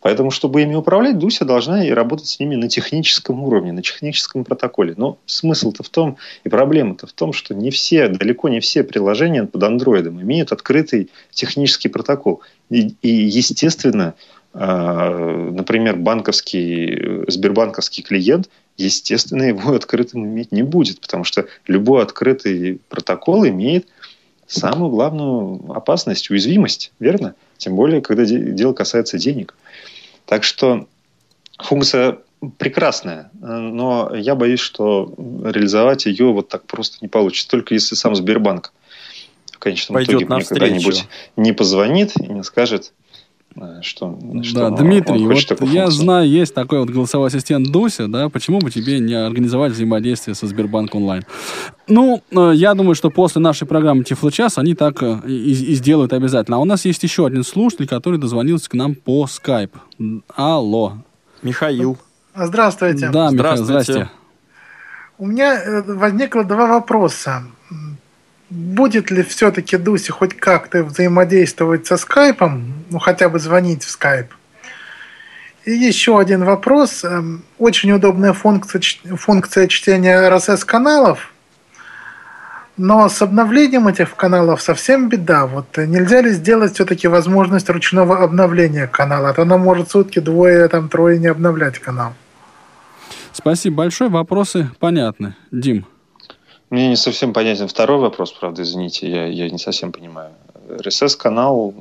Поэтому, 0.00 0.30
чтобы 0.30 0.62
ими 0.62 0.74
управлять, 0.74 1.18
Дуся 1.18 1.44
должна 1.44 1.84
и 1.84 1.90
работать 1.90 2.26
с 2.26 2.40
ними 2.40 2.56
на 2.56 2.68
техническом 2.68 3.42
уровне, 3.44 3.72
на 3.72 3.82
техническом 3.82 4.44
протоколе. 4.44 4.94
Но 4.96 5.18
смысл-то 5.26 5.82
в 5.82 5.90
том, 5.90 6.16
и 6.44 6.48
проблема-то 6.48 7.06
в 7.06 7.12
том, 7.12 7.32
что 7.32 7.54
не 7.54 7.70
все, 7.70 8.08
далеко 8.08 8.48
не 8.48 8.60
все 8.60 8.82
приложения 8.82 9.44
под 9.44 9.62
андроидом 9.62 10.20
имеют 10.22 10.52
открытый 10.52 11.10
технический 11.30 11.88
протокол. 11.88 12.40
И, 12.70 12.94
и, 13.02 13.08
естественно, 13.08 14.14
э, 14.54 15.50
например, 15.52 15.96
банковский, 15.96 17.26
сбербанковский 17.28 18.02
клиент, 18.02 18.48
естественно, 18.78 19.42
его 19.42 19.72
открытым 19.74 20.24
иметь 20.24 20.50
не 20.50 20.62
будет, 20.62 21.00
потому 21.00 21.24
что 21.24 21.46
любой 21.66 22.02
открытый 22.02 22.80
протокол 22.88 23.46
имеет 23.46 23.86
самую 24.46 24.90
главную 24.90 25.72
опасность, 25.72 26.30
уязвимость, 26.30 26.92
верно? 26.98 27.34
Тем 27.56 27.76
более, 27.76 28.00
когда 28.00 28.24
де- 28.24 28.50
дело 28.52 28.72
касается 28.72 29.18
денег. 29.18 29.54
Так 30.26 30.44
что 30.44 30.86
функция 31.58 32.18
прекрасная, 32.58 33.30
но 33.40 34.14
я 34.14 34.34
боюсь, 34.34 34.60
что 34.60 35.14
реализовать 35.44 36.06
ее 36.06 36.32
вот 36.32 36.48
так 36.48 36.64
просто 36.64 36.98
не 37.02 37.08
получится, 37.08 37.48
только 37.48 37.74
если 37.74 37.94
сам 37.94 38.14
Сбербанк 38.14 38.72
в 39.52 39.58
конечном 39.58 39.94
Пойдет 39.94 40.22
итоге 40.22 40.34
мне 40.34 40.44
когда-нибудь 40.44 41.06
не 41.36 41.52
позвонит 41.52 42.18
и 42.18 42.32
не 42.32 42.42
скажет, 42.42 42.92
что, 43.82 44.18
что 44.42 44.54
Да, 44.54 44.70
Дмитрий, 44.70 45.26
он 45.26 45.28
вот 45.28 45.36
я 45.38 45.56
функцию. 45.56 45.90
знаю, 45.90 46.28
есть 46.28 46.54
такой 46.54 46.80
вот 46.80 46.90
голосовой 46.90 47.28
ассистент 47.28 47.68
Дуся, 47.70 48.06
да, 48.08 48.28
почему 48.28 48.58
бы 48.58 48.70
тебе 48.70 49.00
не 49.00 49.14
организовать 49.14 49.72
взаимодействие 49.72 50.34
со 50.34 50.46
Сбербанк 50.46 50.94
онлайн? 50.94 51.24
Ну, 51.88 52.22
э, 52.30 52.52
я 52.54 52.74
думаю, 52.74 52.94
что 52.94 53.10
после 53.10 53.40
нашей 53.40 53.66
программы 53.66 54.04
Тифлочас 54.04 54.56
они 54.58 54.74
так 54.74 55.02
э, 55.02 55.20
и, 55.26 55.50
и 55.50 55.74
сделают 55.74 56.12
обязательно. 56.12 56.58
А 56.58 56.60
у 56.60 56.64
нас 56.64 56.84
есть 56.84 57.02
еще 57.02 57.26
один 57.26 57.42
слушатель, 57.42 57.88
который 57.88 58.18
дозвонился 58.18 58.70
к 58.70 58.74
нам 58.74 58.94
по 58.94 59.26
скайп. 59.26 59.76
Алло. 60.34 60.94
Михаил. 61.42 61.98
Здравствуйте. 62.34 63.10
Да, 63.10 63.30
Михаил, 63.30 63.64
Здравствуйте. 63.64 63.92
здрасте. 63.92 64.10
У 65.18 65.26
меня 65.26 65.60
э, 65.60 65.82
возникло 65.82 66.44
два 66.44 66.66
вопроса. 66.66 67.42
Будет 68.50 69.12
ли 69.12 69.22
все-таки 69.22 69.76
Дуси 69.76 70.10
хоть 70.10 70.36
как-то 70.36 70.82
взаимодействовать 70.82 71.86
со 71.86 71.96
скайпом, 71.96 72.84
ну 72.90 72.98
хотя 72.98 73.28
бы 73.28 73.38
звонить 73.38 73.84
в 73.84 73.90
скайп? 73.90 74.34
И 75.64 75.72
еще 75.72 76.18
один 76.18 76.44
вопрос. 76.44 77.04
Эм, 77.04 77.44
Очень 77.58 77.92
удобная 77.92 78.32
функция, 78.32 78.80
функция 79.16 79.68
чтения 79.68 80.16
RSS-каналов, 80.28 81.32
но 82.76 83.08
с 83.08 83.20
обновлением 83.22 83.86
этих 83.86 84.16
каналов 84.16 84.62
совсем 84.62 85.08
беда. 85.08 85.46
Вот 85.46 85.76
нельзя 85.76 86.22
ли 86.22 86.30
сделать 86.30 86.74
все-таки 86.74 87.08
возможность 87.08 87.68
ручного 87.68 88.22
обновления 88.22 88.86
канала? 88.86 89.28
А 89.28 89.32
то 89.34 89.42
она 89.42 89.58
может 89.58 89.90
сутки 89.90 90.18
двое, 90.18 90.66
там 90.68 90.88
трое 90.88 91.18
не 91.18 91.26
обновлять 91.26 91.78
канал. 91.78 92.14
Спасибо 93.32 93.76
большое, 93.76 94.10
вопросы 94.10 94.70
понятны. 94.80 95.36
Дим. 95.52 95.86
Мне 96.70 96.88
не 96.88 96.96
совсем 96.96 97.32
понятен 97.32 97.66
второй 97.66 97.98
вопрос, 97.98 98.32
правда, 98.32 98.62
извините, 98.62 99.10
я, 99.10 99.26
я 99.26 99.50
не 99.50 99.58
совсем 99.58 99.90
понимаю. 99.90 100.32
RSS-канал, 100.68 101.74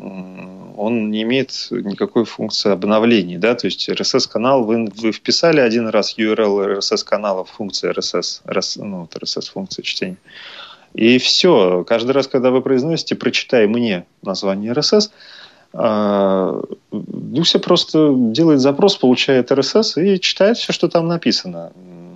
он 0.78 1.12
не 1.12 1.22
имеет 1.22 1.52
никакой 1.70 2.26
функции 2.26 2.72
обновлений, 2.72 3.38
да, 3.38 3.54
то 3.54 3.68
есть 3.68 3.88
RSS-канал, 3.88 4.64
вы, 4.64 4.90
вы 4.96 5.12
вписали 5.12 5.60
один 5.60 5.88
раз 5.88 6.18
URL 6.18 6.78
RSS-канала 6.78 7.46
в 7.46 7.52
функции 7.52 7.92
RSS, 7.92 8.42
RS, 8.46 8.84
ну, 8.84 9.02
вот 9.02 9.16
RSS-функция 9.16 9.84
чтения, 9.84 10.18
и 10.96 11.20
все, 11.20 11.84
каждый 11.88 12.12
раз, 12.12 12.28
когда 12.28 12.50
вы 12.50 12.64
произносите 12.64 13.16
«прочитай 13.16 13.68
мне 13.68 14.06
название 14.24 14.74
RSS», 14.74 15.12
а, 15.72 16.64
Дуся 16.92 17.60
просто 17.60 18.12
делает 18.16 18.60
запрос, 18.60 18.98
получает 18.98 19.52
RSS 19.52 20.04
и 20.04 20.20
читает 20.20 20.58
все, 20.58 20.74
что 20.74 20.88
там 20.88 21.08
написано. 21.08 21.72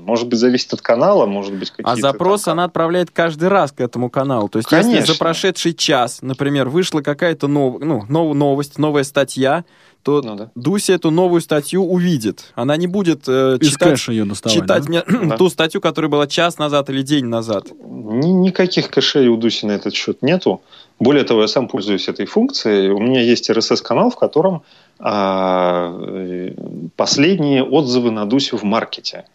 Может 0.06 0.28
быть, 0.28 0.40
зависит 0.40 0.74
от 0.74 0.82
канала, 0.82 1.26
может 1.26 1.54
быть, 1.54 1.72
какие-то... 1.72 1.92
А 1.92 1.96
запрос 1.96 2.48
она 2.48 2.66
отправляет 2.66 3.10
каждый 3.12 3.48
раз 3.48 3.72
к 3.72 3.80
этому 3.82 4.10
каналу. 4.10 4.50
То 4.50 4.60
есть, 4.60 4.72
если 4.72 4.84
Конечно. 4.92 5.14
за 5.14 5.20
прошедший 5.20 5.74
час, 5.74 6.20
например, 6.22 6.70
вышла 6.70 7.02
какая-то 7.02 7.48
нов... 7.48 7.80
ну, 7.80 8.04
нов- 8.10 8.36
новость, 8.36 8.78
новая 8.78 9.04
статья, 9.04 9.64
то 10.04 10.22
Ну 10.22 10.36
да. 10.36 10.52
Дуся 10.56 10.92
эту 10.94 11.12
новую 11.12 11.40
статью 11.40 11.84
увидит. 11.86 12.52
Она 12.56 12.76
не 12.76 12.88
будет 12.88 13.24
э, 13.28 13.58
Из 13.62 13.72
читать, 13.72 14.06
ее 14.10 14.26
доставать. 14.26 14.58
читать 14.60 14.84
да? 14.84 14.90
мне 14.90 15.30
Да. 15.30 15.38
ту 15.38 15.50
статью, 15.50 15.80
которая 15.80 16.12
была 16.12 16.28
час 16.28 16.58
назад 16.58 16.90
или 16.90 17.02
день 17.02 17.26
назад. 17.26 17.68
Ни- 17.86 18.28
никаких 18.28 18.90
кэшей 18.90 19.30
у 19.30 19.38
Дуси 19.38 19.66
на 19.66 19.72
этот 19.72 19.94
счет 19.94 20.22
нету. 20.22 20.62
Более 21.00 21.24
того, 21.24 21.42
я 21.42 21.48
сам 21.48 21.70
пользуюсь 21.70 22.10
этой 22.10 22.26
функцией. 22.26 22.90
У 22.90 23.00
меня 23.00 23.22
есть 23.22 23.50
RSS-канал, 23.50 24.10
в 24.10 24.18
котором 24.18 24.64
а, 25.00 25.98
э, 26.00 26.54
последние 26.98 27.64
отзывы 27.64 28.12
на 28.12 28.26
Дусю 28.26 28.58
в 28.58 28.64
маркете. 28.64 29.26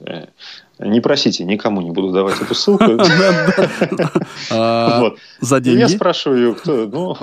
Вот. 0.00 0.08
Э, 0.08 0.26
Не 0.78 1.00
просите, 1.00 1.44
никому 1.44 1.80
не 1.82 1.90
буду 1.90 2.10
давать 2.12 2.40
эту 2.40 2.54
ссылку. 2.54 2.84
А. 4.50 5.12
За 5.40 5.56
Я 5.56 5.60
деньги? 5.60 5.84
спрашиваю 5.96 6.38
ее, 6.48 6.54
кто, 6.54 6.86
ну, 6.86 7.16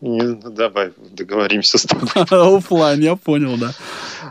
ну, 0.00 0.40
давай 0.50 0.92
договоримся 1.10 1.78
с 1.78 1.84
тобой. 1.84 2.08
Оффлайн, 2.58 3.00
я 3.00 3.16
понял, 3.16 3.56
да. 3.56 3.70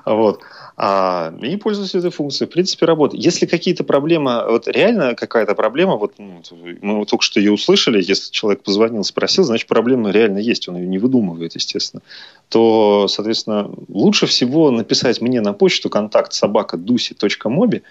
Вот. 0.05 0.41
А, 0.79 1.33
и 1.41 1.55
пользуюсь 1.55 1.95
этой 1.95 2.11
функцией. 2.11 2.47
В 2.47 2.53
принципе, 2.53 2.85
работает. 2.85 3.23
Если 3.23 3.47
какие-то 3.47 3.83
проблемы, 3.83 4.43
вот 4.47 4.67
реально 4.67 5.15
какая-то 5.15 5.55
проблема, 5.55 5.95
вот 5.95 6.13
ну, 6.19 6.43
мы 6.81 7.05
только 7.07 7.23
что 7.23 7.39
ее 7.39 7.51
услышали, 7.51 7.97
если 7.97 8.31
человек 8.31 8.61
позвонил, 8.61 9.03
спросил, 9.03 9.43
значит, 9.43 9.67
проблема 9.67 10.11
реально 10.11 10.37
есть, 10.37 10.69
он 10.69 10.77
ее 10.77 10.87
не 10.87 10.99
выдумывает, 10.99 11.55
естественно, 11.55 12.03
то, 12.49 13.07
соответственно, 13.07 13.71
лучше 13.87 14.27
всего 14.27 14.69
написать 14.69 15.19
мне 15.19 15.41
на 15.41 15.53
почту 15.53 15.89
контакт 15.89 16.33
собака 16.33 16.77
дуси.моби. 16.77 17.81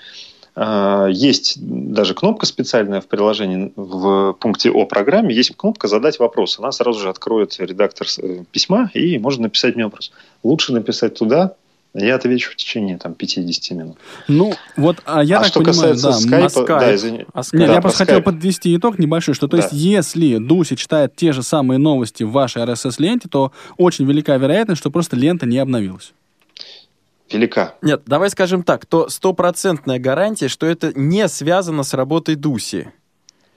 А, 0.55 1.09
Есть 1.09 1.55
даже 1.59 2.15
кнопка 2.15 2.47
специальная 2.47 3.01
в 3.01 3.09
приложении 3.09 3.73
в 3.75 4.35
пункте 4.35 4.71
о 4.71 4.87
программе, 4.87 5.35
есть 5.35 5.57
кнопка 5.57 5.89
задать 5.89 6.21
вопрос. 6.21 6.61
Она 6.61 6.71
сразу 6.71 7.01
же 7.01 7.09
откроет 7.09 7.57
редактор 7.59 8.07
э, 8.23 8.45
письма 8.53 8.93
и 8.95 9.19
можно 9.19 9.43
написать 9.43 9.75
мне 9.75 9.87
вопрос. 9.87 10.13
Лучше 10.45 10.73
написать 10.73 11.19
туда, 11.19 11.57
я 11.99 12.17
отвечу 12.17 12.51
в 12.53 12.57
течение 12.57 12.99
там, 12.99 13.15
50 13.15 13.77
минут. 13.77 13.97
Ну, 14.29 14.55
вот, 14.77 14.99
а 15.05 15.23
я 15.25 15.39
а 15.39 15.41
так 15.41 15.49
что 15.49 15.61
понимаю, 15.61 15.95
касается 15.95 16.07
да, 16.09 16.13
скайпа, 16.15 16.49
скайп? 16.49 16.69
да, 16.69 16.95
извини. 16.95 17.27
А 17.33 17.39
Нет? 17.39 17.53
Да, 17.53 17.59
я 17.67 17.73
про 17.75 17.83
просто 17.83 17.99
хотел 17.99 18.15
скайп. 18.17 18.25
подвести 18.25 18.77
итог 18.77 18.99
небольшой, 18.99 19.35
что 19.35 19.49
то 19.49 19.57
Да. 19.57 19.63
есть 19.63 19.73
если 19.75 20.39
Дуся 20.39 20.77
читает 20.77 21.17
те 21.17 21.33
же 21.33 21.43
самые 21.43 21.79
новости 21.79 22.23
в 22.23 22.31
вашей 22.33 22.63
RSS-ленте, 22.63 23.29
то 23.29 23.53
очень 23.77 24.07
велика 24.07 24.37
вероятность, 24.37 24.81
что 24.81 24.91
просто 24.91 25.17
лента 25.17 25.47
не 25.47 25.59
обновилась. 25.59 26.13
Велика. 27.31 27.75
Нет, 27.83 28.03
давай 28.07 28.31
скажем 28.31 28.63
так, 28.63 28.87
то 28.87 29.09
стопроцентная 29.09 29.99
гарантия, 29.99 30.49
что 30.49 30.65
это 30.67 30.93
не 30.95 31.27
связано 31.29 31.83
с 31.83 31.93
работой 31.93 32.37
Дуси. 32.37 32.93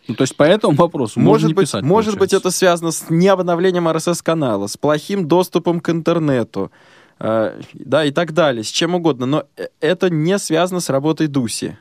Ну, 0.07 0.15
то 0.15 0.23
есть 0.23 0.35
по 0.35 0.41
этому 0.41 0.75
вопросу 0.75 1.19
можно 1.19 1.31
Может 1.33 1.47
не 1.49 1.53
быть, 1.53 1.67
писать. 1.67 1.83
может 1.83 2.13
быть, 2.13 2.31
получается. 2.31 2.47
это 2.47 2.57
связано 2.57 2.89
с 2.91 3.05
необновлением 3.11 3.87
RSS-канала, 3.87 4.65
с 4.65 4.75
плохим 4.75 5.27
доступом 5.27 5.79
к 5.79 5.89
интернету, 5.91 6.71
э, 7.19 7.61
да, 7.73 8.05
и 8.05 8.11
так 8.11 8.33
далее, 8.33 8.63
с 8.63 8.67
чем 8.67 8.95
угодно. 8.95 9.25
Но 9.25 9.43
э- 9.57 9.67
это 9.79 10.09
не 10.09 10.37
связано 10.39 10.79
с 10.79 10.89
работой 10.89 11.27
Дуси. 11.27 11.77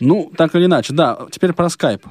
Ну, 0.00 0.30
так 0.36 0.54
или 0.54 0.66
иначе, 0.66 0.92
да. 0.92 1.18
Теперь 1.30 1.52
про 1.52 1.68
скайп. 1.70 2.04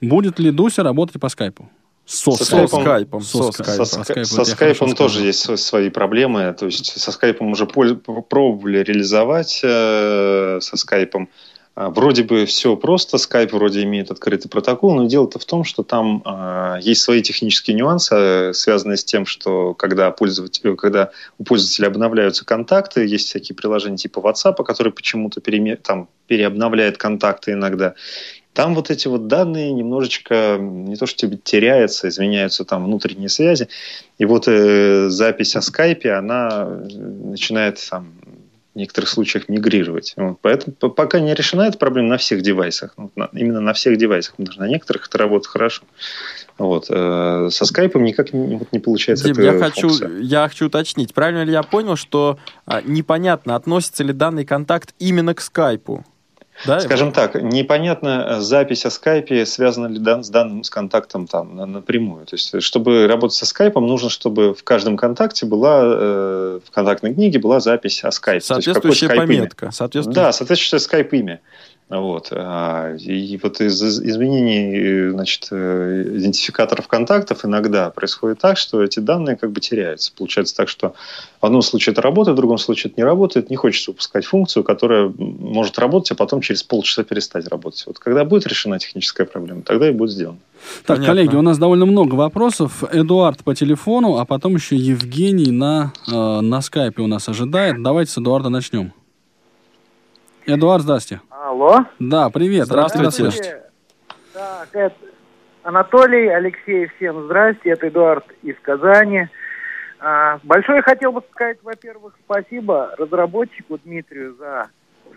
Будет 0.00 0.38
ли 0.38 0.50
Дуся 0.50 0.82
работать 0.82 1.20
по 1.20 1.28
скайпу? 1.28 1.68
Со, 2.04 2.32
Со 2.32 2.38
Со 2.38 2.44
скайпом. 2.44 2.80
скайпом. 2.82 3.20
Со 3.22 3.38
Со 3.38 3.48
ска- 3.50 3.52
скайпом. 3.64 3.86
Со, 3.86 3.94
Про 3.96 4.00
ска- 4.02 4.04
скайп 4.04 4.26
со 4.26 4.36
вот 4.38 4.48
я 4.48 4.54
скайпом 4.54 4.94
тоже 4.94 5.24
есть 5.24 5.48
сво- 5.48 5.56
свои 5.56 5.88
проблемы. 5.90 6.52
То 6.58 6.66
есть 6.66 7.00
со 7.00 7.12
скайпом 7.12 7.52
уже 7.52 7.66
пробовали 7.66 8.78
реализовать 8.82 9.60
э, 9.62 10.58
со 10.60 10.76
скайпом. 10.76 11.28
Вроде 11.74 12.22
бы 12.22 12.44
все 12.44 12.76
просто, 12.76 13.16
скайп 13.16 13.54
вроде 13.54 13.82
имеет 13.84 14.10
открытый 14.10 14.50
протокол, 14.50 14.94
но 14.94 15.06
дело-то 15.06 15.38
в 15.38 15.46
том, 15.46 15.64
что 15.64 15.82
там 15.82 16.22
э, 16.22 16.80
есть 16.82 17.00
свои 17.00 17.22
технические 17.22 17.74
нюансы, 17.76 18.14
э, 18.14 18.52
связанные 18.52 18.98
с 18.98 19.04
тем, 19.04 19.24
что 19.24 19.72
когда, 19.72 20.10
пользователь, 20.10 20.76
когда 20.76 21.12
у 21.38 21.44
пользователя 21.44 21.86
обновляются 21.86 22.44
контакты, 22.44 23.06
есть 23.06 23.28
всякие 23.28 23.56
приложения 23.56 23.96
типа 23.96 24.18
WhatsApp, 24.18 24.62
которые 24.62 24.92
почему-то 24.92 25.40
переме- 25.40 25.76
там, 25.76 26.10
переобновляет 26.26 26.98
контакты 26.98 27.52
иногда. 27.52 27.94
Там 28.52 28.74
вот 28.74 28.90
эти 28.90 29.08
вот 29.08 29.28
данные 29.28 29.72
немножечко 29.72 30.58
не 30.60 30.96
то 30.96 31.06
что 31.06 31.26
теряются, 31.36 32.08
изменяются 32.08 32.66
там 32.66 32.84
внутренние 32.84 33.30
связи. 33.30 33.68
И 34.18 34.26
вот 34.26 34.44
э, 34.46 35.08
запись 35.08 35.56
о 35.56 35.62
скайпе, 35.62 36.12
она 36.12 36.66
э, 36.66 36.98
начинает 36.98 37.82
там, 37.88 38.12
в 38.74 38.78
некоторых 38.78 39.10
случаях 39.10 39.48
мигрировать. 39.48 40.14
Вот, 40.16 40.38
поэтому 40.40 40.74
пока 40.74 41.20
не 41.20 41.34
решена 41.34 41.62
эта 41.62 41.76
проблема 41.76 42.08
на 42.08 42.16
всех 42.16 42.42
девайсах. 42.42 42.94
Вот 42.96 43.14
на- 43.16 43.28
именно 43.32 43.60
на 43.60 43.74
всех 43.74 43.98
девайсах. 43.98 44.34
Потому 44.36 44.52
что 44.52 44.62
на 44.62 44.68
некоторых 44.68 45.08
это 45.08 45.18
работает 45.18 45.46
хорошо. 45.46 45.82
Вот, 46.58 46.86
э, 46.88 47.48
со 47.50 47.64
скайпом 47.64 48.04
никак 48.04 48.32
не, 48.32 48.56
вот 48.56 48.68
не 48.72 48.78
получается 48.78 49.24
Дим, 49.24 49.42
я 49.42 49.58
хочу, 49.58 49.88
я 50.20 50.48
хочу 50.48 50.66
уточнить, 50.66 51.12
правильно 51.14 51.44
ли 51.44 51.52
я 51.52 51.62
понял, 51.62 51.96
что 51.96 52.38
а, 52.66 52.82
непонятно, 52.82 53.56
относится 53.56 54.04
ли 54.04 54.12
данный 54.12 54.44
контакт 54.44 54.94
именно 54.98 55.34
к 55.34 55.40
скайпу? 55.40 56.04
Да? 56.66 56.80
Скажем 56.80 57.12
так, 57.12 57.34
непонятно, 57.42 58.26
э, 58.28 58.40
запись 58.40 58.86
о 58.86 58.90
скайпе 58.90 59.44
связана 59.46 59.86
ли 59.86 59.98
дан- 59.98 60.22
с 60.24 60.28
данным 60.30 60.62
с 60.64 60.70
контактом 60.70 61.26
там 61.26 61.56
на- 61.56 61.66
напрямую. 61.66 62.26
То 62.26 62.36
есть, 62.36 62.62
чтобы 62.62 63.06
работать 63.06 63.36
со 63.36 63.46
скайпом, 63.46 63.86
нужно, 63.86 64.10
чтобы 64.10 64.54
в 64.54 64.62
каждом 64.62 64.96
контакте 64.96 65.46
была, 65.46 65.80
э, 65.84 66.60
в 66.64 66.70
контактной 66.70 67.14
книге 67.14 67.38
была 67.38 67.60
запись 67.60 68.04
о 68.04 68.10
скайпе. 68.10 68.36
Есть, 68.36 68.46
Соответствующая 68.46 69.06
скайп-имя. 69.06 69.38
пометка. 69.38 69.70
Соответствующая... 69.72 70.20
Да, 70.22 70.32
соответствующее 70.32 70.78
скайп-имя. 70.80 71.40
Вот. 71.88 72.28
А, 72.30 72.94
И 72.96 73.38
вот 73.42 73.60
из 73.60 73.82
из- 73.82 74.00
изменений 74.00 74.74
э, 74.78 75.10
значит, 75.10 75.48
э, 75.50 76.04
идентификаторов 76.16 76.88
контактов 76.88 77.44
иногда 77.44 77.90
происходит 77.90 78.38
так, 78.38 78.56
что 78.56 78.82
эти 78.82 78.98
данные 78.98 79.36
как 79.36 79.50
бы 79.52 79.60
теряются. 79.60 80.10
Получается 80.16 80.56
так, 80.56 80.70
что 80.70 80.94
в 81.42 81.44
одном 81.44 81.60
случае 81.60 81.92
это 81.92 82.00
работает, 82.00 82.34
в 82.34 82.40
другом 82.40 82.56
случае 82.56 82.90
это 82.90 82.98
не 83.00 83.04
работает. 83.04 83.50
Не 83.50 83.56
хочется 83.56 83.90
упускать 83.90 84.24
функцию, 84.24 84.64
которая 84.64 85.12
может 85.18 85.78
работать, 85.78 86.12
а 86.12 86.14
потом 86.14 86.40
через 86.40 86.62
полчаса 86.62 87.04
перестать 87.04 87.46
работать. 87.48 87.84
Вот 87.86 87.98
когда 87.98 88.24
будет 88.24 88.46
решена 88.46 88.78
техническая 88.78 89.26
проблема, 89.26 89.60
тогда 89.60 89.86
и 89.90 89.92
будет 89.92 90.12
сделано. 90.12 90.38
Так, 90.86 90.96
Понятно. 90.96 91.06
коллеги, 91.06 91.36
у 91.36 91.42
нас 91.42 91.58
довольно 91.58 91.84
много 91.84 92.14
вопросов. 92.14 92.84
Эдуард 92.90 93.44
по 93.44 93.54
телефону, 93.54 94.16
а 94.16 94.24
потом 94.24 94.54
еще 94.54 94.76
Евгений 94.76 95.50
на, 95.50 95.92
э, 96.10 96.40
на 96.40 96.62
скайпе 96.62 97.02
у 97.02 97.06
нас 97.06 97.28
ожидает. 97.28 97.82
Давайте 97.82 98.12
с 98.12 98.18
Эдуарда 98.18 98.48
начнем. 98.48 98.92
Эдуард, 100.46 100.82
здрасте. 100.84 101.20
Алло. 101.44 101.86
Да, 101.98 102.30
привет. 102.30 102.66
Здравствуйте. 102.66 103.10
слышать. 103.10 103.54
Так, 104.32 104.68
это 104.72 104.94
Анатолий, 105.64 106.28
Алексей, 106.28 106.86
всем 106.94 107.24
здрасте. 107.24 107.70
Это 107.70 107.88
Эдуард 107.88 108.24
из 108.44 108.54
Казани. 108.62 109.26
А, 109.98 110.38
большое 110.44 110.82
хотел 110.82 111.10
бы 111.10 111.20
сказать, 111.32 111.58
во-первых, 111.64 112.14
спасибо 112.24 112.94
разработчику 112.96 113.76
Дмитрию 113.84 114.36
за 114.38 114.68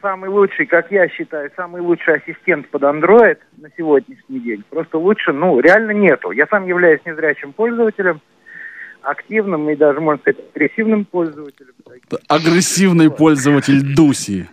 самый 0.01 0.31
лучший, 0.31 0.65
как 0.65 0.91
я 0.91 1.07
считаю, 1.09 1.51
самый 1.55 1.83
лучший 1.83 2.15
ассистент 2.15 2.69
под 2.69 2.81
Android 2.81 3.37
на 3.57 3.69
сегодняшний 3.77 4.39
день. 4.39 4.63
Просто 4.71 4.97
лучше, 4.97 5.31
ну, 5.31 5.59
реально 5.59 5.91
нету. 5.91 6.31
Я 6.31 6.47
сам 6.47 6.65
являюсь 6.65 7.01
незрячим 7.05 7.53
пользователем, 7.53 8.19
активным 9.03 9.69
и 9.69 9.75
даже, 9.75 10.01
можно 10.01 10.19
сказать, 10.21 10.41
агрессивным 10.55 11.05
пользователем. 11.05 11.73
Агрессивный 12.27 13.11
пользователь 13.11 13.95
Дуси. 13.95 14.49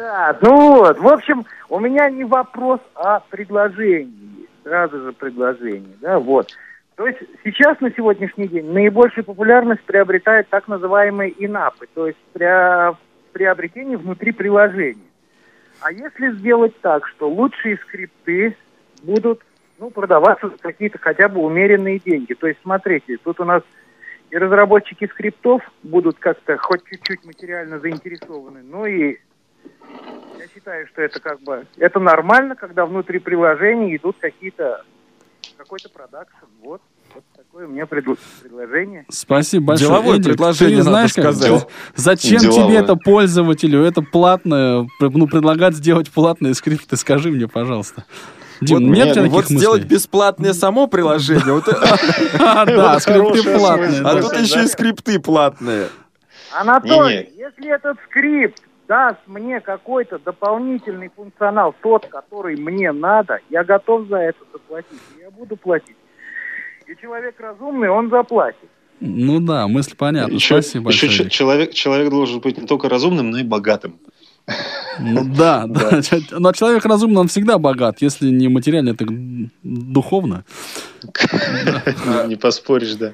Да, 0.00 0.38
ну 0.40 0.78
вот, 0.78 0.98
в 0.98 1.08
общем, 1.08 1.44
у 1.68 1.78
меня 1.78 2.08
не 2.08 2.24
вопрос, 2.24 2.80
а 2.94 3.20
предложение. 3.28 4.46
Сразу 4.62 4.98
же 4.98 5.12
предложение, 5.12 5.94
да, 6.00 6.18
вот. 6.18 6.48
То 6.94 7.06
есть 7.06 7.18
сейчас 7.44 7.78
на 7.80 7.90
сегодняшний 7.90 8.48
день 8.48 8.72
наибольшую 8.72 9.24
популярность 9.24 9.82
приобретают 9.82 10.48
так 10.48 10.68
называемые 10.68 11.34
инапы, 11.44 11.86
то 11.92 12.06
есть 12.06 12.18
при, 12.32 12.96
приобретение 13.32 13.98
внутри 13.98 14.32
приложения. 14.32 15.10
А 15.82 15.92
если 15.92 16.32
сделать 16.38 16.78
так, 16.80 17.06
что 17.06 17.28
лучшие 17.28 17.76
скрипты 17.76 18.56
будут 19.02 19.42
ну, 19.78 19.90
продаваться 19.90 20.48
за 20.48 20.56
какие-то 20.56 20.98
хотя 20.98 21.28
бы 21.28 21.40
умеренные 21.40 21.98
деньги. 21.98 22.32
То 22.32 22.46
есть, 22.46 22.60
смотрите, 22.62 23.18
тут 23.22 23.40
у 23.40 23.44
нас 23.44 23.62
и 24.30 24.36
разработчики 24.38 25.06
скриптов 25.06 25.62
будут 25.82 26.18
как-то 26.18 26.56
хоть 26.56 26.84
чуть-чуть 26.84 27.24
материально 27.24 27.80
заинтересованы, 27.80 28.62
ну 28.62 28.86
и 28.86 29.18
я 30.38 30.46
считаю, 30.54 30.86
что 30.88 31.02
это 31.02 31.20
как 31.20 31.40
бы 31.42 31.66
это 31.78 31.98
нормально, 32.00 32.54
когда 32.56 32.86
внутри 32.86 33.18
приложения 33.18 33.96
идут 33.96 34.16
какие-то 34.20 34.82
какой-то 35.56 35.88
продакшн. 35.90 36.46
Вот. 36.62 36.80
Вот 37.14 37.24
такое 37.36 37.66
у 37.66 37.70
меня 37.70 37.84
предло- 37.84 38.16
предложение. 38.40 39.04
Спасибо 39.10 39.66
большое. 39.66 39.88
Деловое 39.90 40.16
Эдик, 40.18 40.26
предложение, 40.32 40.70
ты 40.78 40.84
надо 40.84 40.90
знаешь, 40.90 41.12
как- 41.12 41.34
сказать. 41.34 41.66
зачем 41.96 42.38
Деловое. 42.38 42.66
тебе 42.68 42.76
это 42.78 42.94
пользователю, 42.94 43.82
это 43.82 44.00
платное, 44.02 44.86
ну, 45.00 45.26
предлагать 45.26 45.74
сделать 45.74 46.08
платные 46.10 46.54
скрипты, 46.54 46.96
скажи 46.96 47.30
мне, 47.32 47.48
пожалуйста. 47.48 48.04
Дим, 48.60 48.78
Вот, 48.78 48.84
нет 48.94 49.14
тебя 49.14 49.24
вот 49.24 49.42
таких 49.44 49.58
сделать 49.58 49.82
мыслей? 49.82 49.96
бесплатное 49.96 50.52
само 50.52 50.86
приложение, 50.86 51.52
вот 51.52 51.64
да, 52.38 53.00
скрипты 53.00 53.42
платные. 53.58 54.02
а 54.02 54.20
тут 54.22 54.32
еще 54.34 54.62
и 54.62 54.66
скрипты 54.68 55.18
платные. 55.18 55.88
Анатолий, 56.52 57.28
если 57.36 57.74
этот 57.74 57.96
скрипт 58.08 58.62
даст 58.90 59.20
мне 59.28 59.60
какой-то 59.60 60.18
дополнительный 60.18 61.10
функционал, 61.14 61.76
тот, 61.80 62.06
который 62.06 62.56
мне 62.56 62.90
надо, 62.90 63.38
я 63.48 63.62
готов 63.62 64.08
за 64.08 64.16
это 64.16 64.38
заплатить. 64.52 64.98
Я 65.20 65.30
буду 65.30 65.56
платить. 65.56 65.96
И 66.88 66.96
человек 67.00 67.36
разумный, 67.38 67.88
он 67.88 68.10
заплатит. 68.10 68.68
Ну 68.98 69.38
да, 69.38 69.68
мысль 69.68 69.94
понятна. 69.96 70.34
Еще, 70.34 70.60
Спасибо 70.60 70.90
еще 70.90 71.06
большое. 71.06 71.30
человек, 71.30 71.72
человек 71.72 72.10
должен 72.10 72.40
быть 72.40 72.58
не 72.58 72.66
только 72.66 72.88
разумным, 72.88 73.30
но 73.30 73.38
и 73.38 73.44
богатым. 73.44 74.00
Ну 74.98 75.24
да, 75.38 75.66
да. 75.68 76.00
Но 76.32 76.52
человек 76.52 76.84
разумный, 76.84 77.20
он 77.20 77.28
всегда 77.28 77.58
богат, 77.58 77.98
если 78.02 78.28
не 78.28 78.48
материально, 78.48 78.96
так 78.96 79.08
духовно. 79.62 80.44
Не 82.26 82.36
поспоришь, 82.36 82.94
да. 82.94 83.12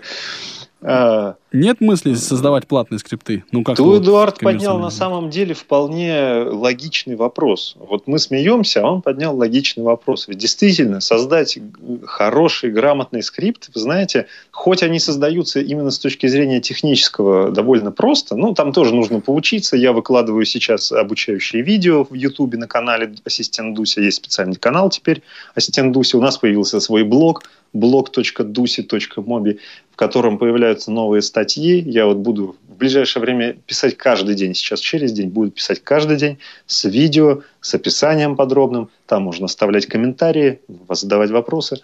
А, 0.88 1.34
Нет 1.52 1.80
мысли 1.80 2.14
создавать 2.14 2.68
платные 2.68 3.00
скрипты? 3.00 3.42
Ну 3.50 3.64
как 3.64 3.76
То 3.76 3.98
Эдуард 3.98 4.38
поднял 4.38 4.78
на 4.78 4.90
самом 4.90 5.30
деле 5.30 5.52
вполне 5.52 6.44
логичный 6.48 7.16
вопрос. 7.16 7.74
Вот 7.76 8.06
мы 8.06 8.20
смеемся, 8.20 8.82
а 8.82 8.92
он 8.92 9.02
поднял 9.02 9.36
логичный 9.36 9.82
вопрос. 9.82 10.28
Ведь 10.28 10.38
действительно, 10.38 11.00
создать 11.00 11.58
хороший, 12.04 12.70
грамотный 12.70 13.24
скрипт, 13.24 13.68
вы 13.74 13.80
знаете, 13.80 14.26
хоть 14.52 14.84
они 14.84 15.00
создаются 15.00 15.58
именно 15.58 15.90
с 15.90 15.98
точки 15.98 16.28
зрения 16.28 16.60
технического 16.60 17.50
довольно 17.50 17.90
просто, 17.90 18.36
ну, 18.36 18.54
там 18.54 18.72
тоже 18.72 18.94
нужно 18.94 19.20
поучиться. 19.20 19.76
Я 19.76 19.92
выкладываю 19.92 20.44
сейчас 20.44 20.92
обучающие 20.92 21.62
видео 21.62 22.04
в 22.04 22.14
Ютубе 22.14 22.58
на 22.58 22.68
канале 22.68 23.12
Ассистент 23.24 23.74
Дуся. 23.74 24.00
Есть 24.00 24.18
специальный 24.18 24.56
канал 24.56 24.90
теперь 24.90 25.22
Ассистент 25.56 25.92
Дуся. 25.92 26.16
У 26.16 26.20
нас 26.20 26.38
появился 26.38 26.78
свой 26.78 27.02
блог 27.02 27.42
blog.dusi.mobi, 27.78 29.58
в 29.90 29.96
котором 29.96 30.38
появляются 30.38 30.90
новые 30.90 31.22
статьи. 31.22 31.80
Я 31.80 32.06
вот 32.06 32.18
буду 32.18 32.56
в 32.68 32.76
ближайшее 32.76 33.22
время 33.22 33.54
писать 33.66 33.96
каждый 33.96 34.34
день. 34.34 34.54
Сейчас 34.54 34.80
через 34.80 35.12
день 35.12 35.28
буду 35.28 35.50
писать 35.50 35.82
каждый 35.82 36.16
день 36.16 36.38
с 36.66 36.84
видео, 36.84 37.42
с 37.60 37.74
описанием 37.74 38.36
подробным. 38.36 38.90
Там 39.06 39.22
можно 39.22 39.46
оставлять 39.46 39.86
комментарии, 39.86 40.60
задавать 40.90 41.30
вопросы. 41.30 41.80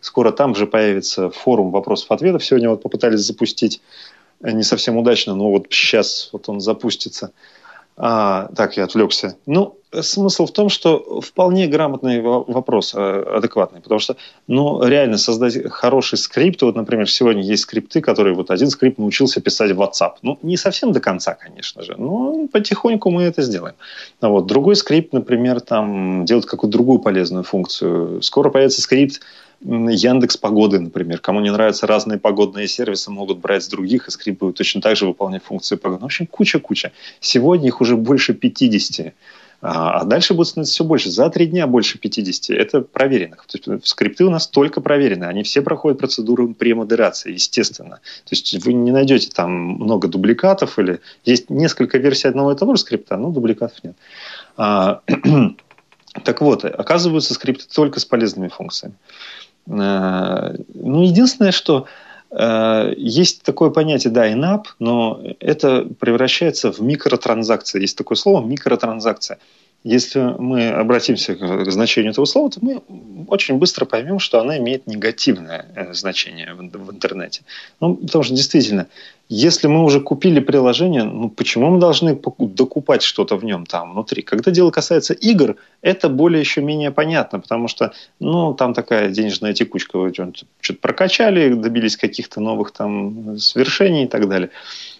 Скоро 0.00 0.32
там 0.32 0.54
же 0.54 0.66
появится 0.66 1.30
форум 1.30 1.70
вопросов-ответов. 1.70 2.44
Сегодня 2.44 2.68
вот 2.68 2.82
попытались 2.82 3.20
запустить 3.20 3.80
э, 4.42 4.50
не 4.52 4.62
совсем 4.62 4.96
удачно, 4.96 5.34
но 5.34 5.50
вот 5.50 5.66
сейчас 5.70 6.28
вот 6.32 6.48
он 6.48 6.60
запустится. 6.60 7.32
А, 7.96 8.48
так, 8.54 8.76
я 8.76 8.84
отвлекся. 8.84 9.36
Ну, 9.46 9.78
смысл 10.02 10.46
в 10.46 10.52
том, 10.52 10.68
что 10.68 11.20
вполне 11.20 11.66
грамотный 11.66 12.20
во- 12.20 12.44
вопрос, 12.44 12.94
э, 12.94 13.24
адекватный, 13.36 13.80
потому 13.80 13.98
что, 13.98 14.16
ну, 14.46 14.82
реально 14.84 15.18
создать 15.18 15.70
хороший 15.70 16.18
скрипт, 16.18 16.62
вот, 16.62 16.76
например, 16.76 17.08
сегодня 17.08 17.42
есть 17.42 17.62
скрипты, 17.62 18.00
которые 18.00 18.34
вот 18.34 18.50
один 18.50 18.68
скрипт 18.70 18.98
научился 18.98 19.40
писать 19.40 19.72
в 19.72 19.80
WhatsApp. 19.80 20.14
Ну, 20.22 20.38
не 20.42 20.56
совсем 20.56 20.92
до 20.92 21.00
конца, 21.00 21.34
конечно 21.34 21.82
же, 21.82 21.94
но 21.96 22.48
потихоньку 22.52 23.10
мы 23.10 23.22
это 23.22 23.42
сделаем. 23.42 23.74
А 24.20 24.28
вот 24.28 24.46
другой 24.46 24.76
скрипт, 24.76 25.12
например, 25.12 25.60
там 25.60 26.24
делает 26.24 26.46
какую-то 26.46 26.72
другую 26.72 26.98
полезную 26.98 27.44
функцию. 27.44 28.22
Скоро 28.22 28.50
появится 28.50 28.82
скрипт 28.82 29.20
Яндекс 29.64 30.36
Погоды, 30.36 30.78
например. 30.78 31.18
Кому 31.18 31.40
не 31.40 31.50
нравятся 31.50 31.86
разные 31.86 32.18
погодные 32.18 32.68
сервисы, 32.68 33.10
могут 33.10 33.38
брать 33.38 33.64
с 33.64 33.68
других, 33.68 34.08
и 34.08 34.10
скрипт 34.10 34.40
точно 34.54 34.80
так 34.80 34.96
же 34.96 35.06
выполнять 35.06 35.42
функции 35.42 35.76
погоды. 35.76 36.02
В 36.02 36.04
общем, 36.04 36.26
куча-куча. 36.26 36.92
Сегодня 37.20 37.68
их 37.68 37.80
уже 37.80 37.96
больше 37.96 38.34
50. 38.34 39.14
А 39.66 40.00
а 40.00 40.04
дальше 40.04 40.34
будет 40.34 40.48
становиться 40.48 40.74
все 40.74 40.84
больше. 40.84 41.10
За 41.10 41.30
три 41.30 41.46
дня 41.46 41.66
больше 41.66 41.98
50. 41.98 42.50
Это 42.50 42.82
проверенных. 42.82 43.46
То 43.46 43.58
есть 43.72 43.86
скрипты 43.86 44.26
у 44.26 44.30
нас 44.30 44.46
только 44.46 44.82
проверены. 44.82 45.24
Они 45.24 45.42
все 45.42 45.62
проходят 45.62 45.98
процедуру 45.98 46.52
премодерации, 46.52 47.32
естественно. 47.32 47.96
То 48.24 48.32
есть 48.32 48.62
вы 48.62 48.74
не 48.74 48.90
найдете 48.90 49.30
там 49.34 49.50
много 49.50 50.08
дубликатов 50.08 50.78
или 50.78 51.00
есть 51.24 51.48
несколько 51.48 51.96
версий 51.96 52.28
одного 52.28 52.52
и 52.52 52.56
того 52.56 52.74
же 52.74 52.82
скрипта, 52.82 53.16
но 53.16 53.30
дубликатов 53.30 53.82
нет. 53.82 53.96
А, 54.58 55.00
так 56.24 56.42
вот, 56.42 56.66
оказываются 56.66 57.32
скрипты 57.32 57.64
только 57.74 58.00
с 58.00 58.04
полезными 58.04 58.48
функциями. 58.48 58.96
Э, 59.66 60.56
Ну, 60.74 61.02
единственное, 61.02 61.52
что 61.52 61.86
э, 61.86 62.03
есть 62.96 63.42
такое 63.42 63.70
понятие, 63.70 64.12
да, 64.12 64.30
in-app, 64.30 64.64
но 64.78 65.22
это 65.40 65.86
превращается 66.00 66.72
в 66.72 66.80
микротранзакции. 66.80 67.80
Есть 67.80 67.96
такое 67.96 68.16
слово 68.16 68.44
микротранзакция. 68.44 69.38
Если 69.84 70.18
мы 70.18 70.70
обратимся 70.70 71.34
к 71.34 71.70
значению 71.70 72.12
этого 72.12 72.24
слова, 72.24 72.50
то 72.50 72.58
мы 72.62 72.82
очень 73.28 73.56
быстро 73.56 73.84
поймем, 73.84 74.18
что 74.18 74.40
она 74.40 74.56
имеет 74.56 74.86
негативное 74.86 75.66
э, 75.76 75.92
значение 75.92 76.54
в 76.54 76.90
интернете. 76.90 77.42
Ну, 77.80 77.96
потому 77.96 78.24
что 78.24 78.34
действительно, 78.34 78.86
если 79.28 79.68
мы 79.68 79.82
уже 79.82 80.00
купили 80.00 80.40
приложение, 80.40 81.04
ну 81.04 81.30
почему 81.30 81.70
мы 81.70 81.80
должны 81.80 82.18
докупать 82.38 83.02
что-то 83.02 83.36
в 83.36 83.44
нем 83.44 83.64
там 83.64 83.92
внутри? 83.92 84.22
Когда 84.22 84.50
дело 84.50 84.70
касается 84.70 85.14
игр, 85.14 85.56
это 85.80 86.08
более 86.08 86.40
еще 86.40 86.60
менее 86.60 86.90
понятно, 86.90 87.40
потому 87.40 87.68
что, 87.68 87.92
ну, 88.20 88.54
там 88.54 88.74
такая 88.74 89.08
денежная 89.08 89.54
текучка, 89.54 89.98
вы 89.98 90.12
что-то 90.12 90.80
прокачали, 90.80 91.54
добились 91.54 91.96
каких-то 91.96 92.40
новых 92.40 92.72
там 92.72 93.38
свершений 93.38 94.04
и 94.04 94.08
так 94.08 94.28
далее. 94.28 94.50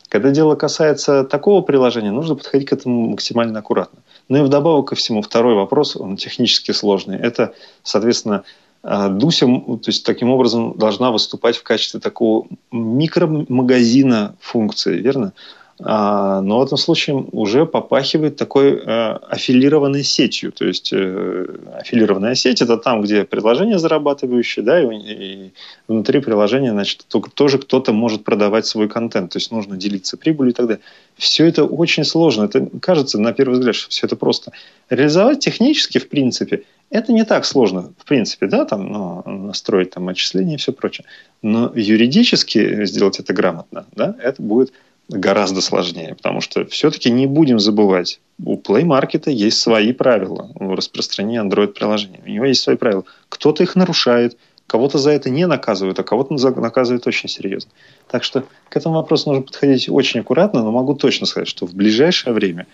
Когда 0.09 0.31
дело 0.31 0.55
касается 0.55 1.25
такого 1.25 1.61
приложения, 1.61 2.13
нужно 2.13 2.37
подходить 2.37 2.69
к 2.69 2.73
этому 2.73 3.11
максимально 3.11 3.59
аккуратно. 3.59 3.99
Ну 4.29 4.39
и 4.39 4.43
вдобавок 4.43 4.89
ко 4.89 4.95
всему, 4.95 5.23
второй 5.23 5.55
вопрос, 5.55 5.97
он 5.97 6.17
технически 6.17 6.71
сложный. 6.71 7.19
Это, 7.19 7.53
соответственно, 7.83 8.45
Дуся, 8.85 9.47
м, 9.47 9.79
то 9.79 9.91
есть 9.91 10.05
таким 10.05 10.31
образом 10.31 10.77
должна 10.77 11.11
выступать 11.11 11.57
в 11.57 11.63
качестве 11.63 12.01
такого 12.01 12.47
микромагазина 12.71 14.37
функции, 14.41 14.99
верно? 14.99 15.33
А, 15.83 16.41
Но 16.41 16.61
в 16.61 16.65
этом 16.65 16.79
случае 16.79 17.17
уже 17.33 17.67
попахивает 17.67 18.37
такой 18.37 18.75
э, 18.75 19.13
аффилированной 19.29 20.05
сетью. 20.05 20.53
То 20.53 20.67
есть 20.67 20.93
э, 20.93 21.47
аффилированная 21.81 22.37
сеть 22.37 22.63
это 22.63 22.77
там, 22.77 23.03
где 23.03 23.25
приложение 23.25 23.79
зарабатывающее, 23.79 24.65
да, 24.65 24.81
и, 24.81 25.51
внутри 25.89 26.21
приложения, 26.21 26.71
значит, 26.71 27.07
тоже 27.35 27.59
кто-то 27.59 27.93
может 27.93 28.23
продавать 28.23 28.67
свой 28.67 28.89
контент. 28.89 29.33
То 29.33 29.39
есть 29.39 29.51
нужно 29.51 29.77
делиться 29.77 30.17
прибылью 30.17 30.53
и 30.53 30.55
так 30.55 30.67
далее. 30.67 30.83
Все 31.17 31.45
это 31.47 31.65
очень 31.65 32.05
сложно. 32.05 32.45
Это 32.45 32.69
кажется 32.81 33.21
на 33.21 33.33
первый 33.33 33.55
взгляд, 33.55 33.75
что 33.75 33.91
все 33.91 34.07
это 34.07 34.15
просто. 34.15 34.53
Реализовать 34.91 35.41
технически, 35.41 35.99
в 35.99 36.09
принципе, 36.09 36.63
это 36.95 37.13
не 37.13 37.25
так 37.25 37.45
сложно, 37.45 37.93
в 37.99 38.05
принципе, 38.05 38.47
да, 38.47 38.65
там, 38.65 38.87
ну, 38.93 39.23
настроить 39.27 39.91
там 39.91 40.09
отчисления 40.09 40.55
и 40.55 40.59
все 40.59 40.73
прочее. 40.73 41.07
Но 41.43 41.73
юридически 41.75 42.85
сделать 42.87 43.19
это 43.19 43.33
грамотно, 43.33 43.87
да, 43.93 44.15
это 44.23 44.41
будет 44.41 44.73
гораздо 45.09 45.61
сложнее, 45.61 46.15
потому 46.15 46.41
что 46.41 46.65
все-таки 46.67 47.11
не 47.11 47.27
будем 47.27 47.59
забывать, 47.59 48.21
у 48.43 48.57
Play 48.57 48.85
Market 48.85 49.31
есть 49.31 49.61
свои 49.61 49.93
правила 49.93 50.51
в 50.55 50.73
распространении 50.75 51.43
Android-приложений. 51.43 52.21
У 52.25 52.29
него 52.31 52.47
есть 52.47 52.63
свои 52.63 52.77
правила. 52.77 53.05
Кто-то 53.29 53.63
их 53.63 53.77
нарушает, 53.77 54.39
Кого-то 54.67 54.97
за 54.97 55.11
это 55.11 55.29
не 55.29 55.47
наказывают, 55.47 55.99
а 55.99 56.03
кого-то 56.03 56.35
наказывают 56.35 57.07
очень 57.07 57.29
серьезно. 57.29 57.71
Так 58.09 58.25
что 58.25 58.45
к 58.71 58.77
этому 58.77 58.95
вопросу 58.95 59.29
нужно 59.29 59.45
подходить 59.45 59.91
очень 59.91 60.21
аккуратно, 60.21 60.63
но 60.63 60.73
могу 60.73 60.95
точно 60.95 61.27
сказать, 61.27 61.49
что 61.49 61.67
в 61.67 61.75
ближайшее 61.75 62.33
время, 62.33 62.67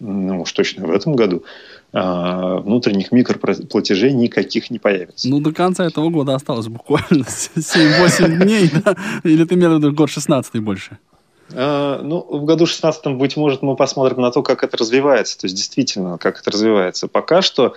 ну 0.00 0.42
уж 0.42 0.52
точно 0.52 0.86
в 0.86 0.90
этом 0.90 1.14
году, 1.16 1.44
а, 1.92 2.58
внутренних 2.58 3.12
микроплатежей 3.12 4.12
никаких 4.12 4.70
не 4.70 4.78
появится. 4.78 5.28
Ну, 5.28 5.40
до 5.40 5.52
конца 5.52 5.86
этого 5.86 6.10
года 6.10 6.34
осталось 6.34 6.68
буквально 6.68 7.24
7-8 7.56 8.44
дней, 8.44 8.70
да? 8.84 8.96
Или 9.24 9.44
ты 9.44 9.54
имел 9.54 9.74
в 9.74 9.78
виду 9.78 9.92
год 9.92 10.10
16 10.10 10.60
больше? 10.60 10.98
А, 11.54 12.02
Ну, 12.02 12.20
в 12.20 12.44
году 12.44 12.66
16 12.66 13.06
быть 13.16 13.36
может, 13.36 13.62
мы 13.62 13.76
посмотрим 13.76 14.20
на 14.20 14.30
то, 14.30 14.42
как 14.42 14.64
это 14.64 14.76
развивается. 14.76 15.38
То 15.38 15.46
есть, 15.46 15.56
действительно, 15.56 16.18
как 16.18 16.40
это 16.40 16.50
развивается. 16.50 17.08
Пока 17.08 17.42
что 17.42 17.74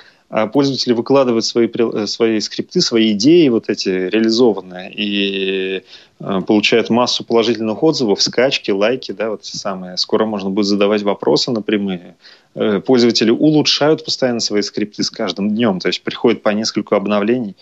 пользователи 0.48 0.94
выкладывают 0.94 1.44
свои, 1.44 1.68
э, 1.68 2.08
свои 2.08 2.40
скрипты, 2.40 2.80
свои 2.80 3.12
идеи 3.12 3.50
вот 3.50 3.70
эти 3.70 3.90
реализованные 3.90 4.92
и 4.94 5.84
а, 6.20 6.42
получают 6.42 6.90
массу 6.90 7.26
положительных 7.26 7.84
отзывов, 7.84 8.22
скачки, 8.22 8.72
лайки, 8.72 9.12
да, 9.12 9.32
вот 9.32 9.44
самые. 9.44 9.98
Скоро 9.98 10.26
можно 10.26 10.50
будет 10.50 10.68
задавать 10.68 11.02
вопросы 11.02 11.52
напрямую. 11.52 12.16
Э, 12.56 12.80
Пользователи 12.80 13.32
улучшают 13.32 14.06
постоянно 14.06 14.40
свои 14.40 14.62
скрипты 14.62 15.04
с 15.04 15.10
каждым 15.10 15.50
днем. 15.50 15.80
То 15.80 15.88
есть, 15.88 16.02
приходит 16.04 16.44
по 16.44 16.50
нескольку 16.50 16.96
обновлений 16.96 17.56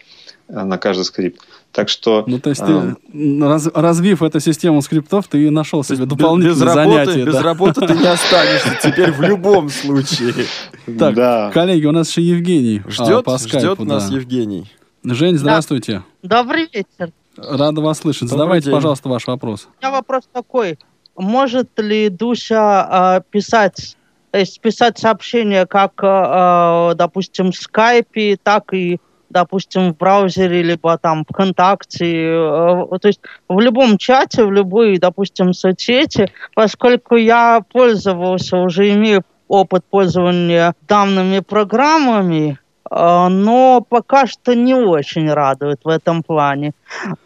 э, 0.47 0.63
на 0.63 0.77
каждый 0.77 1.05
скрипт. 1.05 1.41
Так 1.71 1.87
что... 1.89 2.23
Ну, 2.25 2.39
то 2.39 2.49
есть 2.49 2.61
а, 2.61 2.95
ты, 3.13 3.39
раз- 3.45 3.69
развив 3.73 4.23
эту 4.23 4.39
систему 4.39 4.81
скриптов, 4.81 5.27
ты 5.27 5.51
нашел 5.51 5.83
себе 5.83 5.97
Без- 5.99 6.07
дополнительные 6.07 6.55
без 6.55 6.75
работы, 6.75 7.05
занятия. 7.05 7.25
без 7.25 7.33
да. 7.33 7.41
работы 7.43 7.87
ты 7.87 7.93
не 7.93 8.07
останешься 8.07 8.77
теперь 8.81 9.11
в 9.11 9.21
любом 9.21 9.69
случае. 9.69 10.33
Так, 10.97 11.13
да. 11.13 11.51
коллеги, 11.53 11.85
у 11.85 11.91
нас 11.91 12.09
еще 12.09 12.23
Евгений 12.23 12.81
а, 12.83 12.89
Ждет, 12.89 13.23
по 13.23 13.37
ждет 13.37 13.61
скайпу. 13.61 13.83
нас 13.85 14.09
да. 14.09 14.15
Евгений. 14.15 14.71
Жень, 15.03 15.37
здравствуйте. 15.37 16.03
Добрый 16.23 16.67
вечер. 16.73 17.11
Рада 17.37 17.79
вас 17.81 17.99
слышать. 17.99 18.23
Добрый 18.23 18.37
Задавайте, 18.37 18.65
день. 18.65 18.73
пожалуйста, 18.73 19.07
ваш 19.07 19.27
вопрос. 19.27 19.67
У 19.67 19.85
меня 19.85 19.91
вопрос 19.95 20.23
такой. 20.33 20.79
Может 21.15 21.69
ли 21.79 22.09
Дуся 22.09 22.81
а, 22.89 23.21
писать, 23.29 23.95
то 24.31 24.39
есть 24.39 24.59
писать 24.61 24.97
сообщения 24.97 25.65
как, 25.67 25.93
а, 26.03 26.89
а, 26.91 26.95
допустим, 26.95 27.51
в 27.51 27.55
скайпе, 27.55 28.37
так 28.41 28.73
и, 28.73 28.99
допустим, 29.29 29.93
в 29.93 29.97
браузере, 29.97 30.61
либо 30.61 30.97
там 30.97 31.25
ВКонтакте, 31.29 32.29
а, 32.31 32.85
то 32.99 33.07
есть 33.07 33.21
в 33.47 33.59
любом 33.59 33.97
чате, 33.97 34.43
в 34.43 34.51
любой, 34.51 34.97
допустим, 34.97 35.53
соцсети, 35.53 36.31
поскольку 36.55 37.15
я 37.15 37.61
пользовался, 37.71 38.57
уже 38.57 38.93
имею 38.93 39.23
опыт 39.47 39.83
пользования 39.89 40.73
данными 40.87 41.39
программами, 41.39 42.59
а, 42.89 43.29
но 43.29 43.85
пока 43.87 44.27
что 44.27 44.55
не 44.55 44.73
очень 44.73 45.31
радует 45.31 45.81
в 45.83 45.89
этом 45.89 46.23
плане. 46.23 46.73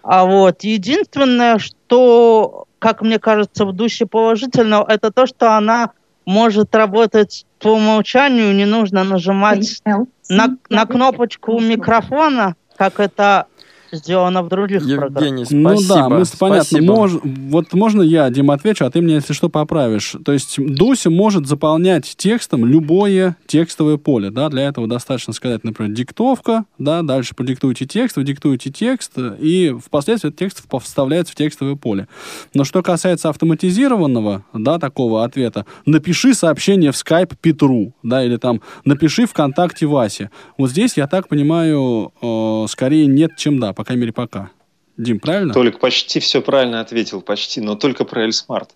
А 0.01 0.25
вот 0.25 0.63
единственное, 0.63 1.57
что, 1.59 2.65
как 2.79 3.01
мне 3.01 3.19
кажется, 3.19 3.65
в 3.65 3.73
душе 3.73 4.05
положительного, 4.05 4.85
это 4.87 5.11
то, 5.11 5.25
что 5.25 5.55
она 5.55 5.91
может 6.25 6.73
работать 6.75 7.45
по 7.59 7.69
умолчанию, 7.69 8.53
не 8.53 8.65
нужно 8.65 9.03
нажимать 9.03 9.81
на, 10.29 10.57
на 10.69 10.85
кнопочку 10.85 11.59
микрофона, 11.59 12.55
как 12.75 12.99
это 12.99 13.47
сделано 13.93 14.43
в 14.43 14.49
других 14.49 14.83
программах. 14.83 15.21
Евгений, 15.21 15.45
Ну 15.51 15.81
да, 15.87 16.09
мы, 16.09 16.23
понятно. 16.39 16.63
спасибо. 16.63 16.93
Мож- 16.93 17.21
вот 17.23 17.73
можно 17.73 18.01
я, 18.01 18.29
Дим, 18.29 18.51
отвечу, 18.51 18.85
а 18.85 18.89
ты 18.89 19.01
мне, 19.01 19.15
если 19.15 19.33
что, 19.33 19.49
поправишь. 19.49 20.15
То 20.25 20.31
есть 20.33 20.55
Дуся 20.57 21.09
может 21.09 21.47
заполнять 21.47 22.13
текстом 22.17 22.65
любое 22.65 23.37
текстовое 23.45 23.97
поле, 23.97 24.29
да, 24.29 24.49
для 24.49 24.63
этого 24.67 24.87
достаточно 24.87 25.33
сказать, 25.33 25.63
например, 25.63 25.93
диктовка, 25.93 26.65
да, 26.77 27.01
дальше 27.01 27.35
продиктуйте 27.35 27.85
текст, 27.85 28.17
вы 28.17 28.23
диктуете 28.23 28.69
текст, 28.71 29.13
и 29.39 29.75
впоследствии 29.83 30.29
этот 30.29 30.39
текст 30.39 30.63
вставляется 30.81 31.33
в 31.33 31.35
текстовое 31.35 31.75
поле. 31.75 32.07
Но 32.53 32.63
что 32.63 32.81
касается 32.81 33.29
автоматизированного, 33.29 34.43
да, 34.53 34.79
такого 34.79 35.23
ответа, 35.23 35.65
напиши 35.85 36.33
сообщение 36.33 36.91
в 36.91 36.95
Skype 36.95 37.33
Петру, 37.41 37.93
да, 38.03 38.23
или 38.23 38.37
там 38.37 38.61
напиши 38.85 39.25
ВКонтакте 39.25 39.85
Васе. 39.85 40.29
Вот 40.57 40.69
здесь, 40.69 40.97
я 40.97 41.07
так 41.07 41.27
понимаю, 41.27 42.11
э, 42.21 42.65
скорее 42.69 43.05
нет, 43.07 43.31
чем 43.37 43.59
да, 43.59 43.73
по 43.73 43.82
крайней 43.83 44.01
мере, 44.01 44.13
пока. 44.13 44.49
Дим, 44.97 45.19
правильно? 45.19 45.53
Толик 45.53 45.79
почти 45.79 46.19
все 46.19 46.41
правильно 46.41 46.79
ответил, 46.79 47.21
почти, 47.21 47.61
но 47.61 47.75
только 47.75 48.05
про 48.05 48.23
Эльсмарт. 48.23 48.69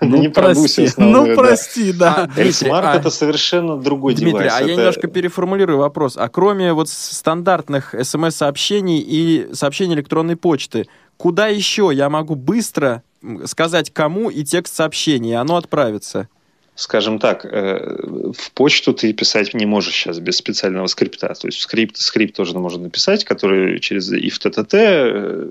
Ну, 0.00 0.22
Не 0.22 0.28
про 0.28 0.52
прости. 0.54 0.88
Ну, 0.96 1.26
да. 1.26 1.34
прости, 1.34 1.92
да. 1.92 2.30
Эльсмарт 2.36 2.86
а- 2.86 2.96
это 2.96 3.10
совершенно 3.10 3.76
другой 3.76 4.14
Дмитрий, 4.14 4.32
девайс. 4.32 4.54
а 4.54 4.62
я 4.62 4.74
немножко 4.74 5.06
переформулирую 5.06 5.78
вопрос. 5.78 6.16
А 6.16 6.28
кроме 6.28 6.72
вот 6.72 6.88
стандартных 6.88 7.94
смс-сообщений 8.02 8.98
и 8.98 9.48
сообщений 9.54 9.94
электронной 9.94 10.36
почты, 10.36 10.86
куда 11.16 11.46
еще 11.48 11.90
я 11.92 12.08
могу 12.08 12.34
быстро 12.34 13.02
сказать 13.44 13.92
кому 13.92 14.30
и 14.30 14.44
текст 14.44 14.74
сообщения, 14.74 15.32
и 15.32 15.34
оно 15.34 15.56
отправится? 15.56 16.28
Скажем 16.76 17.18
так, 17.18 17.44
э, 17.44 18.32
в 18.32 18.52
почту 18.52 18.92
ты 18.92 19.12
писать 19.12 19.54
не 19.54 19.66
можешь 19.66 19.94
сейчас 19.94 20.18
без 20.18 20.36
специального 20.36 20.86
скрипта. 20.86 21.34
То 21.34 21.48
есть 21.48 21.58
скрипт, 21.60 21.96
скрипт 21.96 22.36
тоже 22.36 22.56
можно 22.58 22.84
написать, 22.84 23.24
который 23.24 23.80
через 23.80 24.12
if.ttt, 24.12 24.68
э, 24.72 25.48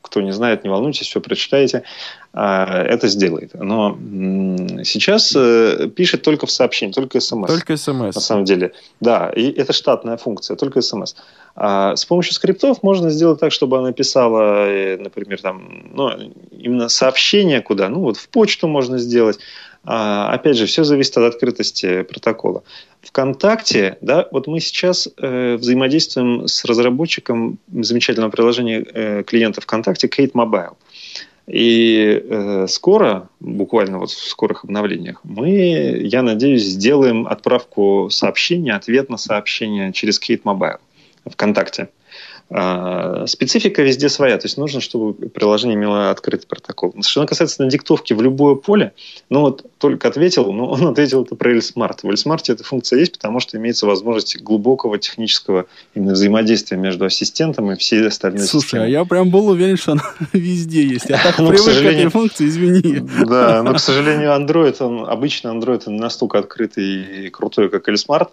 кто 0.00 0.20
не 0.22 0.32
знает, 0.32 0.64
не 0.64 0.70
волнуйтесь, 0.70 1.06
все 1.06 1.20
прочитаете, 1.20 1.82
а, 2.32 2.82
это 2.84 3.06
сделает. 3.08 3.54
Но 3.54 3.96
сейчас 4.84 5.32
э, 5.36 5.88
пишет 5.94 6.22
только 6.22 6.46
в 6.46 6.50
сообщении, 6.50 6.92
только 6.92 7.20
смс. 7.20 7.48
Только 7.48 7.76
смс. 7.76 8.14
На 8.14 8.20
самом 8.20 8.44
деле, 8.44 8.72
да, 9.00 9.30
и 9.30 9.50
это 9.52 9.72
штатная 9.72 10.16
функция, 10.16 10.56
только 10.56 10.80
смс. 10.80 11.14
А 11.54 11.96
с 11.96 12.04
помощью 12.04 12.32
скриптов 12.34 12.82
можно 12.82 13.10
сделать 13.10 13.40
так, 13.40 13.52
чтобы 13.52 13.78
она 13.78 13.92
писала, 13.92 14.66
например, 14.98 15.40
там, 15.40 15.90
ну, 15.92 16.10
именно 16.50 16.88
сообщение 16.88 17.60
куда, 17.60 17.88
ну 17.88 18.00
вот 18.00 18.16
в 18.16 18.28
почту 18.28 18.68
можно 18.68 18.98
сделать. 18.98 19.38
А, 19.84 20.32
опять 20.32 20.56
же, 20.56 20.66
все 20.66 20.84
зависит 20.84 21.16
от 21.16 21.34
открытости 21.34 22.02
протокола. 22.02 22.62
ВКонтакте, 23.02 23.96
да, 24.02 24.28
вот 24.30 24.46
мы 24.46 24.60
сейчас 24.60 25.08
э, 25.16 25.56
взаимодействуем 25.56 26.46
с 26.46 26.64
разработчиком 26.64 27.58
замечательного 27.72 28.30
приложения 28.30 28.84
э, 28.92 29.22
клиента 29.22 29.60
ВКонтакте 29.62 30.06
Kate 30.06 30.32
Mobile. 30.32 30.76
И 31.46 32.22
э, 32.22 32.66
скоро, 32.68 33.28
буквально 33.40 33.98
вот 33.98 34.10
в 34.10 34.28
скорых 34.28 34.64
обновлениях, 34.64 35.20
мы, 35.24 35.98
я 36.02 36.22
надеюсь, 36.22 36.62
сделаем 36.62 37.26
отправку 37.26 38.08
сообщения, 38.10 38.74
ответ 38.74 39.08
на 39.08 39.16
сообщение 39.16 39.92
через 39.92 40.20
Kate 40.20 40.42
Mobile 40.42 40.78
ВКонтакте. 41.24 41.88
А, 42.52 43.26
специфика 43.28 43.80
везде 43.82 44.08
своя, 44.08 44.36
то 44.36 44.46
есть 44.46 44.58
нужно, 44.58 44.80
чтобы 44.80 45.12
приложение 45.28 45.76
имело 45.76 46.10
открытый 46.10 46.48
протокол. 46.48 46.92
Что 47.00 47.24
касается 47.24 47.64
диктовки 47.66 48.12
в 48.12 48.20
любое 48.20 48.56
поле, 48.56 48.92
ну 49.28 49.42
вот 49.42 49.64
только 49.78 50.08
ответил, 50.08 50.52
но 50.52 50.68
он 50.68 50.84
ответил 50.88 51.22
это 51.22 51.36
про 51.36 51.52
Эльсмарт. 51.52 52.02
В 52.02 52.08
Эльсмарте 52.08 52.52
эта 52.52 52.64
функция 52.64 52.98
есть, 52.98 53.12
потому 53.12 53.38
что 53.38 53.56
имеется 53.56 53.86
возможность 53.86 54.42
глубокого 54.42 54.98
технического 54.98 55.66
именно 55.94 56.14
взаимодействия 56.14 56.76
между 56.76 57.04
ассистентом 57.04 57.70
и 57.70 57.76
всей 57.76 58.04
остальной 58.04 58.40
Слушай, 58.46 58.64
системой. 58.64 58.86
а 58.86 58.88
я 58.88 59.04
прям 59.04 59.30
был 59.30 59.46
уверен, 59.48 59.76
что 59.76 59.92
она 59.92 60.02
везде 60.32 60.82
есть. 60.82 61.08
Я 61.08 61.22
так 61.22 61.38
Ну, 61.38 61.46
к 61.46 61.50
привык 61.50 61.66
к 61.66 61.68
этой 61.68 61.74
сожалению. 61.76 62.10
функции, 62.10 62.48
извини. 62.48 62.98
Да, 63.28 63.62
но, 63.62 63.74
к 63.74 63.78
сожалению, 63.78 64.30
Android, 64.30 64.76
он, 64.82 65.08
обычно 65.08 65.50
Android 65.50 65.82
он 65.86 65.98
настолько 65.98 66.38
открытый 66.40 67.26
и 67.26 67.30
крутой, 67.30 67.70
как 67.70 67.88
Эльсмарт. 67.88 68.30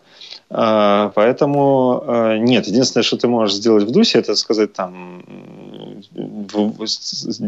А, 0.50 1.12
Поэтому 1.16 2.04
а, 2.08 2.38
нет, 2.38 2.68
единственное, 2.68 3.04
что 3.04 3.18
ты 3.18 3.28
можешь 3.28 3.56
сделать 3.58 3.84
в 3.84 3.91
Дусе, 3.91 4.20
это 4.20 4.36
сказать 4.36 4.74
там 4.74 5.24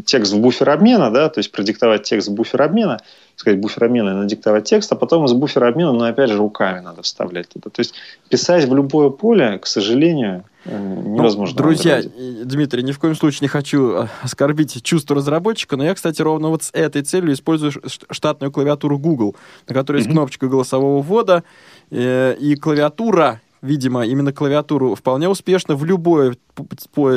текст 0.06 0.34
в 0.34 0.40
буфер 0.40 0.70
обмена, 0.70 1.12
да, 1.12 1.30
то 1.30 1.40
есть 1.40 1.52
продиктовать 1.52 2.04
текст 2.04 2.28
в 2.30 2.34
буфер 2.34 2.62
обмена, 2.62 3.00
сказать 3.36 3.60
буфер 3.60 3.86
обмена 3.86 4.10
и 4.10 4.14
надиктовать 4.14 4.66
текст, 4.66 4.92
а 4.92 4.96
потом 4.96 5.26
из 5.26 5.34
буфера 5.34 5.68
обмена, 5.70 5.94
но 5.94 6.06
опять 6.06 6.30
же 6.30 6.38
руками 6.38 6.80
надо 6.82 7.02
вставлять 7.04 7.50
туда. 7.50 7.70
То 7.70 7.80
есть 7.80 7.94
писать 8.28 8.66
в 8.68 8.76
любое 8.76 9.10
поле, 9.10 9.58
к 9.60 9.68
сожалению, 9.68 10.44
э, 10.66 10.78
Ну, 10.78 11.16
невозможно. 11.16 11.56
на 11.56 11.64
друзья, 11.64 12.02
Дмитрий, 12.44 12.84
ни 12.84 12.92
в 12.92 13.00
коем 13.00 13.16
случае 13.16 13.40
не 13.44 13.48
хочу 13.48 13.92
э, 13.92 14.08
оскорбить 14.24 14.82
чувство 14.84 15.16
разработчика, 15.16 15.78
но 15.78 15.86
я, 15.86 15.94
кстати, 15.94 16.22
ровно 16.22 16.50
вот 16.50 16.64
с 16.64 16.72
этой 16.74 17.02
целью 17.04 17.34
использую 17.34 17.72
штатную 18.10 18.52
клавиатуру 18.52 18.98
Google, 18.98 19.36
на 19.68 19.76
которой 19.76 19.98
есть 19.98 20.08
Мгм. 20.08 20.18
кнопочка 20.18 20.48
голосового 20.48 21.02
ввода, 21.02 21.44
и 21.92 22.56
клавиатура, 22.62 23.42
видимо, 23.62 24.06
именно 24.06 24.34
клавиатуру 24.34 24.96
вполне 24.96 25.30
успешно 25.30 25.76
в 25.76 25.86
любое 25.86 26.36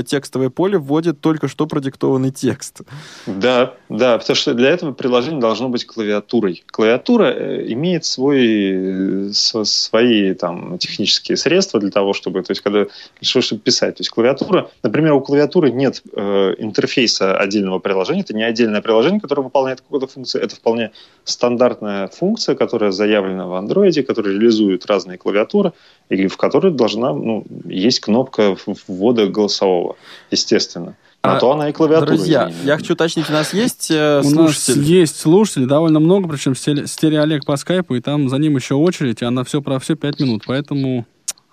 текстовое 0.06 0.50
поле 0.50 0.78
вводит 0.78 1.20
только 1.20 1.48
что 1.48 1.66
продиктованный 1.66 2.30
текст. 2.30 2.82
Да, 3.26 3.74
да, 3.88 4.18
потому 4.18 4.36
что 4.36 4.54
для 4.54 4.70
этого 4.70 4.92
приложение 4.92 5.40
должно 5.40 5.68
быть 5.68 5.86
клавиатурой. 5.86 6.62
Клавиатура 6.70 7.24
э, 7.24 7.72
имеет 7.72 8.04
свой, 8.04 9.28
э, 9.28 9.30
свои 9.32 10.34
там, 10.34 10.78
технические 10.78 11.36
средства 11.36 11.80
для 11.80 11.90
того, 11.90 12.12
чтобы, 12.12 12.42
то 12.42 12.52
есть, 12.52 12.60
когда, 12.60 12.86
что, 13.20 13.40
чтобы 13.40 13.62
писать. 13.62 13.96
То 13.96 14.00
есть, 14.02 14.10
клавиатура, 14.10 14.70
например, 14.82 15.14
у 15.14 15.20
клавиатуры 15.20 15.70
нет 15.72 16.02
э, 16.14 16.54
интерфейса 16.58 17.36
отдельного 17.36 17.78
приложения, 17.78 18.20
это 18.20 18.34
не 18.34 18.44
отдельное 18.44 18.82
приложение, 18.82 19.20
которое 19.20 19.42
выполняет 19.42 19.80
какую-то 19.80 20.06
функцию, 20.06 20.42
это 20.42 20.54
вполне 20.54 20.92
стандартная 21.24 22.08
функция, 22.08 22.54
которая 22.54 22.92
заявлена 22.92 23.46
в 23.46 23.52
Android, 23.52 24.02
которая 24.02 24.34
реализует 24.34 24.86
разные 24.86 25.18
клавиатуры, 25.18 25.72
и 26.08 26.16
в 26.32 26.36
которой 26.36 26.72
должна, 26.72 27.12
ну, 27.12 27.44
есть 27.64 28.00
кнопка 28.00 28.56
ввода 28.88 29.26
голосового, 29.26 29.96
естественно. 30.30 30.96
На 31.22 31.36
А, 31.36 31.38
то 31.38 31.52
она 31.52 31.68
и 31.68 31.72
клавиатура. 31.72 32.08
Друзья, 32.08 32.48
извини. 32.50 32.66
я 32.66 32.76
хочу 32.76 32.94
уточнить, 32.94 33.30
у 33.30 33.32
нас 33.32 33.54
есть 33.54 33.92
э, 33.92 34.22
У 34.24 34.30
нас 34.30 34.68
есть 34.70 35.20
слушатели, 35.20 35.66
довольно 35.66 36.00
много, 36.00 36.28
причем 36.28 36.52
стере- 36.52 36.88
стереолег 36.88 37.44
по 37.44 37.56
скайпу, 37.56 37.94
и 37.94 38.00
там 38.00 38.28
за 38.28 38.38
ним 38.38 38.56
еще 38.56 38.74
очередь, 38.74 39.22
а 39.22 39.30
на 39.30 39.44
все 39.44 39.62
про 39.62 39.78
все 39.78 39.94
пять 39.94 40.18
минут, 40.18 40.42
поэтому 40.48 41.06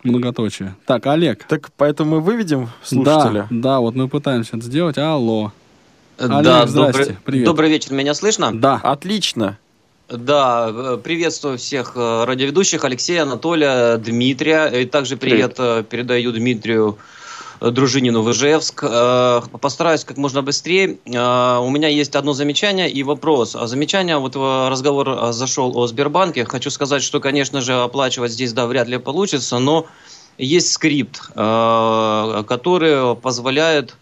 многоточие. 0.03 0.75
Так, 0.87 1.05
Олег. 1.05 1.43
Так 1.47 1.69
поэтому 1.77 2.15
мы 2.15 2.21
выведем 2.21 2.69
слушателя. 2.83 3.45
Да, 3.51 3.73
да, 3.75 3.79
вот 3.79 3.93
мы 3.93 4.07
пытаемся 4.07 4.57
это 4.57 4.65
сделать. 4.65 4.97
Алло. 4.97 5.51
Олег, 6.17 6.43
да, 6.43 6.65
здрасте, 6.67 6.99
добрый, 7.03 7.17
привет. 7.23 7.45
добрый 7.45 7.69
вечер, 7.69 7.93
меня 7.93 8.13
слышно? 8.15 8.51
Да. 8.53 8.79
Отлично. 8.81 9.57
Да, 10.11 10.71
э, 10.73 10.97
приветствую 11.03 11.59
всех 11.59 11.93
э, 11.95 12.23
радиоведущих, 12.25 12.83
Алексея, 12.83 13.23
Анатолия, 13.23 13.97
Дмитрия. 13.97 14.65
И 14.65 14.85
также 14.85 15.17
привет, 15.17 15.55
э, 15.59 15.83
передаю 15.87 16.31
Дмитрию 16.31 16.97
Дружинину 17.61 18.23
в 18.23 18.31
Ижевск. 18.31 18.85
Постараюсь 19.61 20.05
как 20.05 20.15
можно 20.15 20.41
быстрее. 20.41 20.97
У 21.05 21.69
меня 21.69 21.89
есть 21.89 22.15
одно 22.15 22.31
замечание 22.31 22.89
и 22.89 23.03
вопрос. 23.03 23.53
А 23.53 23.67
Замечание, 23.67 24.17
вот 24.17 24.37
разговор 24.37 25.33
зашел 25.33 25.77
о 25.77 25.85
Сбербанке. 25.85 26.45
Хочу 26.45 26.69
сказать, 26.69 27.03
что, 27.03 27.19
конечно 27.19 27.59
же, 27.59 27.73
оплачивать 27.73 28.31
здесь, 28.31 28.53
да, 28.53 28.65
вряд 28.65 28.87
ли 28.87 28.97
получится, 28.97 29.59
но 29.59 29.87
есть 30.37 30.71
скрипт, 30.71 31.19
который 31.33 33.17
позволяет 33.17 33.97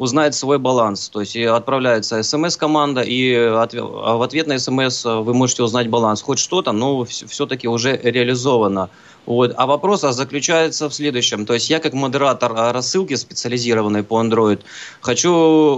узнает 0.00 0.34
свой 0.34 0.58
баланс. 0.58 1.10
То 1.10 1.20
есть 1.20 1.36
отправляется 1.36 2.22
смс-команда, 2.22 3.02
и 3.02 3.34
отве- 3.34 3.82
а 3.82 4.16
в 4.16 4.22
ответ 4.22 4.46
на 4.46 4.58
смс 4.58 5.04
вы 5.04 5.34
можете 5.34 5.62
узнать 5.62 5.88
баланс. 5.88 6.22
Хоть 6.22 6.38
что-то, 6.38 6.72
но 6.72 7.04
все-таки 7.04 7.68
уже 7.68 8.00
реализовано. 8.02 8.88
Вот. 9.26 9.52
А 9.56 9.66
вопрос 9.66 10.02
а, 10.04 10.12
заключается 10.12 10.88
в 10.88 10.94
следующем. 10.94 11.44
То 11.44 11.52
есть 11.52 11.68
я 11.68 11.78
как 11.80 11.92
модератор 11.92 12.52
а, 12.56 12.72
рассылки 12.72 13.14
специализированной 13.14 14.02
по 14.02 14.22
Android 14.22 14.60
хочу 15.02 15.30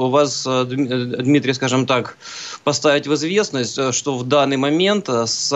вас, 0.09 0.47
Дм- 0.47 1.19
э, 1.19 1.23
Дмитрий, 1.23 1.53
скажем 1.55 1.87
так, 1.87 2.17
поставить 2.63 3.09
в 3.09 3.15
известность, 3.15 3.77
э, 3.77 3.91
что 3.91 4.17
в 4.17 4.23
данный 4.29 4.57
момент 4.57 5.09
э, 5.09 5.27
с, 5.27 5.51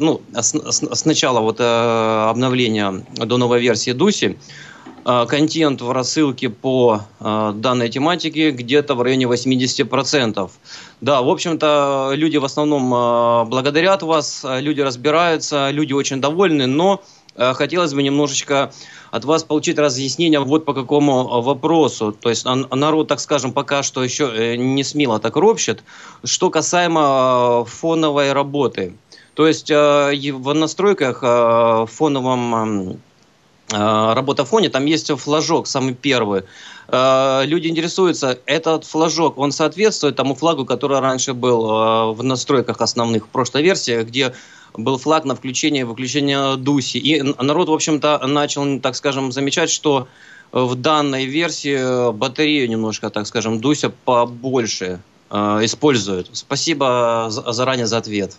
ну, 0.00 0.20
с, 0.34 0.52
с- 0.52 0.94
с 0.94 1.04
начала 1.06 1.40
вот, 1.40 1.56
э, 1.60 2.26
обновления 2.28 3.02
до 3.14 3.38
новой 3.38 3.60
версии 3.62 3.92
Дуси 3.92 4.26
э, 4.26 4.69
контент 5.04 5.80
в 5.80 5.90
рассылке 5.92 6.48
по 6.50 7.02
э, 7.20 7.52
данной 7.54 7.88
тематике 7.88 8.50
где-то 8.50 8.94
в 8.94 9.02
районе 9.02 9.24
80%. 9.24 10.50
Да, 11.00 11.22
в 11.22 11.28
общем-то, 11.28 12.12
люди 12.14 12.36
в 12.36 12.44
основном 12.44 12.92
э, 12.92 13.44
благодарят 13.46 14.02
вас, 14.02 14.44
э, 14.44 14.60
люди 14.60 14.80
разбираются, 14.80 15.70
люди 15.70 15.92
очень 15.92 16.20
довольны, 16.20 16.66
но 16.66 17.02
э, 17.36 17.52
хотелось 17.54 17.94
бы 17.94 18.02
немножечко 18.02 18.72
от 19.10 19.24
вас 19.24 19.42
получить 19.44 19.78
разъяснение 19.78 20.40
вот 20.40 20.64
по 20.64 20.74
какому 20.74 21.20
э, 21.20 21.42
вопросу. 21.42 22.12
То 22.12 22.28
есть 22.28 22.44
народ, 22.44 23.08
так 23.08 23.20
скажем, 23.20 23.52
пока 23.52 23.82
что 23.82 24.04
еще 24.04 24.30
э, 24.34 24.56
не 24.56 24.84
смело 24.84 25.18
так 25.18 25.36
ропщет. 25.36 25.82
Что 26.24 26.50
касаемо 26.50 27.64
э, 27.66 27.70
фоновой 27.70 28.32
работы. 28.32 28.94
То 29.34 29.46
есть 29.46 29.70
э, 29.70 30.32
в 30.32 30.54
настройках 30.54 31.22
э, 31.22 31.26
в 31.26 31.86
фоновом 31.86 32.90
э, 32.92 32.96
работа 33.72 34.44
в 34.44 34.48
фоне, 34.48 34.68
там 34.68 34.86
есть 34.86 35.10
флажок, 35.18 35.66
самый 35.66 35.94
первый. 35.94 36.42
Э, 36.88 37.42
Люди 37.44 37.68
интересуются, 37.68 38.38
этот 38.46 38.84
флажок, 38.84 39.38
он 39.38 39.52
соответствует 39.52 40.16
тому 40.16 40.34
флагу, 40.34 40.64
который 40.64 41.00
раньше 41.00 41.34
был 41.34 41.64
э, 41.70 42.12
в 42.12 42.22
настройках 42.22 42.80
основных 42.80 43.24
в 43.26 43.28
прошлой 43.28 43.62
версии, 43.62 44.02
где 44.02 44.32
был 44.76 44.98
флаг 44.98 45.24
на 45.24 45.34
включение 45.34 45.80
и 45.82 45.84
выключение 45.84 46.56
Дуси. 46.56 46.98
И 46.98 47.22
народ, 47.22 47.68
в 47.68 47.72
общем-то, 47.72 48.26
начал, 48.26 48.80
так 48.80 48.94
скажем, 48.96 49.32
замечать, 49.32 49.70
что 49.70 50.06
в 50.52 50.74
данной 50.74 51.26
версии 51.26 52.12
батарею 52.12 52.68
немножко, 52.68 53.10
так 53.10 53.26
скажем, 53.26 53.60
Дуся 53.60 53.90
побольше 54.04 55.00
э, 55.30 55.36
использует. 55.64 56.28
Спасибо 56.32 57.26
за- 57.30 57.52
заранее 57.52 57.86
за 57.86 57.98
ответ. 57.98 58.36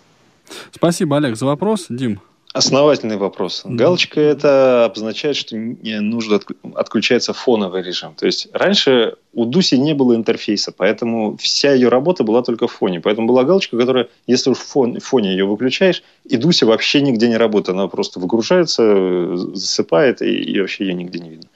Спасибо, 0.74 1.16
Олег, 1.16 1.36
за 1.36 1.46
вопрос. 1.46 1.86
Дим. 1.88 2.20
Основательный 2.52 3.16
вопрос. 3.16 3.62
Галочка 3.64 4.20
это 4.20 4.84
обозначает, 4.84 5.36
что 5.36 5.56
не 5.56 6.00
нужно 6.00 6.34
отк- 6.34 6.74
отключается 6.74 7.32
фоновый 7.32 7.82
режим. 7.82 8.14
То 8.14 8.26
есть 8.26 8.48
раньше 8.52 9.14
у 9.32 9.46
Дуси 9.46 9.76
не 9.76 9.94
было 9.94 10.14
интерфейса, 10.14 10.70
поэтому 10.76 11.38
вся 11.38 11.72
ее 11.72 11.88
работа 11.88 12.24
была 12.24 12.42
только 12.42 12.66
в 12.66 12.72
фоне. 12.72 13.00
Поэтому 13.00 13.26
была 13.26 13.44
галочка, 13.44 13.78
которая, 13.78 14.08
если 14.26 14.50
уж 14.50 14.58
в 14.58 14.66
фон- 14.76 15.00
в 15.00 15.04
фоне 15.04 15.30
ее 15.30 15.46
выключаешь, 15.46 16.02
и 16.24 16.36
Дуся 16.36 16.66
вообще 16.66 17.00
нигде 17.00 17.28
не 17.28 17.38
работает. 17.38 17.76
Она 17.76 17.88
просто 17.88 18.20
выгружается, 18.20 19.36
засыпает, 19.36 20.20
и, 20.20 20.30
и 20.30 20.60
вообще 20.60 20.84
ее 20.84 20.94
нигде 20.94 21.20
не 21.20 21.30
видно. 21.30 21.48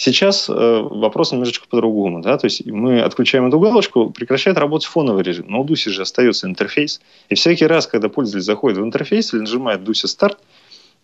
Сейчас 0.00 0.48
э, 0.48 0.52
вопрос 0.52 1.30
немножечко 1.30 1.66
по-другому. 1.68 2.22
Да? 2.22 2.38
То 2.38 2.46
есть 2.46 2.64
мы 2.64 3.02
отключаем 3.02 3.46
эту 3.48 3.60
галочку, 3.60 4.08
прекращает 4.08 4.56
работать 4.56 4.88
фоновый 4.88 5.22
режим. 5.22 5.44
Но 5.50 5.60
у 5.60 5.64
Дуси 5.64 5.90
же 5.90 6.00
остается 6.00 6.46
интерфейс. 6.46 7.02
И 7.28 7.34
всякий 7.34 7.66
раз, 7.66 7.86
когда 7.86 8.08
пользователь 8.08 8.42
заходит 8.42 8.78
в 8.78 8.82
интерфейс 8.82 9.34
или 9.34 9.40
нажимает 9.40 9.84
Дуся 9.84 10.08
старт, 10.08 10.38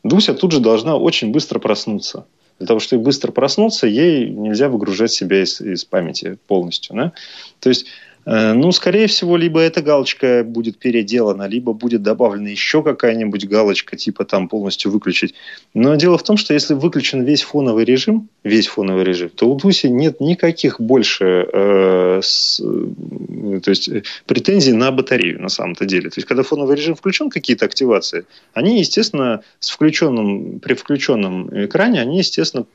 Дуся 0.03 0.32
тут 0.32 0.53
же 0.53 0.61
должна 0.61 0.97
очень 0.97 1.30
быстро 1.30 1.59
проснуться. 1.59 2.24
Для 2.59 2.68
того, 2.68 2.80
чтобы 2.80 3.03
быстро 3.03 3.32
проснуться, 3.32 3.86
ей 3.86 4.30
нельзя 4.30 4.70
выгружать 4.70 5.12
себя 5.12 5.42
из, 5.42 5.61
из 5.61 5.84
памяти 5.84 6.38
полностью. 6.47 6.97
Да? 6.97 7.12
То 7.61 7.68
есть, 7.68 7.84
ну, 8.26 8.72
скорее 8.72 9.06
всего, 9.06 9.36
либо 9.36 9.60
эта 9.60 9.82
галочка 9.82 10.42
будет 10.44 10.78
переделана, 10.78 11.46
либо 11.46 11.72
будет 11.72 12.02
добавлена 12.02 12.48
еще 12.48 12.82
какая-нибудь 12.82 13.46
галочка, 13.46 13.96
типа 13.96 14.24
там 14.24 14.48
полностью 14.48 14.90
выключить. 14.90 15.34
Но 15.74 15.94
дело 15.94 16.18
в 16.18 16.24
том, 16.24 16.36
что 16.36 16.52
если 16.52 16.74
выключен 16.74 17.22
весь 17.22 17.42
фоновый 17.42 17.84
режим, 17.84 18.28
весь 18.42 18.66
фоновый 18.66 19.04
режим, 19.04 19.28
то 19.28 19.48
у 19.48 19.54
Дуси 19.54 19.86
нет 19.86 20.20
никаких 20.20 20.80
больше 20.80 21.46
э, 21.52 22.20
с- 22.20 22.60
э, 22.60 23.60
то 23.60 23.70
есть, 23.70 23.88
э, 23.88 24.02
претензий 24.26 24.72
на 24.72 24.90
батарею 24.90 25.40
на 25.40 25.48
самом-то 25.48 25.84
деле. 25.84 26.10
То 26.10 26.18
есть, 26.18 26.26
когда 26.26 26.42
фоновый 26.42 26.76
режим 26.76 26.96
включен, 26.96 27.30
какие-то 27.30 27.64
активации, 27.64 28.24
они, 28.54 28.80
естественно, 28.80 29.42
с 29.60 29.70
включенным, 29.70 30.58
при 30.58 30.74
включенном 30.74 31.66
экране, 31.66 32.00
они, 32.00 32.18
естественно, 32.18 32.66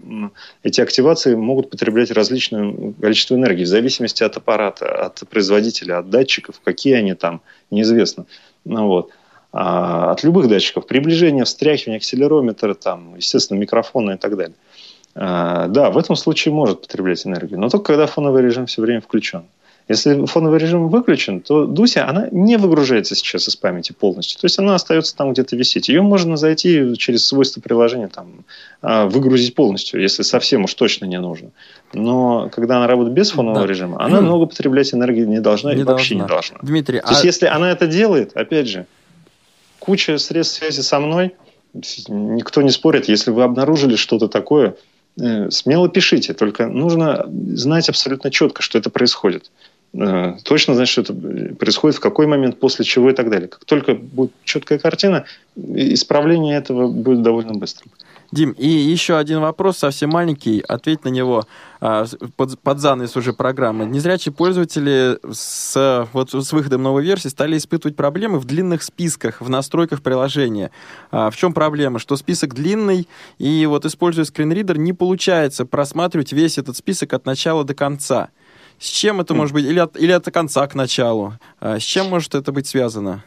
эти 0.63 0.79
активации 0.79 1.35
могут 1.35 1.69
потреблять 1.69 2.11
различное 2.11 2.93
количество 3.01 3.35
энергии 3.35 3.63
в 3.65 3.67
зависимости 3.67 4.23
от 4.23 4.37
аппарата, 4.37 4.85
от 4.87 5.19
производителя, 5.29 5.40
от 5.99 6.09
датчиков, 6.09 6.59
какие 6.63 6.93
они 6.93 7.13
там, 7.13 7.41
неизвестно. 7.69 8.25
Ну, 8.65 8.87
вот. 8.87 9.11
А, 9.53 10.11
от 10.11 10.23
любых 10.23 10.47
датчиков. 10.47 10.87
Приближение, 10.87 11.43
встряхивание, 11.43 11.97
акселерометра, 11.97 12.73
там, 12.73 13.15
естественно, 13.15 13.57
микрофона 13.57 14.11
и 14.11 14.17
так 14.17 14.37
далее. 14.37 14.55
А, 15.15 15.67
да, 15.67 15.89
в 15.91 15.97
этом 15.97 16.15
случае 16.15 16.53
может 16.53 16.81
потреблять 16.81 17.25
энергию, 17.25 17.59
но 17.59 17.69
только 17.69 17.85
когда 17.93 18.05
фоновый 18.05 18.41
режим 18.41 18.65
все 18.65 18.81
время 18.81 19.01
включен. 19.01 19.43
Если 19.87 20.25
фоновый 20.25 20.59
режим 20.59 20.87
выключен, 20.89 21.41
то 21.41 21.65
Дуся, 21.65 22.07
она 22.07 22.29
не 22.31 22.57
выгружается 22.57 23.15
сейчас 23.15 23.47
из 23.49 23.55
памяти 23.55 23.91
полностью. 23.91 24.39
То 24.39 24.45
есть 24.45 24.57
она 24.59 24.75
остается 24.75 25.15
там 25.15 25.33
где-то 25.33 25.55
висеть. 25.55 25.89
Ее 25.89 26.01
можно 26.01 26.37
зайти 26.37 26.95
через 26.97 27.25
свойства 27.25 27.59
приложения 27.61 28.07
там, 28.07 28.45
а, 28.81 29.05
выгрузить 29.07 29.53
полностью, 29.55 30.01
если 30.01 30.23
совсем 30.23 30.63
уж 30.63 30.73
точно 30.75 31.05
не 31.05 31.19
нужно. 31.19 31.49
Но 31.93 32.49
когда 32.53 32.77
она 32.77 32.87
работает 32.87 33.13
без 33.15 33.31
фонового 33.31 33.61
Да. 33.61 33.67
режима, 33.67 34.01
она 34.01 34.21
много 34.21 34.45
потреблять 34.45 34.93
энергии 34.93 35.25
не 35.25 35.41
должна 35.41 35.73
Не 35.73 35.81
и 35.81 35.83
вообще 35.83 36.15
должна. 36.15 36.23
не 36.23 36.27
должна. 36.29 36.57
Дмитрий, 36.61 36.99
То 37.01 37.09
есть 37.09 37.23
а- 37.23 37.27
если 37.27 37.45
она 37.47 37.69
это 37.71 37.87
делает, 37.87 38.31
опять 38.37 38.67
же, 38.67 38.85
куча 39.79 40.17
средств 40.19 40.57
связи 40.59 40.81
со 40.81 40.99
мной, 40.99 41.35
никто 41.73 42.61
не 42.61 42.69
спорит, 42.69 43.07
если 43.09 43.31
вы 43.31 43.43
обнаружили 43.43 43.95
что-то 43.95 44.27
такое, 44.27 44.75
смело 45.17 45.89
пишите, 45.89 46.33
только 46.33 46.67
нужно 46.67 47.25
знать 47.53 47.89
абсолютно 47.89 48.31
четко, 48.31 48.61
что 48.61 48.77
это 48.77 48.89
происходит. 48.89 49.51
Э, 49.93 50.35
Точно 50.43 50.75
знать, 50.75 50.87
что 50.87 51.01
это 51.01 51.13
происходит, 51.13 51.97
в 51.97 52.01
какой 52.01 52.27
момент, 52.27 52.59
после 52.59 52.85
чего 52.85 53.09
и 53.09 53.13
так 53.13 53.29
далее. 53.29 53.47
Как 53.47 53.65
только 53.65 53.93
будет 53.93 54.31
четкая 54.43 54.79
картина, 54.79 55.25
исправление 55.55 56.57
этого 56.57 56.87
будет 56.87 57.21
довольно 57.21 57.53
быстрым. 57.53 57.91
Дим, 58.31 58.51
и 58.51 58.67
еще 58.67 59.17
один 59.17 59.41
вопрос, 59.41 59.79
совсем 59.79 60.11
маленький, 60.11 60.61
ответь 60.61 61.03
на 61.03 61.09
него 61.09 61.43
а, 61.81 62.05
под, 62.37 62.57
под 62.61 62.79
занавес 62.79 63.17
уже 63.17 63.33
программы. 63.33 63.85
Незрячие 63.85 64.31
пользователи 64.31 65.19
с, 65.33 66.07
вот, 66.13 66.31
с 66.31 66.53
выходом 66.53 66.81
новой 66.81 67.03
версии 67.03 67.27
стали 67.27 67.57
испытывать 67.57 67.97
проблемы 67.97 68.39
в 68.39 68.45
длинных 68.45 68.83
списках, 68.83 69.41
в 69.41 69.49
настройках 69.49 70.01
приложения. 70.01 70.71
А, 71.11 71.29
в 71.29 71.35
чем 71.35 71.53
проблема? 71.53 71.99
Что 71.99 72.15
список 72.15 72.53
длинный, 72.53 73.05
и 73.37 73.65
вот 73.65 73.85
используя 73.85 74.23
скринридер, 74.23 74.77
не 74.77 74.93
получается 74.93 75.65
просматривать 75.65 76.31
весь 76.31 76.57
этот 76.57 76.77
список 76.77 77.11
от 77.11 77.25
начала 77.25 77.65
до 77.65 77.73
конца. 77.73 78.29
С 78.79 78.85
чем 78.85 79.19
это 79.19 79.33
может 79.33 79.53
быть? 79.53 79.65
Или 79.65 79.79
от, 79.79 79.97
или 79.97 80.11
от 80.11 80.25
конца 80.31 80.65
к 80.67 80.75
началу? 80.75 81.33
А, 81.59 81.79
с 81.79 81.83
чем 81.83 82.07
может 82.07 82.33
это 82.33 82.53
быть 82.53 82.65
связано? 82.65 83.25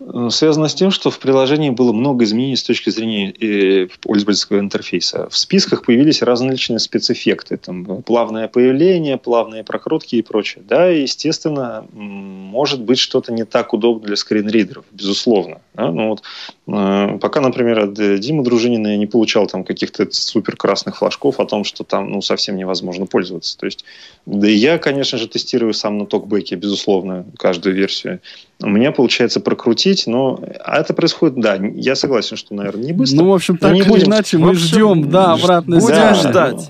Э, 0.00 0.28
Связано 0.30 0.68
с 0.68 0.74
тем, 0.74 0.90
что 0.90 1.10
в 1.10 1.18
приложении 1.18 1.70
было 1.70 1.92
много 1.92 2.24
изменений 2.24 2.56
с 2.56 2.62
точки 2.62 2.90
зрения 2.90 3.30
э, 3.30 3.88
пользовательского 4.00 4.58
интерфейса. 4.58 5.28
В 5.30 5.36
списках 5.36 5.84
появились 5.84 6.22
различные 6.22 6.78
спецэффекты. 6.78 7.56
Там, 7.56 8.02
плавное 8.02 8.48
появление, 8.48 9.18
плавные 9.18 9.64
прокрутки 9.64 10.16
и 10.16 10.22
прочее. 10.22 10.64
Да, 10.66 10.90
и, 10.90 11.02
естественно, 11.02 11.86
может 11.92 12.80
быть 12.82 12.98
что-то 12.98 13.32
не 13.32 13.44
так 13.44 13.72
удобно 13.72 14.06
для 14.06 14.16
скринридеров, 14.16 14.84
безусловно. 14.92 15.60
Да? 15.74 15.90
Ну, 15.90 16.08
вот, 16.08 16.22
э, 16.66 17.18
пока, 17.18 17.40
например, 17.40 17.80
от 17.80 17.98
э, 17.98 18.18
Димы 18.18 18.42
Дружинина 18.42 18.88
я 18.88 18.96
не 18.96 19.06
получал 19.06 19.46
там 19.46 19.64
каких-то 19.64 20.06
супер 20.10 20.56
красных 20.56 20.96
флажков 20.96 21.40
о 21.40 21.46
том, 21.46 21.64
что 21.64 21.84
там 21.84 22.10
ну, 22.10 22.22
совсем 22.22 22.56
невозможно 22.56 23.06
пользоваться. 23.06 23.58
То 23.58 23.66
есть, 23.66 23.84
да 24.26 24.48
и 24.48 24.54
я, 24.54 24.78
конечно 24.78 25.18
же, 25.18 25.28
тестирую 25.28 25.74
сам 25.74 25.98
на 25.98 26.06
токбеке, 26.06 26.56
безусловно, 26.56 27.26
каждую 27.36 27.74
версию. 27.74 28.20
У 28.62 28.68
меня 28.68 28.92
получается 28.92 29.40
прокрутить, 29.40 29.89
но 30.06 30.40
а 30.64 30.78
это 30.80 30.94
происходит, 30.94 31.40
да, 31.40 31.54
я 31.56 31.94
согласен, 31.94 32.36
что, 32.36 32.54
наверное, 32.54 32.84
не 32.84 32.92
быстро. 32.92 33.16
Ну, 33.18 33.30
в 33.30 33.34
общем, 33.34 33.56
так 33.58 33.72
не 33.72 33.80
или 33.80 33.88
будем- 33.88 34.06
иначе, 34.08 34.38
мы 34.38 34.50
общем, 34.50 34.62
ждем, 34.62 35.10
да, 35.10 35.32
обратной 35.32 35.80
да, 35.80 36.14
связи. 36.14 36.68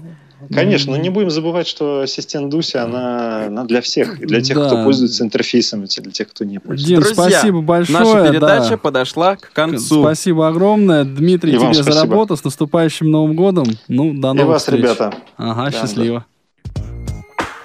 Конечно, 0.52 0.96
но 0.96 0.98
не 1.00 1.10
будем 1.10 1.30
забывать, 1.30 1.68
что 1.68 2.00
ассистент 2.00 2.48
Дуся, 2.48 2.82
она, 2.82 3.46
она 3.46 3.64
для 3.64 3.80
всех. 3.80 4.20
И 4.20 4.26
для 4.26 4.40
тех, 4.40 4.56
Да. 4.56 4.66
кто 4.66 4.82
пользуется 4.82 5.22
интерфейсом, 5.22 5.84
и 5.84 6.00
для 6.00 6.10
тех, 6.10 6.28
кто 6.28 6.44
не 6.44 6.58
пользуется. 6.58 7.08
Дим, 7.08 7.14
спасибо 7.14 7.60
большое. 7.60 7.98
Наша 8.00 8.28
передача 8.32 8.70
да. 8.70 8.76
подошла 8.78 9.36
к 9.36 9.52
концу. 9.52 10.02
Спасибо 10.02 10.48
огромное. 10.48 11.04
Дмитрий, 11.04 11.54
И 11.54 11.58
тебе 11.58 11.74
за 11.74 11.92
работу. 12.00 12.36
С 12.36 12.42
наступающим 12.42 13.10
Новым 13.10 13.36
годом. 13.36 13.66
Ну, 13.86 14.12
до 14.12 14.30
И 14.30 14.34
новых 14.34 14.46
вас, 14.54 14.62
встреч. 14.62 14.80
ребята. 14.80 15.12
Ага, 15.36 15.70
Да, 15.70 15.78
счастливо. 15.78 16.24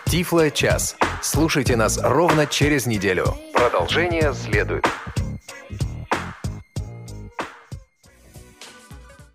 Тифло 0.06 0.52
час. 0.52 0.96
Слушайте 1.24 1.76
нас 1.76 2.00
ровно 2.04 2.46
через 2.46 2.86
неделю. 2.86 3.34
Продолжение 3.54 4.32
следует. 4.34 4.86